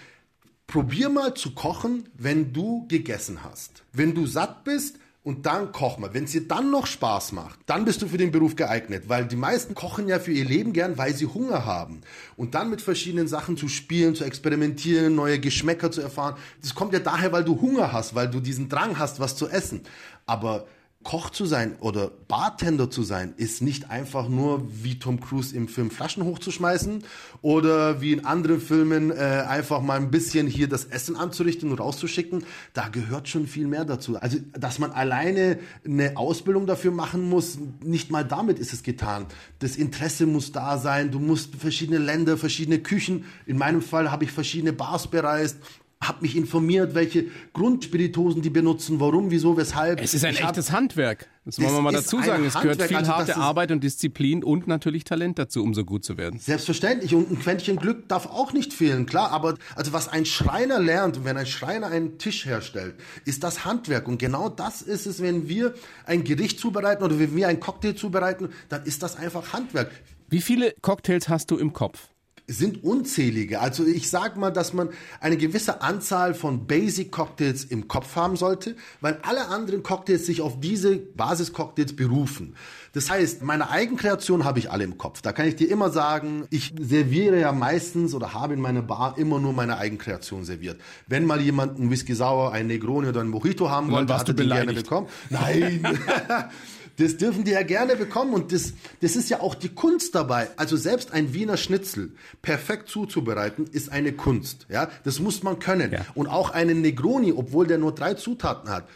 Probier 0.67 1.09
mal 1.09 1.33
zu 1.33 1.55
kochen, 1.55 2.11
wenn 2.13 2.53
du 2.53 2.87
gegessen 2.89 3.43
hast. 3.43 3.85
Wenn 3.95 4.15
du 4.15 4.27
satt 4.27 4.65
bist, 4.65 4.97
und 5.29 5.45
dann 5.45 5.73
koch 5.73 5.99
mal. 5.99 6.15
Wenn 6.15 6.25
es 6.25 6.33
dir 6.33 6.49
dann 6.49 6.71
noch 6.71 6.87
Spaß 6.87 7.33
macht, 7.33 7.61
dann 7.67 7.85
bist 7.85 8.01
du 8.01 8.09
für 8.09 8.17
den 8.17 8.31
Beruf 8.31 8.57
geeignet, 8.57 9.11
weil 9.11 9.27
die 9.27 9.37
meisten 9.37 9.75
kochen 9.75 10.09
ja 10.09 10.21
für 10.21 10.33
ihr 10.33 10.47
Leben 10.47 10.73
gern, 10.73 10.97
weil 10.97 11.15
sie 11.15 11.27
Hunger 11.27 11.67
haben. 11.67 12.01
Und 12.39 12.55
dann 12.55 12.71
mit 12.71 12.81
verschiedenen 12.81 13.29
Sachen 13.29 13.59
zu 13.59 13.69
spielen, 13.69 14.15
zu 14.15 14.25
experimentieren, 14.25 15.15
neue 15.15 15.39
Geschmäcker 15.39 15.91
zu 15.91 16.01
erfahren, 16.01 16.37
das 16.63 16.75
kommt 16.75 16.95
ja 16.95 17.01
daher, 17.01 17.31
weil 17.31 17.45
du 17.45 17.61
Hunger 17.61 17.93
hast, 17.93 18.15
weil 18.15 18.31
du 18.31 18.41
diesen 18.41 18.71
Drang 18.71 18.99
hast, 18.99 19.21
was 19.21 19.37
zu 19.37 19.51
essen. 19.51 19.83
Aber 20.25 20.67
Koch 21.05 21.31
zu 21.31 21.47
sein 21.47 21.77
oder 21.79 22.11
Bartender 22.27 22.91
zu 22.91 23.03
sein, 23.03 23.33
ist 23.37 23.63
nicht 23.63 23.89
einfach 23.89 24.29
nur 24.29 24.67
wie 24.83 24.99
Tom 24.99 25.21
Cruise 25.21 25.57
im 25.57 25.69
Film 25.69 25.91
Flaschen 25.91 26.25
hochzuschmeißen 26.25 27.05
oder 27.41 28.01
wie 28.01 28.13
in 28.13 28.27
anderen 28.27 28.61
Filmen 28.61 29.13
äh, 29.13 29.15
einfach 29.49 29.81
mal 29.81 29.97
ein 29.97 30.11
bisschen 30.11 30.49
hier 30.49 30.69
das 30.69 30.85
Essen 30.87 31.17
anzurichten 31.17 31.71
und 31.71 31.79
rauszuschicken. 31.79 32.45
Da 32.75 32.89
gehört 32.89 33.29
schon 33.29 33.47
viel 33.47 33.69
mehr 33.69 33.85
dazu. 33.85 34.17
Also, 34.17 34.39
dass 34.53 34.81
man 34.81 34.91
alleine 34.91 35.61
eine 35.85 36.17
Ausbildung 36.17 36.67
dafür 36.67 36.91
machen 36.91 37.29
muss, 37.29 37.59
nicht 37.83 38.11
mal 38.11 38.25
damit 38.25 38.59
ist 38.59 38.73
es 38.73 38.83
getan. 38.83 39.27
Das 39.61 39.77
Interesse 39.77 40.27
muss 40.27 40.51
da 40.51 40.79
sein. 40.79 41.13
Du 41.13 41.21
musst 41.21 41.55
verschiedene 41.55 41.99
Länder, 41.99 42.37
verschiedene 42.37 42.81
Küchen. 42.81 43.25
In 43.47 43.57
meinem 43.57 43.83
Fall 43.83 44.11
habe 44.11 44.25
ich 44.25 44.33
verschiedene 44.33 44.73
Bars 44.73 45.07
bereist 45.07 45.59
habe 46.03 46.23
mich 46.23 46.37
informiert, 46.37 46.95
welche 46.95 47.27
Grundspiritosen 47.53 48.41
die 48.41 48.51
benutzen, 48.51 49.01
warum, 49.01 49.31
wieso, 49.31 49.57
weshalb. 49.57 50.01
Es 50.01 50.15
ist 50.15 50.25
ein 50.25 50.33
Ich 50.35 50.43
hab- 50.43 50.51
echtes 50.51 50.71
Handwerk. 50.71 51.29
Das 51.45 51.59
wollen 51.61 51.73
wir 51.75 51.81
mal 51.83 51.93
dazu 51.93 52.21
sagen. 52.23 52.45
Es 52.45 52.55
gehört 52.55 52.81
Handwerk, 52.81 52.89
viel 52.89 52.97
also 52.99 53.13
harte 53.13 53.37
Arbeit 53.37 53.73
und 53.73 53.83
Disziplin 53.83 54.45
und 54.45 54.69
natürlich 54.69 55.05
Talent 55.05 55.39
dazu, 55.39 55.63
um 55.63 55.75
so 55.75 55.85
gut 55.85 56.05
zu 56.05 56.17
werden. 56.17 56.39
Selbstverständlich 56.39 57.15
und 57.15 57.31
ein 57.31 57.39
Quäntchen 57.41 57.77
Glück 57.77 58.09
darf 58.09 58.27
auch 58.27 58.53
nicht 58.53 58.73
fehlen, 58.73 59.07
klar, 59.07 59.33
aber 59.33 59.57
also 59.75 59.93
was 59.93 60.09
ein 60.09 60.25
Schreiner 60.25 60.79
lernt, 60.79 61.25
wenn 61.25 61.37
ein 61.37 61.47
Schreiner 61.47 61.89
einen 61.89 62.19
Tisch 62.19 62.47
herstellt, 62.47 62.95
ist 63.25 63.43
das 63.43 63.65
Handwerk 63.65 64.07
und 64.09 64.19
genau 64.19 64.49
das 64.49 64.83
ist 64.83 65.07
es, 65.07 65.21
wenn 65.23 65.49
wir 65.49 65.75
ein 66.07 66.23
Gericht 66.23 66.61
zubereiten 66.61 67.03
oder 67.03 67.19
wenn 67.19 67.35
wir 67.35 67.49
einen 67.49 67.61
Cocktail 67.61 67.95
zubereiten, 67.95 68.51
dann 68.69 68.85
ist 68.85 69.03
das 69.03 69.17
einfach 69.17 69.53
Handwerk. 69.53 69.91
Wie 70.29 70.43
viele 70.43 70.75
Cocktails 70.83 71.29
hast 71.29 71.51
du 71.51 71.57
im 71.57 71.73
Kopf? 71.73 72.09
Sind 72.51 72.83
unzählige. 72.83 73.61
Also 73.61 73.85
ich 73.85 74.09
sag 74.09 74.39
mal, 74.39 74.51
dass 74.51 74.73
man 74.73 74.89
eine 75.21 75.37
gewisse 75.37 75.83
Anzahl 75.83 76.33
von 76.33 76.67
Basic 76.67 77.13
Cocktails 77.13 77.65
im 77.65 77.89
Kopf 77.89 78.17
haben 78.17 78.37
sollte, 78.37 78.75
weil 79.03 79.19
alle 79.23 79.49
anderen 79.49 79.83
Cocktails 79.83 80.25
sich 80.25 80.41
auf 80.41 80.59
diese 80.59 80.97
Basiscocktails 80.97 81.95
berufen. 81.95 82.55
Das 82.95 83.11
heißt, 83.11 83.43
meine 83.43 83.71
Eigenkreation 83.71 84.45
habe 84.45 84.59
ich 84.59 84.71
alle 84.71 84.85
im 84.85 84.97
Kopf. 84.97 85.21
Da 85.21 85.33
kann 85.33 85.47
ich 85.47 85.57
dir 85.57 85.71
immer 85.71 85.91
sagen, 85.91 86.47
ich 86.51 86.75
serviere 86.81 87.39
ja 87.39 87.53
meistens 87.53 88.15
oder 88.15 88.33
habe 88.33 88.55
in 88.55 88.61
meiner 88.61 88.83
Bar 88.83 89.19
immer 89.19 89.39
nur 89.39 89.53
meine 89.53 89.77
Eigenkreation 89.77 90.45
serviert. 90.45 90.81
Wenn 91.07 91.27
mal 91.27 91.41
jemand 91.41 91.79
einen 91.79 91.91
Whisky 91.91 92.15
Sauer, 92.15 92.53
einen 92.53 92.69
Negroni 92.69 93.09
oder 93.09 93.21
einen 93.21 93.31
Mojito 93.31 93.71
haben 93.71 93.91
wollte, 93.91 94.15
hat 94.15 94.29
er 94.29 94.35
du 94.35 94.43
den 94.43 94.49
gerne 94.49 94.73
bekommen. 94.73 95.09
Nein. 95.29 95.83
Das 96.99 97.17
dürfen 97.17 97.45
die 97.45 97.53
ja 97.53 97.63
gerne 97.63 97.97
bekommen 97.97 98.35
und 98.35 98.53
das, 98.53 98.73
das 99.01 99.17
ist 99.17 99.31
ja 99.31 99.41
auch 99.41 99.55
die 99.55 99.69
Kunst 99.69 100.15
dabei. 100.15 100.49
Also 100.57 100.77
selbst 100.77 101.13
ein 101.13 101.33
Wiener 101.33 101.57
Schnitzel 101.57 102.13
perfekt 102.43 102.89
zuzubereiten 102.89 103.67
ist 103.71 103.91
eine 103.91 104.13
Kunst. 104.13 104.67
Ja, 104.69 104.89
das 105.05 105.21
muss 105.21 105.43
man 105.43 105.59
können. 105.61 105.93
Ja. 105.93 106.05
Und 106.15 106.27
auch 106.27 106.51
einen 106.51 106.81
Negroni, 106.81 107.33
obwohl 107.33 107.67
der 107.67 107.79
nur 107.79 107.95
drei 107.95 108.15
Zutaten 108.15 108.69
hat, 108.69 108.89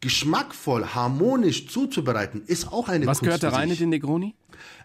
geschmackvoll, 0.00 0.86
harmonisch 0.86 1.68
zuzubereiten, 1.68 2.42
ist 2.46 2.72
auch 2.72 2.88
eine 2.88 3.06
Was 3.06 3.18
Kunst. 3.18 3.24
gehört 3.24 3.42
da 3.42 3.50
rein 3.50 3.70
in 3.70 3.76
den 3.76 3.88
Negroni? 3.90 4.34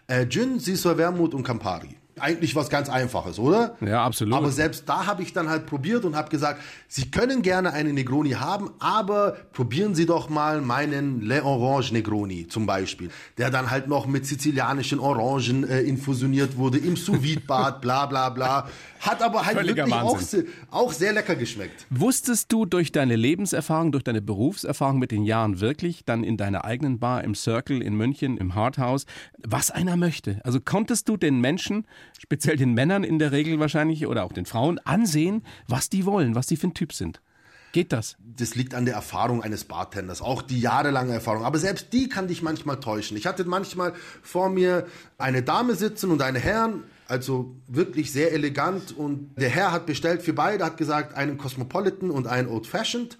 Äh, 0.06 0.26
Gin, 0.28 0.60
Sisor 0.60 0.98
Wermut 0.98 1.34
und 1.34 1.42
Campari. 1.42 1.95
Eigentlich 2.18 2.56
was 2.56 2.70
ganz 2.70 2.88
Einfaches, 2.88 3.38
oder? 3.38 3.76
Ja, 3.82 4.02
absolut. 4.02 4.34
Aber 4.34 4.50
selbst 4.50 4.88
da 4.88 5.04
habe 5.04 5.22
ich 5.22 5.34
dann 5.34 5.50
halt 5.50 5.66
probiert 5.66 6.06
und 6.06 6.16
habe 6.16 6.30
gesagt, 6.30 6.62
Sie 6.88 7.10
können 7.10 7.42
gerne 7.42 7.74
einen 7.74 7.94
Negroni 7.94 8.30
haben, 8.30 8.70
aber 8.78 9.36
probieren 9.52 9.94
Sie 9.94 10.06
doch 10.06 10.30
mal 10.30 10.62
meinen 10.62 11.20
Le 11.20 11.44
Orange 11.44 11.92
Negroni 11.92 12.48
zum 12.48 12.64
Beispiel, 12.64 13.10
der 13.36 13.50
dann 13.50 13.70
halt 13.70 13.88
noch 13.88 14.06
mit 14.06 14.24
sizilianischen 14.24 14.98
Orangen 14.98 15.68
äh, 15.68 15.82
infusioniert 15.82 16.56
wurde 16.56 16.78
im 16.78 16.96
sous 16.96 17.18
bad 17.46 17.82
bla 17.82 18.06
bla 18.06 18.30
bla. 18.30 18.68
Hat 19.00 19.22
aber 19.22 19.44
halt 19.44 19.58
Völliger 19.58 19.86
wirklich 19.86 20.48
auch, 20.70 20.84
auch 20.86 20.92
sehr 20.92 21.12
lecker 21.12 21.34
geschmeckt. 21.34 21.86
Wusstest 21.90 22.50
du 22.50 22.64
durch 22.64 22.92
deine 22.92 23.14
Lebenserfahrung, 23.14 23.92
durch 23.92 24.04
deine 24.04 24.22
Berufserfahrung 24.22 24.98
mit 24.98 25.10
den 25.10 25.24
Jahren 25.24 25.60
wirklich 25.60 26.04
dann 26.06 26.24
in 26.24 26.38
deiner 26.38 26.64
eigenen 26.64 26.98
Bar 26.98 27.24
im 27.24 27.34
Circle 27.34 27.82
in 27.82 27.94
München, 27.94 28.38
im 28.38 28.54
Hardhouse, 28.54 29.04
was 29.46 29.70
einer 29.70 29.96
möchte? 29.96 30.40
Also 30.44 30.60
konntest 30.60 31.08
du 31.10 31.16
den 31.16 31.40
Menschen, 31.40 31.86
speziell 32.18 32.56
den 32.56 32.74
Männern 32.74 33.04
in 33.04 33.18
der 33.18 33.32
Regel 33.32 33.58
wahrscheinlich 33.60 34.06
oder 34.06 34.24
auch 34.24 34.32
den 34.32 34.46
Frauen, 34.46 34.78
ansehen, 34.80 35.42
was 35.68 35.88
die 35.88 36.04
wollen, 36.04 36.34
was 36.34 36.46
die 36.46 36.56
für 36.56 36.68
ein 36.68 36.74
Typ 36.74 36.92
sind? 36.92 37.20
Geht 37.72 37.92
das? 37.92 38.16
das 38.38 38.54
liegt 38.54 38.74
an 38.74 38.84
der 38.84 38.94
Erfahrung 38.94 39.42
eines 39.42 39.64
Bartenders, 39.64 40.20
auch 40.20 40.42
die 40.42 40.60
jahrelange 40.60 41.12
Erfahrung. 41.12 41.44
Aber 41.44 41.58
selbst 41.58 41.92
die 41.92 42.08
kann 42.08 42.28
dich 42.28 42.42
manchmal 42.42 42.80
täuschen. 42.80 43.16
Ich 43.16 43.26
hatte 43.26 43.44
manchmal 43.44 43.94
vor 44.22 44.50
mir 44.50 44.86
eine 45.18 45.42
Dame 45.42 45.74
sitzen 45.74 46.10
und 46.10 46.22
einen 46.22 46.36
Herrn, 46.36 46.84
also 47.08 47.54
wirklich 47.66 48.12
sehr 48.12 48.32
elegant. 48.32 48.96
Und 48.96 49.30
der 49.36 49.48
Herr 49.48 49.72
hat 49.72 49.86
bestellt 49.86 50.22
für 50.22 50.32
beide, 50.32 50.64
hat 50.64 50.76
gesagt, 50.76 51.14
einen 51.16 51.38
Cosmopolitan 51.38 52.10
und 52.10 52.26
einen 52.26 52.48
Old 52.48 52.66
Fashioned. 52.66 53.16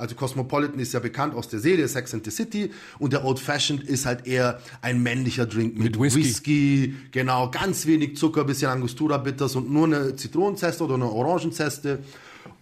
Also 0.00 0.14
Cosmopolitan 0.14 0.80
ist 0.80 0.92
ja 0.92 1.00
bekannt 1.00 1.34
aus 1.34 1.48
der 1.48 1.60
Serie 1.60 1.86
Sex 1.86 2.14
and 2.14 2.24
the 2.24 2.30
City 2.30 2.70
und 2.98 3.12
der 3.12 3.24
Old 3.24 3.38
Fashioned 3.38 3.84
ist 3.84 4.06
halt 4.06 4.26
eher 4.26 4.60
ein 4.80 5.02
männlicher 5.02 5.46
Drink 5.46 5.74
mit, 5.74 5.98
mit 5.98 6.00
Whisky. 6.00 6.20
Whisky. 6.20 6.94
Genau, 7.12 7.50
ganz 7.50 7.86
wenig 7.86 8.16
Zucker, 8.16 8.44
bisschen 8.44 8.70
Angostura 8.70 9.18
Bitters 9.18 9.56
und 9.56 9.70
nur 9.70 9.86
eine 9.86 10.16
Zitronenzeste 10.16 10.84
oder 10.84 10.94
eine 10.94 11.10
Orangenzeste. 11.10 12.00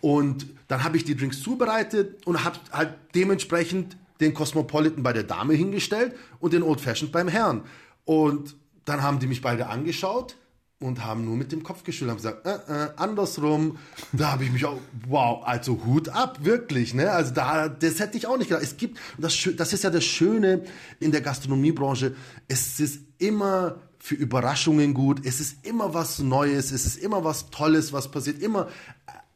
Und 0.01 0.47
dann 0.67 0.85
habe 0.85 0.97
ich 0.97 1.05
die 1.05 1.17
Drinks 1.17 1.41
zubereitet 1.41 2.27
und 2.27 2.45
habe 2.45 2.59
halt 2.73 2.95
dementsprechend 3.15 3.97
den 4.21 4.35
Cosmopolitan 4.35 5.03
bei 5.03 5.13
der 5.13 5.23
Dame 5.23 5.55
hingestellt 5.55 6.15
und 6.41 6.53
den 6.53 6.63
Old 6.63 6.81
Fashioned 6.81 7.13
beim 7.13 7.29
Herrn. 7.29 7.63
Und 8.05 8.57
dann 8.85 9.03
haben 9.03 9.19
die 9.19 9.27
mich 9.27 9.43
beide 9.43 9.69
angeschaut 9.69 10.37
und 10.81 11.05
haben 11.05 11.25
nur 11.25 11.37
mit 11.37 11.51
dem 11.51 11.65
Kopf 11.65 11.83
geschüttelt, 11.83 12.11
haben 12.11 12.17
gesagt, 12.19 12.47
äh, 12.47 12.85
äh, 12.85 12.91
andersrum. 12.97 13.79
Da 14.13 14.33
habe 14.33 14.45
ich 14.45 14.53
mich 14.53 14.65
auch, 14.65 14.79
wow, 15.09 15.43
also 15.45 15.81
Hut 15.85 16.09
ab, 16.09 16.45
wirklich, 16.45 16.95
ne? 16.95 17.11
Also 17.11 17.35
da, 17.35 17.69
das 17.69 17.99
hätte 17.99 18.17
ich 18.17 18.27
auch 18.27 18.39
nicht 18.39 18.49
gedacht. 18.49 18.63
Es 18.63 18.77
gibt, 18.77 18.99
das, 19.19 19.37
das 19.57 19.73
ist 19.73 19.83
ja 19.83 19.91
das 19.91 20.05
Schöne 20.05 20.63
in 21.01 21.11
der 21.11 21.21
Gastronomiebranche, 21.21 22.15
es 22.47 22.79
ist 22.79 23.01
immer 23.19 23.81
für 23.99 24.15
Überraschungen 24.15 24.95
gut, 24.95 25.27
es 25.27 25.41
ist 25.41 25.67
immer 25.67 25.95
was 25.95 26.21
Neues, 26.21 26.71
es 26.71 26.87
ist 26.87 26.97
immer 26.97 27.25
was 27.25 27.51
Tolles, 27.51 27.93
was 27.93 28.09
passiert, 28.11 28.41
immer 28.41 28.69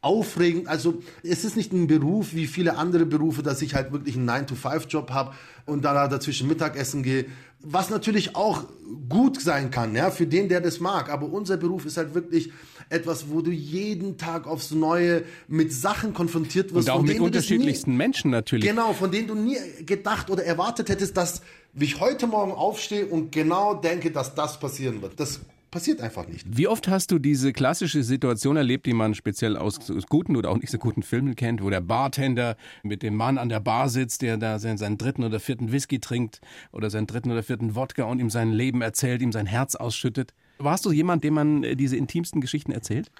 aufregend. 0.03 0.67
Also 0.67 1.01
es 1.23 1.43
ist 1.45 1.55
nicht 1.55 1.71
ein 1.71 1.87
Beruf 1.87 2.33
wie 2.33 2.45
viele 2.45 2.77
andere 2.77 3.05
Berufe, 3.05 3.41
dass 3.41 3.61
ich 3.61 3.73
halt 3.73 3.91
wirklich 3.91 4.15
einen 4.15 4.29
9-to-5-Job 4.29 5.11
habe 5.11 5.33
und 5.65 5.83
da 5.83 6.07
dazwischen 6.07 6.47
Mittagessen 6.47 7.03
gehe. 7.03 7.25
Was 7.61 7.89
natürlich 7.89 8.35
auch 8.35 8.65
gut 9.07 9.41
sein 9.41 9.71
kann, 9.71 9.95
ja, 9.95 10.11
für 10.11 10.27
den, 10.27 10.49
der 10.49 10.59
das 10.59 10.81
mag. 10.81 11.09
Aber 11.09 11.27
unser 11.27 11.55
Beruf 11.55 11.85
ist 11.85 11.95
halt 11.95 12.13
wirklich 12.13 12.51
etwas, 12.89 13.29
wo 13.29 13.39
du 13.39 13.51
jeden 13.51 14.17
Tag 14.17 14.45
aufs 14.45 14.71
Neue 14.71 15.23
mit 15.47 15.71
Sachen 15.71 16.13
konfrontiert 16.13 16.73
wirst. 16.73 16.89
Und 16.89 16.93
auch 16.95 17.01
mit 17.01 17.21
unterschiedlichsten 17.21 17.91
nie, 17.91 17.97
Menschen 17.97 18.31
natürlich. 18.31 18.65
Genau, 18.65 18.91
von 18.91 19.09
denen 19.09 19.29
du 19.29 19.35
nie 19.35 19.57
gedacht 19.85 20.29
oder 20.29 20.43
erwartet 20.43 20.89
hättest, 20.89 21.15
dass 21.15 21.41
ich 21.73 22.01
heute 22.01 22.27
Morgen 22.27 22.51
aufstehe 22.51 23.05
und 23.05 23.31
genau 23.31 23.73
denke, 23.73 24.11
dass 24.11 24.35
das 24.35 24.59
passieren 24.59 25.01
wird. 25.01 25.17
Das 25.17 25.39
passiert 25.73 26.01
einfach 26.01 26.27
nicht. 26.27 26.45
Wie 26.47 26.67
oft 26.67 26.87
hast 26.87 27.09
du 27.09 27.17
diese 27.17 27.51
klassische 27.51 28.03
Situation 28.03 28.57
erlebt, 28.57 28.85
die 28.85 28.93
man 28.93 29.15
speziell 29.15 29.57
aus 29.57 29.79
guten 30.07 30.37
oder 30.37 30.51
auch 30.51 30.57
nicht 30.57 30.69
so 30.69 30.77
guten 30.77 31.01
Filmen 31.01 31.35
kennt, 31.35 31.63
wo 31.63 31.69
der 31.71 31.81
Bartender 31.81 32.55
mit 32.83 33.01
dem 33.01 33.15
Mann 33.15 33.39
an 33.39 33.49
der 33.49 33.59
Bar 33.59 33.89
sitzt, 33.89 34.21
der 34.21 34.37
da 34.37 34.59
seinen 34.59 34.99
dritten 34.99 35.23
oder 35.23 35.39
vierten 35.39 35.71
Whisky 35.71 35.99
trinkt 35.99 36.41
oder 36.71 36.91
seinen 36.91 37.07
dritten 37.07 37.31
oder 37.31 37.41
vierten 37.41 37.75
Wodka 37.75 38.03
und 38.03 38.19
ihm 38.19 38.29
sein 38.29 38.51
Leben 38.51 38.83
erzählt, 38.83 39.23
ihm 39.23 39.31
sein 39.31 39.47
Herz 39.47 39.73
ausschüttet? 39.73 40.35
Warst 40.59 40.85
du 40.85 40.91
jemand, 40.91 41.23
dem 41.23 41.33
man 41.33 41.63
äh, 41.63 41.75
diese 41.75 41.97
intimsten 41.97 42.39
Geschichten 42.39 42.71
erzählt? 42.71 43.11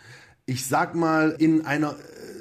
Ich 0.46 0.68
sag 0.68 0.94
mal, 0.94 1.36
in 1.40 1.66
einer, 1.66 1.96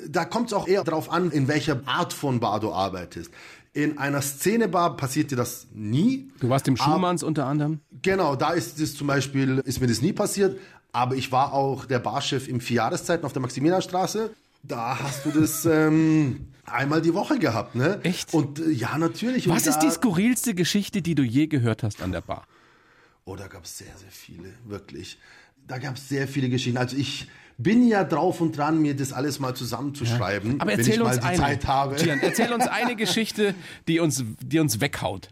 da 0.08 0.26
kommt 0.26 0.48
es 0.48 0.52
auch 0.52 0.68
eher 0.68 0.84
darauf 0.84 1.10
an, 1.10 1.30
in 1.30 1.48
welcher 1.48 1.80
Art 1.86 2.12
von 2.12 2.38
Bar 2.38 2.60
du 2.60 2.70
arbeitest. 2.72 3.30
In 3.74 3.96
einer 3.96 4.20
Szenebar 4.20 4.96
passiert 4.96 5.30
dir 5.30 5.36
das 5.36 5.66
nie. 5.72 6.30
Du 6.40 6.50
warst 6.50 6.68
im 6.68 6.76
Schumanns 6.76 7.22
unter 7.22 7.46
anderem? 7.46 7.80
Genau, 8.02 8.36
da 8.36 8.50
ist 8.50 8.78
es 8.78 8.94
zum 8.94 9.06
Beispiel, 9.06 9.62
ist 9.64 9.80
mir 9.80 9.86
das 9.86 10.02
nie 10.02 10.12
passiert. 10.12 10.58
Aber 10.92 11.16
ich 11.16 11.32
war 11.32 11.54
auch 11.54 11.86
der 11.86 11.98
Barchef 11.98 12.48
im 12.48 12.60
Vierjahreszeiten 12.60 13.24
auf 13.24 13.32
der 13.32 13.40
Maximilianstraße. 13.40 14.34
Da 14.62 14.98
hast 14.98 15.24
du 15.24 15.30
das 15.30 15.64
ähm, 15.66 16.48
einmal 16.66 17.00
die 17.00 17.14
Woche 17.14 17.38
gehabt, 17.38 17.74
ne? 17.74 18.00
Echt? 18.02 18.34
Und 18.34 18.58
äh, 18.58 18.70
ja, 18.70 18.98
natürlich. 18.98 19.48
Was 19.48 19.66
ist 19.66 19.78
die 19.78 19.90
skurrilste 19.90 20.54
Geschichte, 20.54 21.00
die 21.00 21.14
du 21.14 21.22
je 21.22 21.46
gehört 21.46 21.82
hast 21.82 22.02
an 22.02 22.12
der 22.12 22.20
Bar? 22.20 22.46
Oh, 23.24 23.36
da 23.36 23.46
gab 23.46 23.64
es 23.64 23.78
sehr, 23.78 23.96
sehr 23.96 24.10
viele, 24.10 24.52
wirklich. 24.66 25.18
Da 25.66 25.78
gab 25.78 25.96
es 25.96 26.08
sehr 26.08 26.28
viele 26.28 26.50
Geschichten. 26.50 26.76
Also 26.76 26.96
ich 26.96 27.28
bin 27.62 27.86
ja 27.86 28.04
drauf 28.04 28.40
und 28.40 28.56
dran, 28.56 28.80
mir 28.80 28.94
das 28.94 29.12
alles 29.12 29.38
mal 29.38 29.54
zusammenzuschreiben, 29.54 30.58
ja. 30.58 30.66
Wenn 30.66 30.80
ich 30.80 30.98
mal 30.98 31.16
die 31.16 31.22
eine, 31.22 31.38
Zeit 31.38 31.66
habe. 31.66 31.96
Gian, 31.96 32.20
erzähl 32.20 32.52
uns 32.52 32.66
eine 32.66 32.96
Geschichte, 32.96 33.54
die 33.88 34.00
uns, 34.00 34.24
die 34.40 34.58
uns 34.58 34.80
weghaut. 34.80 35.28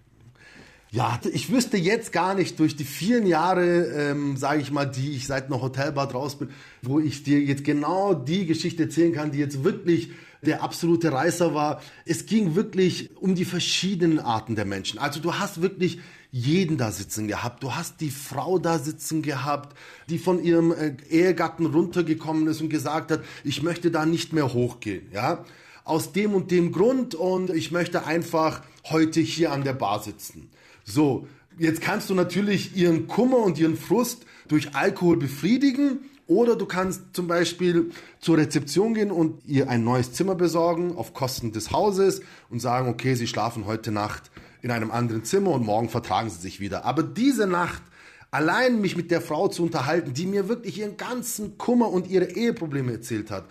Ja, 0.92 1.20
ich 1.32 1.52
wüsste 1.52 1.76
jetzt 1.76 2.12
gar 2.12 2.34
nicht 2.34 2.58
durch 2.58 2.74
die 2.74 2.84
vielen 2.84 3.24
Jahre, 3.24 3.84
ähm, 3.84 4.36
sage 4.36 4.60
ich 4.60 4.72
mal, 4.72 4.86
die 4.86 5.12
ich 5.12 5.28
seit 5.28 5.46
einer 5.46 5.62
Hotelbar 5.62 6.10
raus 6.10 6.36
bin, 6.36 6.50
wo 6.82 6.98
ich 6.98 7.22
dir 7.22 7.40
jetzt 7.40 7.62
genau 7.62 8.12
die 8.12 8.44
Geschichte 8.44 8.84
erzählen 8.84 9.12
kann, 9.12 9.30
die 9.30 9.38
jetzt 9.38 9.62
wirklich 9.62 10.10
der 10.42 10.62
absolute 10.62 11.12
Reißer 11.12 11.54
war. 11.54 11.80
Es 12.06 12.26
ging 12.26 12.56
wirklich 12.56 13.10
um 13.16 13.36
die 13.36 13.44
verschiedenen 13.44 14.18
Arten 14.18 14.56
der 14.56 14.64
Menschen. 14.64 14.98
Also 14.98 15.20
du 15.20 15.34
hast 15.34 15.62
wirklich 15.62 16.00
jeden 16.32 16.76
da 16.76 16.92
sitzen 16.92 17.28
gehabt. 17.28 17.62
Du 17.62 17.74
hast 17.74 18.00
die 18.00 18.10
Frau 18.10 18.58
da 18.58 18.78
sitzen 18.78 19.22
gehabt, 19.22 19.76
die 20.08 20.18
von 20.18 20.42
ihrem 20.42 20.72
äh, 20.72 20.94
Ehegatten 21.08 21.66
runtergekommen 21.66 22.46
ist 22.46 22.60
und 22.60 22.68
gesagt 22.68 23.10
hat, 23.10 23.20
ich 23.44 23.62
möchte 23.62 23.90
da 23.90 24.06
nicht 24.06 24.32
mehr 24.32 24.52
hochgehen, 24.52 25.08
ja. 25.12 25.44
Aus 25.84 26.12
dem 26.12 26.34
und 26.34 26.50
dem 26.50 26.72
Grund 26.72 27.14
und 27.14 27.50
ich 27.50 27.72
möchte 27.72 28.06
einfach 28.06 28.62
heute 28.90 29.20
hier 29.20 29.50
an 29.50 29.64
der 29.64 29.72
Bar 29.72 30.02
sitzen. 30.02 30.50
So, 30.84 31.26
jetzt 31.58 31.80
kannst 31.80 32.10
du 32.10 32.14
natürlich 32.14 32.76
ihren 32.76 33.08
Kummer 33.08 33.38
und 33.38 33.58
ihren 33.58 33.76
Frust 33.76 34.24
durch 34.46 34.74
Alkohol 34.76 35.16
befriedigen 35.16 35.98
oder 36.26 36.54
du 36.54 36.66
kannst 36.66 37.02
zum 37.12 37.26
Beispiel 37.26 37.90
zur 38.20 38.36
Rezeption 38.36 38.94
gehen 38.94 39.10
und 39.10 39.44
ihr 39.46 39.68
ein 39.68 39.82
neues 39.82 40.12
Zimmer 40.12 40.36
besorgen 40.36 40.96
auf 40.96 41.12
Kosten 41.12 41.50
des 41.50 41.72
Hauses 41.72 42.20
und 42.50 42.60
sagen, 42.60 42.88
okay, 42.88 43.16
sie 43.16 43.26
schlafen 43.26 43.66
heute 43.66 43.90
Nacht 43.90 44.30
in 44.62 44.70
einem 44.70 44.90
anderen 44.90 45.24
Zimmer 45.24 45.50
und 45.52 45.64
morgen 45.64 45.88
vertragen 45.88 46.30
sie 46.30 46.40
sich 46.40 46.60
wieder. 46.60 46.84
Aber 46.84 47.02
diese 47.02 47.46
Nacht 47.46 47.82
allein 48.30 48.80
mich 48.80 48.96
mit 48.96 49.10
der 49.10 49.20
Frau 49.20 49.48
zu 49.48 49.62
unterhalten, 49.62 50.14
die 50.14 50.26
mir 50.26 50.48
wirklich 50.48 50.78
ihren 50.78 50.96
ganzen 50.96 51.58
Kummer 51.58 51.90
und 51.90 52.08
ihre 52.08 52.26
Eheprobleme 52.26 52.92
erzählt 52.92 53.30
hat, 53.30 53.44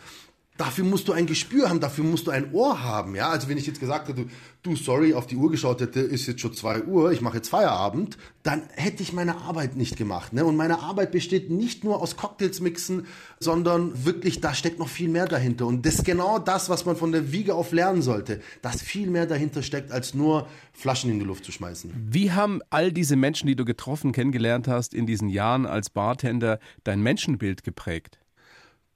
dafür 0.60 0.84
musst 0.84 1.08
du 1.08 1.14
ein 1.14 1.26
Gespür 1.26 1.70
haben, 1.70 1.80
dafür 1.80 2.04
musst 2.04 2.28
du 2.28 2.32
ein 2.32 2.54
Ohr 2.54 2.84
haben. 2.84 3.16
Ja, 3.16 3.30
also 3.30 3.48
wenn 3.48 3.58
ich 3.58 3.66
jetzt 3.66 3.80
gesagt 3.80 4.10
hätte, 4.10 4.26
du, 4.62 4.76
sorry, 4.76 5.14
auf 5.14 5.26
die 5.26 5.38
Uhr 5.38 5.50
geschaut 5.50 5.80
hätte, 5.80 6.02
ist 6.02 6.28
jetzt 6.28 6.42
schon 6.42 6.54
zwei 6.54 6.84
Uhr, 6.84 7.14
ich 7.14 7.22
mache 7.22 7.38
jetzt 7.38 7.48
Feierabend, 7.48 8.18
dann 8.44 8.64
hätte 8.76 9.02
ich 9.02 9.14
meine 9.14 9.38
Arbeit 9.38 9.78
nicht 9.78 9.96
gemacht. 9.96 10.34
Ne? 10.34 10.44
Und 10.44 10.58
meine 10.58 10.80
Arbeit 10.80 11.12
besteht 11.12 11.50
nicht 11.50 11.86
nur 11.86 12.02
aus 12.02 12.18
Cocktails 12.18 12.60
mixen, 12.60 13.08
sondern 13.40 14.06
wirklich, 14.06 14.42
da 14.42 14.54
steckt 14.54 14.80
noch 14.80 14.90
viel 14.90 15.08
mehr 15.08 15.28
dahinter. 15.28 15.66
Und 15.66 15.86
das 15.86 15.96
ist 15.96 16.06
genau 16.06 16.40
das, 16.40 16.70
was 16.70 16.86
man 16.86 16.98
von 16.98 17.14
der 17.14 17.32
Wiege 17.32 17.56
auf 17.56 17.72
lernen 17.72 18.02
sollte, 18.02 18.42
dass 18.62 18.82
viel 18.82 19.10
mehr 19.10 19.28
dahinter 19.28 19.64
steckt, 19.64 19.94
als 19.94 20.14
nur 20.14 20.46
Flaschen 20.74 21.10
in 21.10 21.20
die 21.20 21.26
Luft 21.26 21.46
zu 21.46 21.54
schmeißen. 21.54 21.94
Wie 22.12 22.34
haben 22.34 22.60
all 22.70 22.92
diese 22.92 23.16
Menschen, 23.16 23.48
die 23.48 23.56
du 23.56 23.64
getroffen, 23.64 24.12
kennengelernt 24.12 24.68
hast, 24.68 24.94
in 24.94 25.06
diesen 25.06 25.30
Jahren 25.30 25.66
als 25.66 25.90
Bartender 25.90 26.60
dein 26.84 27.02
Menschenbild 27.02 27.64
geprägt? 27.64 28.20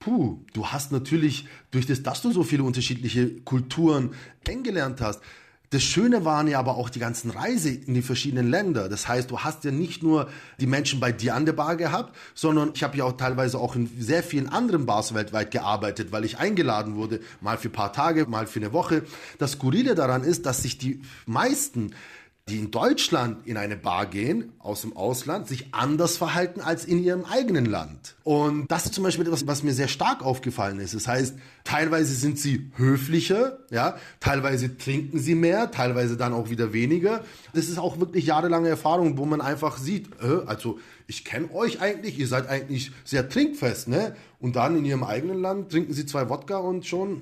Puh, 0.04 0.40
du 0.52 0.68
hast 0.68 0.92
natürlich 0.92 1.48
durch 1.72 1.86
das, 1.86 2.04
dass 2.04 2.22
du 2.22 2.32
so 2.32 2.44
viele 2.44 2.64
unterschiedliche 2.64 3.30
Kulturen 3.42 4.12
kennengelernt 4.44 5.00
hast, 5.00 5.22
das 5.70 5.82
Schöne 5.82 6.24
waren 6.24 6.48
ja 6.48 6.60
aber 6.60 6.76
auch 6.76 6.90
die 6.90 7.00
ganzen 7.00 7.32
Reise 7.32 7.70
in 7.70 7.96
die 7.96 8.04
verschiedenen 8.04 8.48
Länder. 8.48 8.90
Das 8.90 9.08
heißt, 9.08 9.32
du 9.32 9.40
hast 9.40 9.64
ja 9.64 9.72
nicht 9.72 10.04
nur 10.04 10.30
die 10.60 10.68
Menschen 10.68 11.00
bei 11.00 11.12
dir 11.12 11.34
an 11.34 11.48
der 11.48 11.54
Bar 11.54 11.78
gehabt, 11.78 12.16
sondern 12.36 12.74
ich 12.76 12.84
habe 12.84 12.96
ja 12.98 13.06
auch 13.06 13.14
teilweise 13.14 13.58
auch 13.58 13.76
in 13.76 13.90
sehr 13.98 14.22
vielen 14.22 14.50
anderen 14.50 14.86
Bars 14.86 15.16
weltweit 15.16 15.50
gearbeitet, 15.50 16.12
weil 16.12 16.26
ich 16.26 16.38
eingeladen 16.38 16.96
wurde, 16.96 17.22
mal 17.42 17.58
für 17.58 17.70
ein 17.70 17.72
paar 17.72 17.92
Tage, 17.92 18.28
mal 18.28 18.46
für 18.46 18.60
eine 18.60 18.72
Woche. 18.72 19.04
Das 19.40 19.54
Skurrile 19.54 19.96
daran 19.96 20.24
ist, 20.24 20.46
dass 20.46 20.62
sich 20.62 20.78
die 20.78 21.02
meisten 21.26 21.96
die 22.50 22.58
in 22.58 22.72
Deutschland 22.72 23.48
in 23.48 23.56
eine 23.56 23.78
Bar 23.78 24.06
gehen, 24.06 24.52
aus 24.60 24.82
dem 24.82 24.98
Ausland, 24.98 25.48
sich 25.48 25.74
anders 25.74 26.18
verhalten 26.18 26.60
als 26.60 26.84
in 26.84 27.02
ihrem 27.02 27.24
eigenen 27.24 27.66
Land. 27.66 28.16
Und 28.24 28.70
das 28.70 28.84
ist 28.84 28.94
zum 28.94 29.06
Beispiel 29.06 29.26
etwas, 29.26 29.48
was 29.48 29.64
mir 29.64 29.74
sehr 29.74 29.88
stark 29.88 30.22
aufgefallen 30.22 30.80
ist. 30.80 30.94
Das 30.94 31.08
heißt, 31.08 31.36
teilweise 31.64 32.14
sind 32.14 32.38
sie 32.38 32.70
höflicher, 32.76 33.60
ja, 33.72 33.96
teilweise 34.20 34.78
trinken 34.78 35.20
sie 35.20 35.36
mehr, 35.36 35.72
teilweise 35.72 36.18
dann 36.18 36.34
auch 36.34 36.50
wieder 36.50 36.74
weniger. 36.74 37.24
Das 37.54 37.70
ist 37.70 37.78
auch 37.78 38.00
wirklich 38.02 38.26
jahrelange 38.26 38.68
Erfahrung, 38.68 39.18
wo 39.18 39.26
man 39.26 39.40
einfach 39.40 39.78
sieht, 39.78 40.10
äh, 40.22 40.46
also 40.46 40.80
ich 41.08 41.24
kenne 41.24 41.50
euch 41.54 41.80
eigentlich, 41.80 42.20
ihr 42.20 42.28
seid 42.28 42.50
eigentlich 42.50 42.92
sehr 43.06 43.30
trinkfest, 43.30 43.88
ne? 43.88 44.16
Und 44.40 44.58
dann 44.58 44.78
in 44.78 44.84
ihrem 44.84 45.04
eigenen 45.04 45.42
Land 45.42 45.72
trinken 45.72 45.94
sie 45.94 46.06
zwei 46.06 46.30
Wodka 46.30 46.58
und 46.58 46.86
schon 46.86 47.22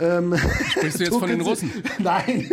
ähm, 0.00 0.36
Sprichst 0.70 1.00
du 1.00 1.04
jetzt 1.04 1.14
von 1.18 1.28
den 1.28 1.40
Russen? 1.40 1.70
Nein. 1.98 2.48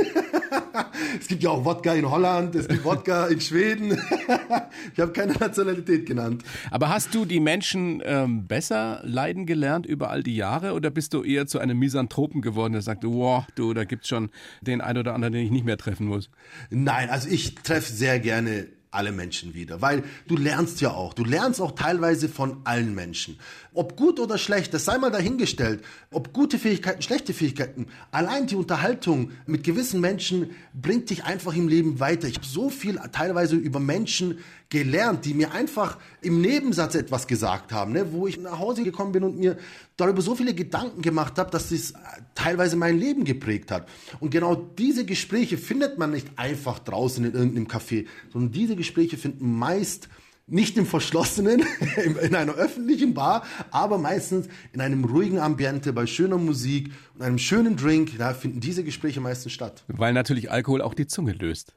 es 1.20 1.28
gibt 1.28 1.44
ja 1.44 1.50
auch 1.50 1.66
Wodka 1.66 1.94
in 1.94 2.10
Holland, 2.10 2.56
es 2.56 2.68
gibt 2.68 2.84
Wodka 2.84 3.28
in 3.28 3.42
Schweden. 3.42 3.92
ich 4.94 5.00
habe 5.00 5.12
keine 5.12 5.34
Nationalität 5.34 6.06
genannt. 6.06 6.44
Aber 6.72 6.90
hast 6.90 7.14
du 7.14 7.26
die 7.26 7.40
Menschen 7.40 8.02
ähm, 8.06 8.48
besser 8.48 9.02
leiden 9.04 9.46
gelernt 9.46 9.86
über 9.86 10.10
all 10.10 10.24
die 10.24 10.36
Jahre 10.36 10.74
oder 10.74 10.90
bist 10.90 11.14
du 11.14 11.24
eher 11.24 11.48
zu 11.48 11.60
einem 11.60 11.78
Misanthropen 11.80 12.42
geworden, 12.42 12.74
der 12.74 12.82
sagt, 12.82 13.04
wow, 13.04 13.46
du, 13.56 13.74
da 13.74 13.84
gibt's 13.84 14.08
schon 14.08 14.30
den 14.62 14.82
einen 14.82 15.00
oder 15.00 15.14
anderen, 15.14 15.34
den 15.34 15.46
ich 15.46 15.52
nicht 15.52 15.66
mehr 15.66 15.78
treffen 15.78 16.08
muss? 16.08 16.30
Nein, 16.70 17.10
also 17.10 17.30
ich 17.30 17.56
treffe 17.56 17.92
sehr 17.92 18.20
gerne 18.20 18.68
alle 18.96 19.12
Menschen 19.12 19.54
wieder, 19.54 19.82
weil 19.82 20.04
du 20.28 20.38
lernst 20.38 20.82
ja 20.82 20.92
auch, 20.92 21.14
du 21.14 21.24
lernst 21.24 21.62
auch 21.62 21.74
teilweise 21.74 22.30
von 22.30 22.62
allen 22.64 22.96
Menschen. 22.96 23.38
Ob 23.74 23.98
gut 23.98 24.20
oder 24.20 24.38
schlecht, 24.38 24.74
das 24.74 24.86
sei 24.86 24.98
mal 24.98 25.12
dahingestellt, 25.12 25.84
ob 26.12 26.34
gute 26.34 26.58
Fähigkeiten, 26.58 27.02
schlechte 27.02 27.34
Fähigkeiten, 27.34 27.88
allein 28.12 28.48
die 28.48 28.56
Unterhaltung 28.56 29.32
mit 29.46 29.64
gewissen 29.64 30.02
Menschen 30.02 30.52
bringt 30.74 31.10
dich 31.10 31.26
einfach 31.26 31.56
im 31.56 31.68
Leben 31.68 32.00
weiter. 32.00 32.28
Ich 32.28 32.36
habe 32.36 32.46
so 32.46 32.70
viel 32.70 33.00
teilweise 33.12 33.56
über 33.56 33.80
Menschen 33.80 34.40
gelernt, 34.70 35.26
die 35.26 35.34
mir 35.34 35.52
einfach 35.52 35.98
im 36.22 36.42
Nebensatz 36.42 36.96
etwas 36.96 37.28
gesagt 37.28 37.72
haben, 37.72 37.94
ne? 37.94 38.12
wo 38.12 38.28
ich 38.28 38.40
nach 38.40 38.60
Hause 38.60 38.84
gekommen 38.84 39.12
bin 39.12 39.24
und 39.24 39.38
mir 39.38 39.58
darüber 39.98 40.22
so 40.22 40.36
viele 40.36 40.54
Gedanken 40.54 41.02
gemacht 41.02 41.38
habe, 41.38 41.52
dass 41.52 41.72
es 41.72 41.94
teilweise 42.34 42.76
mein 42.76 42.98
Leben 42.98 43.24
geprägt 43.24 43.72
hat. 43.72 43.88
Und 44.20 44.32
genau 44.32 44.56
diese 44.56 45.06
Gespräche 45.06 45.58
findet 45.58 45.98
man 45.98 46.12
nicht 46.12 46.28
einfach 46.36 46.80
draußen 46.80 47.24
in 47.24 47.34
irgendeinem 47.34 47.68
Café, 47.68 48.06
sondern 48.32 48.52
diese 48.52 48.76
Gespräche 48.76 49.18
finden 49.18 49.58
meist 49.58 50.10
nicht 50.48 50.78
im 50.78 50.86
verschlossenen, 50.86 51.64
in 52.22 52.36
einer 52.36 52.54
öffentlichen 52.54 53.14
Bar, 53.14 53.44
aber 53.72 53.98
meistens 53.98 54.48
in 54.74 54.82
einem 54.82 55.04
ruhigen 55.04 55.40
Ambiente 55.40 55.92
bei 55.94 56.06
schöner 56.06 56.38
Musik 56.38 56.92
und 57.16 57.24
einem 57.24 57.38
schönen 57.38 57.78
Drink. 57.78 58.18
Da 58.18 58.34
finden 58.34 58.60
diese 58.60 58.84
Gespräche 58.84 59.22
meistens 59.22 59.54
statt. 59.54 59.84
Weil 59.88 60.14
natürlich 60.14 60.52
Alkohol 60.52 60.82
auch 60.82 60.94
die 60.94 61.08
Zunge 61.08 61.34
löst. 61.34 61.76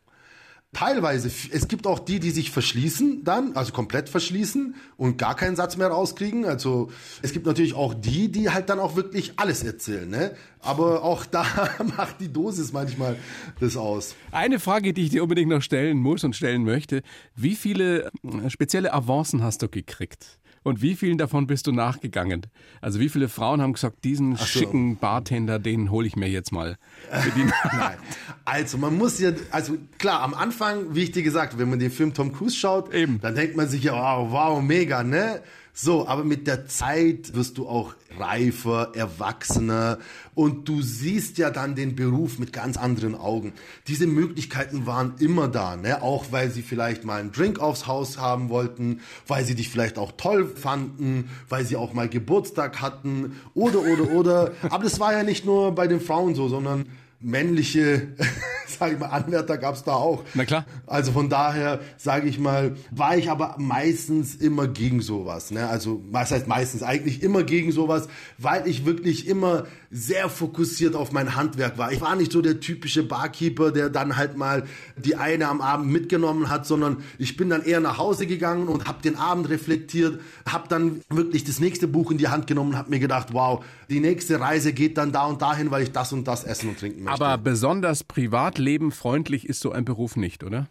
Teilweise, 0.75 1.29
es 1.29 1.66
gibt 1.66 1.87
auch 1.87 1.99
die, 1.99 2.21
die 2.21 2.31
sich 2.31 2.51
verschließen 2.51 3.25
dann, 3.25 3.57
also 3.57 3.73
komplett 3.73 4.11
verschließen 4.11 4.75
und 4.99 5.16
gar 5.16 5.35
keinen 5.35 5.57
Satz 5.57 5.79
mehr 5.79 5.89
rauskriegen. 5.89 6.45
Also 6.45 6.91
es 7.23 7.33
gibt 7.33 7.47
natürlich 7.47 7.73
auch 7.73 7.95
die, 7.95 8.31
die 8.31 8.51
halt 8.51 8.69
dann 8.69 8.79
auch 8.79 8.95
wirklich 8.95 9.33
alles 9.37 9.64
erzählen. 9.64 10.09
Ne? 10.09 10.37
Aber 10.61 11.05
auch 11.05 11.25
da 11.25 11.45
macht 11.97 12.21
die 12.21 12.31
Dosis 12.31 12.73
manchmal 12.73 13.16
das 13.61 13.79
aus. 13.79 14.14
Eine 14.31 14.61
Frage, 14.61 14.93
die 14.93 15.05
ich 15.05 15.11
dir 15.11 15.23
unbedingt 15.23 15.49
noch 15.49 15.62
stellen 15.62 15.97
muss 15.97 16.23
und 16.23 16.37
stellen 16.37 16.64
möchte. 16.64 17.03
Wie 17.35 17.57
viele 17.57 18.11
äh, 18.23 18.51
spezielle 18.51 18.93
Avancen 18.93 19.43
hast 19.43 19.62
du 19.62 19.69
gekriegt? 19.71 20.39
Und 20.63 20.83
wie 20.83 20.95
vielen 20.95 21.19
davon 21.19 21.47
bist 21.47 21.67
du 21.67 21.73
nachgegangen? 21.73 22.47
Also 22.81 23.01
wie 23.01 23.09
viele 23.09 23.29
Frauen 23.29 23.61
haben 23.61 23.73
gesagt, 23.73 24.05
diesen 24.05 24.37
so. 24.37 24.45
schicken 24.45 24.97
Bartender, 24.97 25.59
den 25.59 25.91
hole 25.91 26.07
ich 26.07 26.17
mir 26.17 26.29
jetzt 26.29 26.53
mal. 26.53 26.77
Nein. 27.11 27.97
Also 28.45 28.79
man 28.79 28.97
muss 28.97 29.19
ja, 29.19 29.33
also 29.51 29.77
klar, 29.99 30.23
am 30.23 30.35
Anfang, 30.35 30.95
wie 30.95 31.05
ich 31.05 31.13
dir 31.13 31.23
gesagt, 31.23 31.59
wenn 31.59 31.71
man 31.71 31.79
den 31.79 31.91
Film 31.91 32.15
Tom 32.15 32.33
Cruise 32.33 32.57
schaut, 32.57 32.93
Eben. 32.95 33.21
dann 33.21 33.35
denkt 33.35 33.57
man 33.57 33.69
sich 33.69 33.85
ja, 33.85 33.93
wow, 33.93 34.31
wow, 34.31 34.63
mega, 34.63 35.03
ne? 35.03 35.43
So, 35.81 36.09
aber 36.09 36.24
mit 36.24 36.49
der 36.49 36.66
Zeit 36.66 37.37
wirst 37.37 37.57
du 37.57 37.68
auch 37.68 37.95
reifer, 38.18 38.91
erwachsener 38.97 39.99
und 40.35 40.68
du 40.68 40.83
siehst 40.83 41.39
ja 41.39 41.51
dann 41.51 41.76
den 41.76 41.95
Beruf 41.95 42.41
mit 42.41 42.53
ganz 42.53 42.76
anderen 42.76 43.14
Augen. 43.14 43.53
Diese 43.87 44.09
Möglichkeiten 44.09 44.87
waren 44.87 45.14
immer 45.20 45.47
da, 45.47 45.76
ne? 45.76 46.03
auch 46.03 46.33
weil 46.33 46.51
sie 46.51 46.62
vielleicht 46.62 47.05
mal 47.05 47.20
einen 47.20 47.31
Drink 47.31 47.61
aufs 47.61 47.87
Haus 47.87 48.18
haben 48.18 48.49
wollten, 48.49 49.03
weil 49.29 49.45
sie 49.45 49.55
dich 49.55 49.68
vielleicht 49.68 49.99
auch 49.99 50.11
toll 50.16 50.49
fanden, 50.49 51.31
weil 51.49 51.64
sie 51.64 51.76
auch 51.76 51.93
mal 51.93 52.09
Geburtstag 52.09 52.83
hatten 52.83 53.37
oder, 53.55 53.79
oder, 53.79 54.11
oder. 54.11 54.53
aber 54.70 54.83
das 54.83 54.99
war 54.99 55.12
ja 55.12 55.22
nicht 55.22 55.47
nur 55.47 55.76
bei 55.76 55.87
den 55.87 56.01
Frauen 56.01 56.35
so, 56.35 56.49
sondern 56.49 56.87
männliche, 57.21 58.09
sage 58.79 58.95
ich 58.95 59.01
mal, 59.01 59.07
Anwärter 59.07 59.59
gab 59.59 59.75
es 59.75 59.83
da 59.83 59.93
auch. 59.93 60.25
Na 60.35 60.45
klar. 60.45 60.64
Also 60.87 61.12
von 61.12 61.29
daher, 61.29 61.81
sage 61.97 62.29
ich 62.29 62.39
mal, 62.39 62.77
war 62.91 63.16
ich 63.16 63.31
aber 63.31 63.57
meistens 63.59 64.37
immer 64.37 64.69
gegen 64.69 65.01
sowas. 65.01 65.51
Ne? 65.51 65.66
Also 65.69 66.03
was 66.11 66.31
heißt 66.31 66.47
meistens? 66.47 66.83
Eigentlich 66.83 67.23
immer 67.23 67.43
gegen 67.43 67.73
sowas, 67.73 68.09
weil 68.37 68.69
ich 68.69 68.87
wirklich 68.87 69.27
immer 69.27 69.66
sehr 69.91 70.29
fokussiert 70.29 70.95
auf 70.95 71.12
mein 71.12 71.35
Handwerk 71.35 71.79
war. 71.79 71.93
Ich 71.93 72.01
war 72.01 72.14
nicht 72.14 72.31
so 72.31 72.43
der 72.43 72.61
typische 72.61 73.03
Barkeeper, 73.03 73.73
der 73.73 73.89
dann 73.91 74.16
halt 74.16 74.37
mal 74.37 74.64
die 74.97 75.16
eine 75.16 75.49
am 75.49 75.61
Abend 75.61 75.91
mitgenommen 75.91 76.51
hat, 76.51 76.66
sondern 76.66 76.99
ich 77.19 77.37
bin 77.37 77.49
dann 77.49 77.64
eher 77.64 77.81
nach 77.81 77.99
Hause 77.99 78.27
gegangen 78.27 78.69
und 78.69 78.87
habe 78.87 79.03
den 79.03 79.16
Abend 79.16 79.49
reflektiert, 79.49 80.21
habe 80.47 80.69
dann 80.69 81.01
wirklich 81.09 81.45
das 81.45 81.59
nächste 81.59 81.89
Buch 81.89 82.11
in 82.11 82.19
die 82.19 82.29
Hand 82.29 82.47
genommen 82.47 82.71
und 82.73 82.79
habe 82.79 82.91
mir 82.91 83.01
gedacht, 83.01 83.29
wow, 83.33 83.64
die 83.91 84.01
nächste 84.01 84.41
Reise 84.41 84.72
geht 84.72 84.99
dann 84.99 85.12
da 85.12 85.26
und 85.26 85.41
dahin, 85.41 85.70
weil 85.70 85.82
ich 85.82 85.93
das 85.93 86.12
und 86.12 86.28
das 86.28 86.45
essen 86.45 86.70
und 86.70 86.78
trinken 86.78 87.05
möchte. 87.05 87.24
Aber 87.24 87.39
besonders 87.39 88.05
privatlebenfreundlich 88.05 89.49
ist 89.49 89.61
so 89.61 89.72
ein 89.72 89.84
Beruf 89.84 90.16
nicht, 90.16 90.45
oder? 90.45 90.68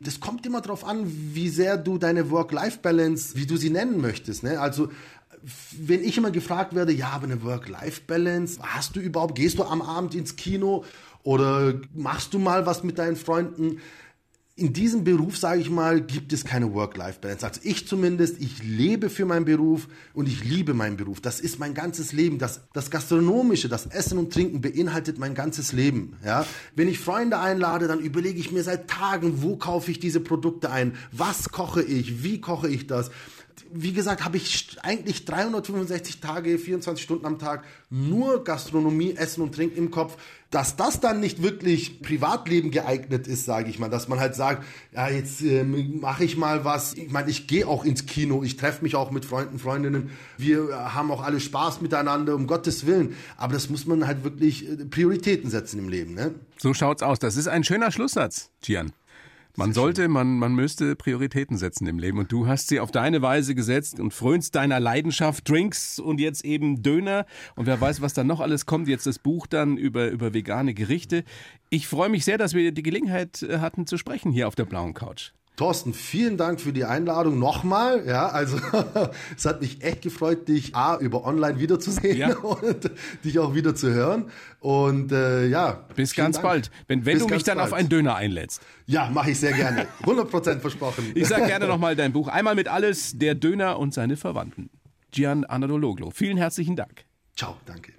Das 0.00 0.20
kommt 0.20 0.46
immer 0.46 0.60
darauf 0.60 0.84
an, 0.84 1.04
wie 1.06 1.48
sehr 1.48 1.76
du 1.76 1.98
deine 1.98 2.30
Work-Life-Balance, 2.30 3.36
wie 3.36 3.46
du 3.46 3.56
sie 3.56 3.70
nennen 3.70 4.00
möchtest. 4.00 4.42
Ne? 4.42 4.60
Also 4.60 4.90
wenn 5.78 6.02
ich 6.02 6.16
immer 6.18 6.30
gefragt 6.30 6.74
werde, 6.74 6.92
ja, 6.92 7.10
aber 7.10 7.24
eine 7.24 7.42
Work-Life-Balance, 7.42 8.60
hast 8.62 8.96
du 8.96 9.00
überhaupt, 9.00 9.34
gehst 9.36 9.58
du 9.58 9.64
am 9.64 9.82
Abend 9.82 10.14
ins 10.14 10.36
Kino 10.36 10.84
oder 11.22 11.74
machst 11.94 12.34
du 12.34 12.38
mal 12.38 12.66
was 12.66 12.82
mit 12.82 12.98
deinen 12.98 13.16
Freunden? 13.16 13.78
In 14.58 14.72
diesem 14.72 15.04
Beruf, 15.04 15.36
sage 15.36 15.60
ich 15.60 15.70
mal, 15.70 16.00
gibt 16.00 16.32
es 16.32 16.44
keine 16.44 16.74
Work-Life-Balance. 16.74 17.46
Also 17.46 17.60
ich 17.62 17.86
zumindest, 17.86 18.40
ich 18.40 18.60
lebe 18.64 19.08
für 19.08 19.24
meinen 19.24 19.44
Beruf 19.44 19.86
und 20.14 20.26
ich 20.26 20.42
liebe 20.42 20.74
meinen 20.74 20.96
Beruf. 20.96 21.20
Das 21.20 21.38
ist 21.38 21.60
mein 21.60 21.74
ganzes 21.74 22.12
Leben. 22.12 22.40
Das, 22.40 22.62
das 22.72 22.90
Gastronomische, 22.90 23.68
das 23.68 23.86
Essen 23.86 24.18
und 24.18 24.32
Trinken 24.32 24.60
beinhaltet 24.60 25.16
mein 25.16 25.34
ganzes 25.34 25.72
Leben. 25.72 26.16
Ja? 26.24 26.44
Wenn 26.74 26.88
ich 26.88 26.98
Freunde 26.98 27.38
einlade, 27.38 27.86
dann 27.86 28.00
überlege 28.00 28.40
ich 28.40 28.50
mir 28.50 28.64
seit 28.64 28.88
Tagen, 28.90 29.42
wo 29.42 29.54
kaufe 29.54 29.92
ich 29.92 30.00
diese 30.00 30.18
Produkte 30.18 30.72
ein? 30.72 30.96
Was 31.12 31.50
koche 31.50 31.80
ich? 31.80 32.24
Wie 32.24 32.40
koche 32.40 32.66
ich 32.66 32.88
das? 32.88 33.12
Wie 33.72 33.92
gesagt, 33.92 34.24
habe 34.24 34.36
ich 34.36 34.76
eigentlich 34.82 35.24
365 35.24 36.20
Tage, 36.20 36.58
24 36.58 37.02
Stunden 37.02 37.26
am 37.26 37.38
Tag 37.38 37.64
nur 37.90 38.44
Gastronomie, 38.44 39.14
Essen 39.16 39.42
und 39.42 39.54
Trinken 39.54 39.78
im 39.78 39.90
Kopf. 39.90 40.16
Dass 40.50 40.76
das 40.76 41.00
dann 41.00 41.20
nicht 41.20 41.42
wirklich 41.42 42.00
Privatleben 42.00 42.70
geeignet 42.70 43.26
ist, 43.26 43.44
sage 43.44 43.68
ich 43.68 43.78
mal, 43.78 43.90
dass 43.90 44.08
man 44.08 44.18
halt 44.18 44.34
sagt, 44.34 44.64
ja, 44.92 45.10
jetzt 45.10 45.42
äh, 45.42 45.62
mache 45.62 46.24
ich 46.24 46.38
mal 46.38 46.64
was. 46.64 46.94
Ich 46.94 47.10
meine, 47.10 47.28
ich 47.28 47.46
gehe 47.46 47.68
auch 47.68 47.84
ins 47.84 48.06
Kino, 48.06 48.42
ich 48.42 48.56
treffe 48.56 48.82
mich 48.82 48.96
auch 48.96 49.10
mit 49.10 49.26
Freunden, 49.26 49.58
Freundinnen. 49.58 50.10
Wir 50.38 50.94
haben 50.94 51.10
auch 51.10 51.22
alle 51.22 51.40
Spaß 51.40 51.82
miteinander, 51.82 52.34
um 52.34 52.46
Gottes 52.46 52.86
Willen. 52.86 53.14
Aber 53.36 53.52
das 53.52 53.68
muss 53.68 53.86
man 53.86 54.06
halt 54.06 54.24
wirklich 54.24 54.66
äh, 54.66 54.76
Prioritäten 54.86 55.50
setzen 55.50 55.80
im 55.80 55.90
Leben. 55.90 56.14
Ne? 56.14 56.34
So 56.56 56.72
schaut's 56.72 57.02
aus. 57.02 57.18
Das 57.18 57.36
ist 57.36 57.48
ein 57.48 57.62
schöner 57.62 57.92
Schlusssatz, 57.92 58.50
Gian. 58.62 58.92
Man 59.58 59.72
sollte, 59.72 60.06
man, 60.06 60.38
man 60.38 60.54
müsste 60.54 60.94
Prioritäten 60.94 61.56
setzen 61.56 61.88
im 61.88 61.98
Leben. 61.98 62.20
Und 62.20 62.30
du 62.30 62.46
hast 62.46 62.68
sie 62.68 62.78
auf 62.78 62.92
deine 62.92 63.22
Weise 63.22 63.56
gesetzt 63.56 63.98
und 63.98 64.14
frönst 64.14 64.54
deiner 64.54 64.78
Leidenschaft 64.78 65.48
Drinks 65.48 65.98
und 65.98 66.20
jetzt 66.20 66.44
eben 66.44 66.84
Döner. 66.84 67.26
Und 67.56 67.66
wer 67.66 67.80
weiß, 67.80 68.00
was 68.00 68.14
da 68.14 68.22
noch 68.22 68.38
alles 68.38 68.66
kommt. 68.66 68.86
Jetzt 68.86 69.08
das 69.08 69.18
Buch 69.18 69.48
dann 69.48 69.76
über, 69.76 70.10
über 70.10 70.32
vegane 70.32 70.74
Gerichte. 70.74 71.24
Ich 71.70 71.88
freue 71.88 72.08
mich 72.08 72.24
sehr, 72.24 72.38
dass 72.38 72.54
wir 72.54 72.70
die 72.70 72.84
Gelegenheit 72.84 73.42
äh, 73.42 73.58
hatten 73.58 73.88
zu 73.88 73.96
sprechen 73.96 74.30
hier 74.30 74.46
auf 74.46 74.54
der 74.54 74.64
blauen 74.64 74.94
Couch. 74.94 75.32
Thorsten, 75.58 75.92
vielen 75.92 76.36
Dank 76.36 76.60
für 76.60 76.72
die 76.72 76.84
Einladung 76.84 77.40
nochmal. 77.40 78.06
Ja, 78.06 78.28
also 78.28 78.58
es 79.36 79.44
hat 79.44 79.60
mich 79.60 79.82
echt 79.82 80.02
gefreut, 80.02 80.46
dich 80.46 80.76
A, 80.76 80.96
über 80.98 81.24
online 81.24 81.58
wiederzusehen 81.58 82.16
ja. 82.16 82.36
und 82.36 82.90
dich 83.24 83.40
auch 83.40 83.54
wieder 83.54 83.74
zu 83.74 83.92
hören. 83.92 84.30
Und 84.60 85.10
äh, 85.10 85.48
ja. 85.48 85.84
Bis 85.96 86.14
ganz 86.14 86.36
Dank. 86.36 86.44
bald. 86.44 86.70
Wenn, 86.86 87.04
wenn 87.04 87.18
du 87.18 87.26
mich 87.26 87.42
dann 87.42 87.58
bald. 87.58 87.72
auf 87.72 87.74
einen 87.76 87.88
Döner 87.88 88.14
einlädst. 88.14 88.62
Ja, 88.86 89.10
mache 89.12 89.32
ich 89.32 89.40
sehr 89.40 89.52
gerne. 89.52 89.88
100% 90.04 90.60
versprochen. 90.60 91.10
Ich 91.16 91.26
sage 91.26 91.46
gerne 91.46 91.66
nochmal 91.66 91.96
dein 91.96 92.12
Buch. 92.12 92.28
Einmal 92.28 92.54
mit 92.54 92.68
alles, 92.68 93.18
der 93.18 93.34
Döner 93.34 93.80
und 93.80 93.92
seine 93.92 94.16
Verwandten. 94.16 94.70
Gian 95.10 95.44
Anadologlu. 95.44 96.10
Vielen 96.12 96.36
herzlichen 96.36 96.76
Dank. 96.76 97.04
Ciao, 97.36 97.56
danke. 97.66 97.92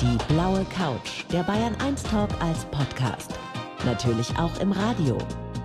Die 0.00 0.32
blaue 0.32 0.64
Couch, 0.74 1.24
der 1.30 1.42
Bayern 1.42 1.74
1 1.84 2.02
Talk 2.04 2.30
als 2.40 2.64
Podcast. 2.66 3.32
Natürlich 3.84 4.30
auch 4.38 4.58
im 4.60 4.72
Radio. 4.72 5.18